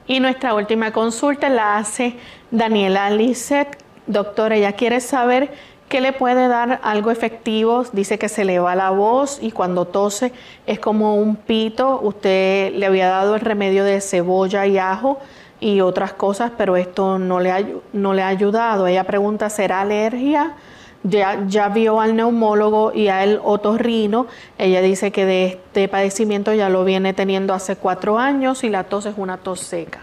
Y 0.08 0.20
nuestra 0.20 0.54
última 0.56 0.92
consulta 0.92 1.50
la 1.50 1.78
hace 1.78 2.16
Daniela 2.52 3.10
Lisset. 3.12 3.78
Doctora, 4.08 4.56
ella 4.56 4.74
quiere 4.74 5.02
saber 5.02 5.52
qué 5.88 6.02
le 6.02 6.14
puede 6.14 6.48
dar 6.48 6.80
algo 6.84 7.12
efectivo. 7.12 7.84
Dice 7.94 8.18
que 8.18 8.28
se 8.28 8.44
le 8.44 8.60
va 8.60 8.76
la 8.76 8.90
voz 8.90 9.38
y 9.42 9.52
cuando 9.52 9.86
tose 9.86 10.34
es 10.66 10.80
como 10.80 11.16
un 11.16 11.36
pito. 11.36 12.00
Usted 12.02 12.74
le 12.74 12.88
había 12.88 13.08
dado 13.10 13.36
el 13.36 13.42
remedio 13.42 13.84
de 13.84 14.02
cebolla 14.02 14.66
y 14.66 14.78
ajo 14.78 15.20
y 15.60 15.82
otras 15.82 16.14
cosas, 16.14 16.52
pero 16.58 16.76
esto 16.76 17.20
no 17.20 17.40
le 17.40 17.52
ha, 17.52 17.64
no 17.94 18.14
le 18.14 18.24
ha 18.24 18.28
ayudado. 18.30 18.88
Ella 18.88 19.04
pregunta, 19.04 19.50
¿será 19.50 19.82
alergia? 19.82 20.56
Ya, 21.04 21.70
vio 21.70 22.02
al 22.02 22.16
neumólogo 22.16 22.92
y 22.94 23.08
al 23.08 23.40
otorrino. 23.44 24.28
Ella 24.58 24.82
dice 24.82 25.12
que 25.12 25.26
de 25.26 25.46
este 25.46 25.88
padecimiento 25.88 26.54
ya 26.54 26.70
lo 26.70 26.84
viene 26.84 27.14
teniendo 27.14 27.54
hace 27.54 27.76
cuatro 27.76 28.18
años 28.18 28.64
y 28.64 28.70
la 28.70 28.84
tos 28.84 29.06
es 29.06 29.16
una 29.18 29.38
tos 29.38 29.62
seca. 29.62 30.02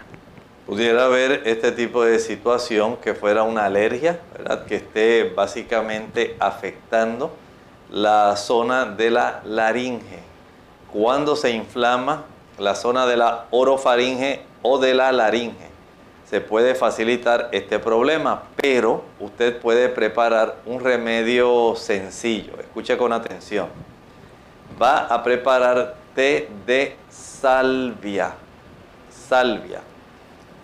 Pudiera 0.65 1.05
haber 1.05 1.43
este 1.45 1.71
tipo 1.71 2.03
de 2.03 2.19
situación 2.19 2.97
que 2.97 3.13
fuera 3.13 3.43
una 3.43 3.65
alergia, 3.65 4.19
¿verdad? 4.37 4.65
que 4.65 4.75
esté 4.75 5.31
básicamente 5.35 6.35
afectando 6.39 7.31
la 7.89 8.35
zona 8.35 8.85
de 8.85 9.11
la 9.11 9.41
laringe. 9.45 10.19
Cuando 10.91 11.35
se 11.35 11.51
inflama 11.51 12.25
la 12.59 12.75
zona 12.75 13.05
de 13.05 13.15
la 13.17 13.45
orofaringe 13.51 14.41
o 14.61 14.77
de 14.77 14.93
la 14.93 15.11
laringe 15.11 15.76
se 16.29 16.41
puede 16.41 16.75
facilitar 16.75 17.47
este 17.53 17.79
problema, 17.79 18.43
pero 18.57 19.03
usted 19.19 19.59
puede 19.61 19.87
preparar 19.87 20.57
un 20.65 20.81
remedio 20.81 21.73
sencillo. 21.77 22.53
Escuche 22.59 22.97
con 22.97 23.13
atención. 23.13 23.69
Va 24.81 25.05
a 25.07 25.23
preparar 25.23 25.95
té 26.13 26.49
de 26.65 26.97
salvia, 27.09 28.33
salvia, 29.09 29.79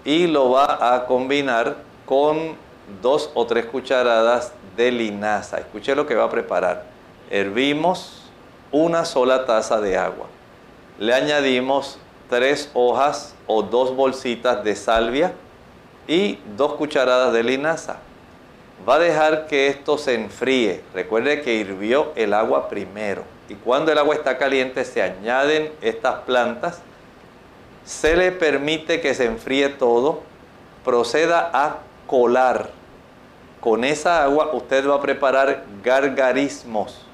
y 0.03 0.27
lo 0.27 0.51
va 0.51 0.95
a 0.95 1.05
combinar 1.05 1.77
con 2.05 2.57
dos 3.01 3.31
o 3.33 3.45
tres 3.45 3.65
cucharadas 3.65 4.51
de 4.75 4.91
linaza. 4.91 5.59
Escuche 5.59 5.95
lo 5.95 6.05
que 6.05 6.15
va 6.15 6.25
a 6.25 6.29
preparar. 6.29 6.83
Hervimos 7.29 8.29
una 8.69 9.05
sola 9.05 9.45
taza 9.45 9.79
de 9.79 9.97
agua. 9.97 10.27
Le 10.99 11.13
añadimos 11.13 11.97
tres 12.29 12.69
hojas 12.73 13.33
o 13.47 13.63
dos 13.63 13.95
bolsitas 13.95 14.61
de 14.65 14.75
salvia 14.75 15.33
y 16.07 16.39
dos 16.57 16.73
cucharadas 16.73 17.33
de 17.33 17.43
linaza. 17.43 17.97
Va 18.87 18.95
a 18.95 18.99
dejar 18.99 19.47
que 19.47 19.67
esto 19.67 19.97
se 19.97 20.15
enfríe. 20.15 20.81
Recuerde 20.93 21.41
que 21.41 21.53
hirvió 21.53 22.11
el 22.15 22.33
agua 22.33 22.67
primero. 22.67 23.23
Y 23.47 23.55
cuando 23.55 23.91
el 23.91 23.97
agua 23.97 24.15
está 24.15 24.37
caliente 24.37 24.83
se 24.83 25.01
añaden 25.01 25.71
estas 25.81 26.21
plantas. 26.21 26.81
Se 27.85 28.15
le 28.15 28.31
permite 28.31 28.99
que 28.99 29.13
se 29.13 29.25
enfríe 29.25 29.69
todo. 29.69 30.21
Proceda 30.83 31.49
a 31.53 31.77
colar. 32.07 32.71
Con 33.61 33.85
esa 33.85 34.23
agua 34.23 34.49
usted 34.53 34.87
va 34.87 34.95
a 34.95 35.01
preparar 35.01 35.63
gargarismos. 35.81 37.05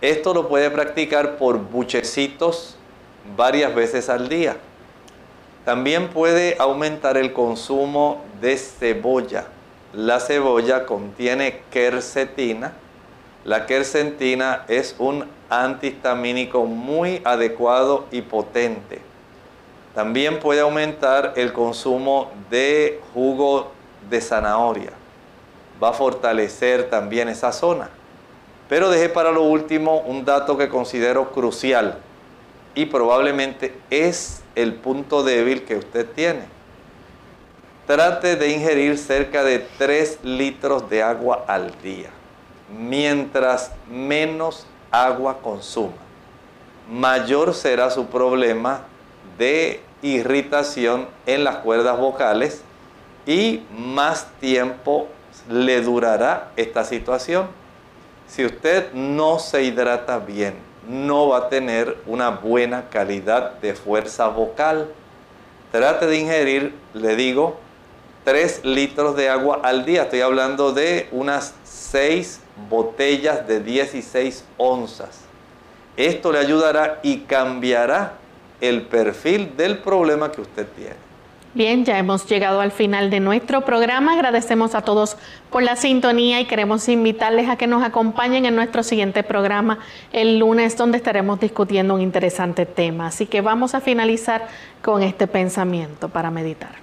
Esto 0.00 0.34
lo 0.34 0.48
puede 0.48 0.70
practicar 0.70 1.38
por 1.38 1.58
buchecitos 1.58 2.76
varias 3.36 3.74
veces 3.74 4.08
al 4.08 4.28
día. 4.28 4.56
También 5.68 6.08
puede 6.08 6.56
aumentar 6.58 7.18
el 7.18 7.34
consumo 7.34 8.24
de 8.40 8.56
cebolla. 8.56 9.48
La 9.92 10.18
cebolla 10.18 10.86
contiene 10.86 11.60
quercetina. 11.70 12.72
La 13.44 13.66
quercetina 13.66 14.64
es 14.68 14.96
un 14.98 15.26
antihistamínico 15.50 16.64
muy 16.64 17.20
adecuado 17.22 18.06
y 18.10 18.22
potente. 18.22 19.02
También 19.94 20.40
puede 20.40 20.62
aumentar 20.62 21.34
el 21.36 21.52
consumo 21.52 22.30
de 22.48 23.02
jugo 23.12 23.70
de 24.08 24.22
zanahoria. 24.22 24.92
Va 25.82 25.90
a 25.90 25.92
fortalecer 25.92 26.88
también 26.88 27.28
esa 27.28 27.52
zona. 27.52 27.90
Pero 28.70 28.88
dejé 28.88 29.10
para 29.10 29.32
lo 29.32 29.42
último 29.42 29.98
un 29.98 30.24
dato 30.24 30.56
que 30.56 30.70
considero 30.70 31.30
crucial 31.30 31.98
y 32.74 32.86
probablemente 32.86 33.74
es 33.90 34.40
el 34.58 34.74
punto 34.74 35.22
débil 35.22 35.64
que 35.64 35.76
usted 35.76 36.04
tiene. 36.04 36.42
Trate 37.86 38.34
de 38.34 38.50
ingerir 38.50 38.98
cerca 38.98 39.44
de 39.44 39.60
3 39.78 40.18
litros 40.24 40.90
de 40.90 41.02
agua 41.02 41.44
al 41.46 41.80
día. 41.80 42.10
mientras 42.70 43.72
menos 43.90 44.66
agua 44.90 45.38
consuma, 45.40 45.96
mayor 46.90 47.54
será 47.54 47.90
su 47.90 48.06
problema 48.06 48.82
de 49.38 49.80
irritación 50.02 51.08
en 51.24 51.44
las 51.44 51.56
cuerdas 51.56 51.98
vocales 51.98 52.60
y 53.26 53.62
más 53.70 54.26
tiempo 54.38 55.08
le 55.48 55.80
durará 55.80 56.50
esta 56.56 56.84
situación. 56.84 57.46
Si 58.26 58.44
usted 58.44 58.92
no 58.92 59.38
se 59.38 59.62
hidrata 59.62 60.18
bien, 60.18 60.67
no 60.88 61.28
va 61.28 61.38
a 61.38 61.48
tener 61.48 61.96
una 62.06 62.30
buena 62.30 62.88
calidad 62.88 63.52
de 63.60 63.74
fuerza 63.74 64.28
vocal. 64.28 64.88
Trate 65.70 66.06
de 66.06 66.18
ingerir, 66.18 66.74
le 66.94 67.14
digo, 67.14 67.58
3 68.24 68.64
litros 68.64 69.16
de 69.16 69.28
agua 69.28 69.60
al 69.62 69.84
día. 69.84 70.02
Estoy 70.04 70.22
hablando 70.22 70.72
de 70.72 71.08
unas 71.12 71.54
6 71.64 72.40
botellas 72.68 73.46
de 73.46 73.60
16 73.60 74.44
onzas. 74.56 75.20
Esto 75.96 76.32
le 76.32 76.38
ayudará 76.38 77.00
y 77.02 77.20
cambiará 77.20 78.14
el 78.60 78.82
perfil 78.82 79.56
del 79.56 79.78
problema 79.78 80.32
que 80.32 80.40
usted 80.40 80.66
tiene. 80.74 81.07
Bien, 81.58 81.84
ya 81.84 81.98
hemos 81.98 82.24
llegado 82.26 82.60
al 82.60 82.70
final 82.70 83.10
de 83.10 83.18
nuestro 83.18 83.62
programa. 83.62 84.12
Agradecemos 84.12 84.76
a 84.76 84.82
todos 84.82 85.16
por 85.50 85.64
la 85.64 85.74
sintonía 85.74 86.40
y 86.40 86.44
queremos 86.44 86.88
invitarles 86.88 87.48
a 87.48 87.56
que 87.56 87.66
nos 87.66 87.82
acompañen 87.82 88.44
en 88.44 88.54
nuestro 88.54 88.84
siguiente 88.84 89.24
programa 89.24 89.80
el 90.12 90.38
lunes 90.38 90.76
donde 90.76 90.98
estaremos 90.98 91.40
discutiendo 91.40 91.94
un 91.94 92.00
interesante 92.00 92.64
tema. 92.64 93.08
Así 93.08 93.26
que 93.26 93.40
vamos 93.40 93.74
a 93.74 93.80
finalizar 93.80 94.46
con 94.84 95.02
este 95.02 95.26
pensamiento 95.26 96.08
para 96.08 96.30
meditar. 96.30 96.76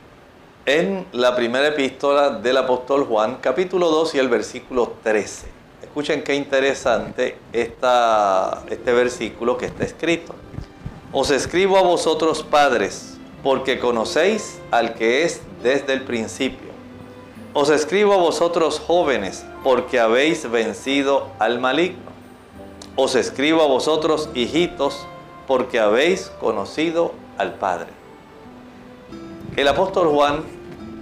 En 0.65 1.05
la 1.13 1.33
primera 1.37 1.67
epístola 1.67 2.31
del 2.31 2.57
apóstol 2.57 3.05
Juan, 3.05 3.37
capítulo 3.39 3.89
2 3.89 4.15
y 4.15 4.19
el 4.19 4.27
versículo 4.27 4.97
13. 5.03 5.47
Escuchen 5.83 6.21
qué 6.21 6.35
interesante 6.35 7.37
esta, 7.53 8.63
este 8.69 8.91
versículo 8.91 9.57
que 9.57 9.67
está 9.67 9.85
escrito. 9.85 10.35
Os 11.13 11.31
escribo 11.31 11.77
a 11.77 11.81
vosotros 11.81 12.43
padres 12.43 13.14
porque 13.45 13.77
conocéis 13.77 14.59
al 14.71 14.95
que 14.95 15.21
es 15.21 15.39
desde 15.61 15.93
el 15.93 16.01
principio. 16.01 16.71
Os 17.53 17.69
escribo 17.69 18.13
a 18.13 18.17
vosotros 18.17 18.79
jóvenes, 18.79 19.45
porque 19.63 19.99
habéis 19.99 20.49
vencido 20.49 21.29
al 21.37 21.59
maligno. 21.59 22.09
Os 22.95 23.13
escribo 23.13 23.61
a 23.61 23.67
vosotros 23.67 24.31
hijitos, 24.33 25.05
porque 25.45 25.79
habéis 25.79 26.31
conocido 26.39 27.13
al 27.37 27.53
Padre. 27.53 27.89
El 29.55 29.67
apóstol 29.67 30.07
Juan 30.07 30.43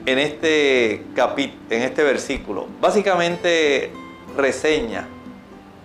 en 0.06 0.20
este 0.20 1.06
capítulo, 1.16 1.62
en 1.70 1.84
este 1.84 2.04
versículo, 2.04 2.68
básicamente 2.82 3.90
reseña 4.36 5.08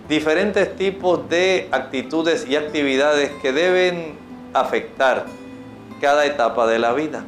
diferentes 0.09 0.75
tipos 0.75 1.29
de 1.29 1.69
actitudes 1.71 2.45
y 2.49 2.57
actividades 2.57 3.31
que 3.41 3.53
deben 3.53 4.17
afectar 4.53 5.38
cada 5.99 6.25
etapa 6.25 6.67
de 6.67 6.79
la 6.79 6.93
vida. 6.93 7.23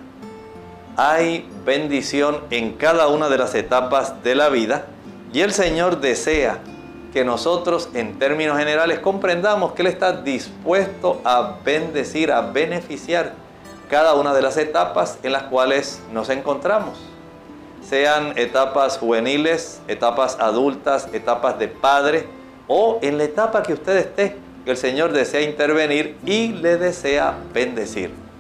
Hay 0.98 1.50
bendición 1.66 2.42
en 2.50 2.74
cada 2.74 3.08
una 3.08 3.30
de 3.30 3.38
las 3.38 3.56
etapas 3.56 4.24
de 4.24 4.36
la 4.36 4.50
vida 4.50 4.86
y 5.34 5.42
el 5.42 5.54
Señor 5.54 6.02
desea 6.02 6.60
que 7.14 7.24
nosotros 7.26 7.90
en 7.94 8.20
términos 8.20 8.58
generales 8.58 9.00
comprendamos 9.00 9.74
que 9.74 9.82
Él 9.82 9.88
está 9.88 10.22
dispuesto 10.22 11.22
a 11.24 11.58
bendecir, 11.64 12.32
a 12.32 12.42
beneficiar 12.42 13.34
cada 13.90 14.14
una 14.14 14.34
de 14.34 14.42
las 14.42 14.58
etapas 14.58 15.18
en 15.24 15.34
las 15.34 15.44
cuales 15.44 16.02
nos 16.14 16.30
encontramos. 16.30 16.98
Sean 17.88 18.38
etapas 18.38 18.98
juveniles, 18.98 19.82
etapas 19.88 20.38
adultas, 20.40 21.10
etapas 21.12 21.60
de 21.60 21.68
padre 21.68 22.28
o 22.68 23.00
en 23.02 23.18
la 23.18 23.26
etapa 23.26 23.64
que 23.64 23.74
usted 23.74 23.98
esté, 23.98 24.38
que 24.64 24.72
el 24.72 24.78
Señor 24.78 25.12
desea 25.12 25.42
intervenir 25.42 26.16
y 26.26 26.50
le 26.54 26.78
desea 26.78 27.36
bendecir. 27.54 28.31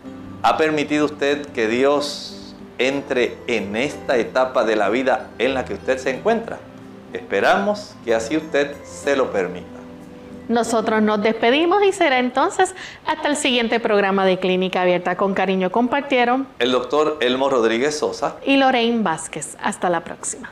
¿Ha 0.44 0.58
permitido 0.58 1.06
usted 1.06 1.46
que 1.48 1.68
Dios 1.68 2.56
entre 2.80 3.38
en 3.46 3.76
esta 3.76 4.18
etapa 4.18 4.64
de 4.64 4.76
la 4.76 4.90
vida 4.90 5.30
en 5.38 5.54
la 5.54 5.66
que 5.66 5.76
usted 5.76 6.00
se 6.00 6.10
encuentra? 6.10 6.58
Esperamos 7.14 7.96
que 8.04 8.16
así 8.16 8.38
usted 8.38 8.76
se 8.84 9.16
lo 9.16 9.32
permita. 9.32 9.68
Nosotros 10.50 11.04
nos 11.04 11.22
despedimos 11.22 11.84
y 11.84 11.92
será 11.92 12.18
entonces 12.18 12.74
hasta 13.06 13.28
el 13.28 13.38
siguiente 13.38 13.80
programa 13.80 14.26
de 14.26 14.40
Clínica 14.40 14.82
Abierta. 14.82 15.16
Con 15.16 15.36
cariño 15.36 15.72
compartieron 15.72 16.48
el 16.58 16.72
doctor 16.72 17.18
Elmo 17.22 17.48
Rodríguez 17.50 18.00
Sosa 18.00 18.38
y 18.44 18.58
Lorraine 18.58 19.04
Vázquez. 19.04 19.56
Hasta 19.62 19.92
la 19.92 20.04
próxima. 20.04 20.52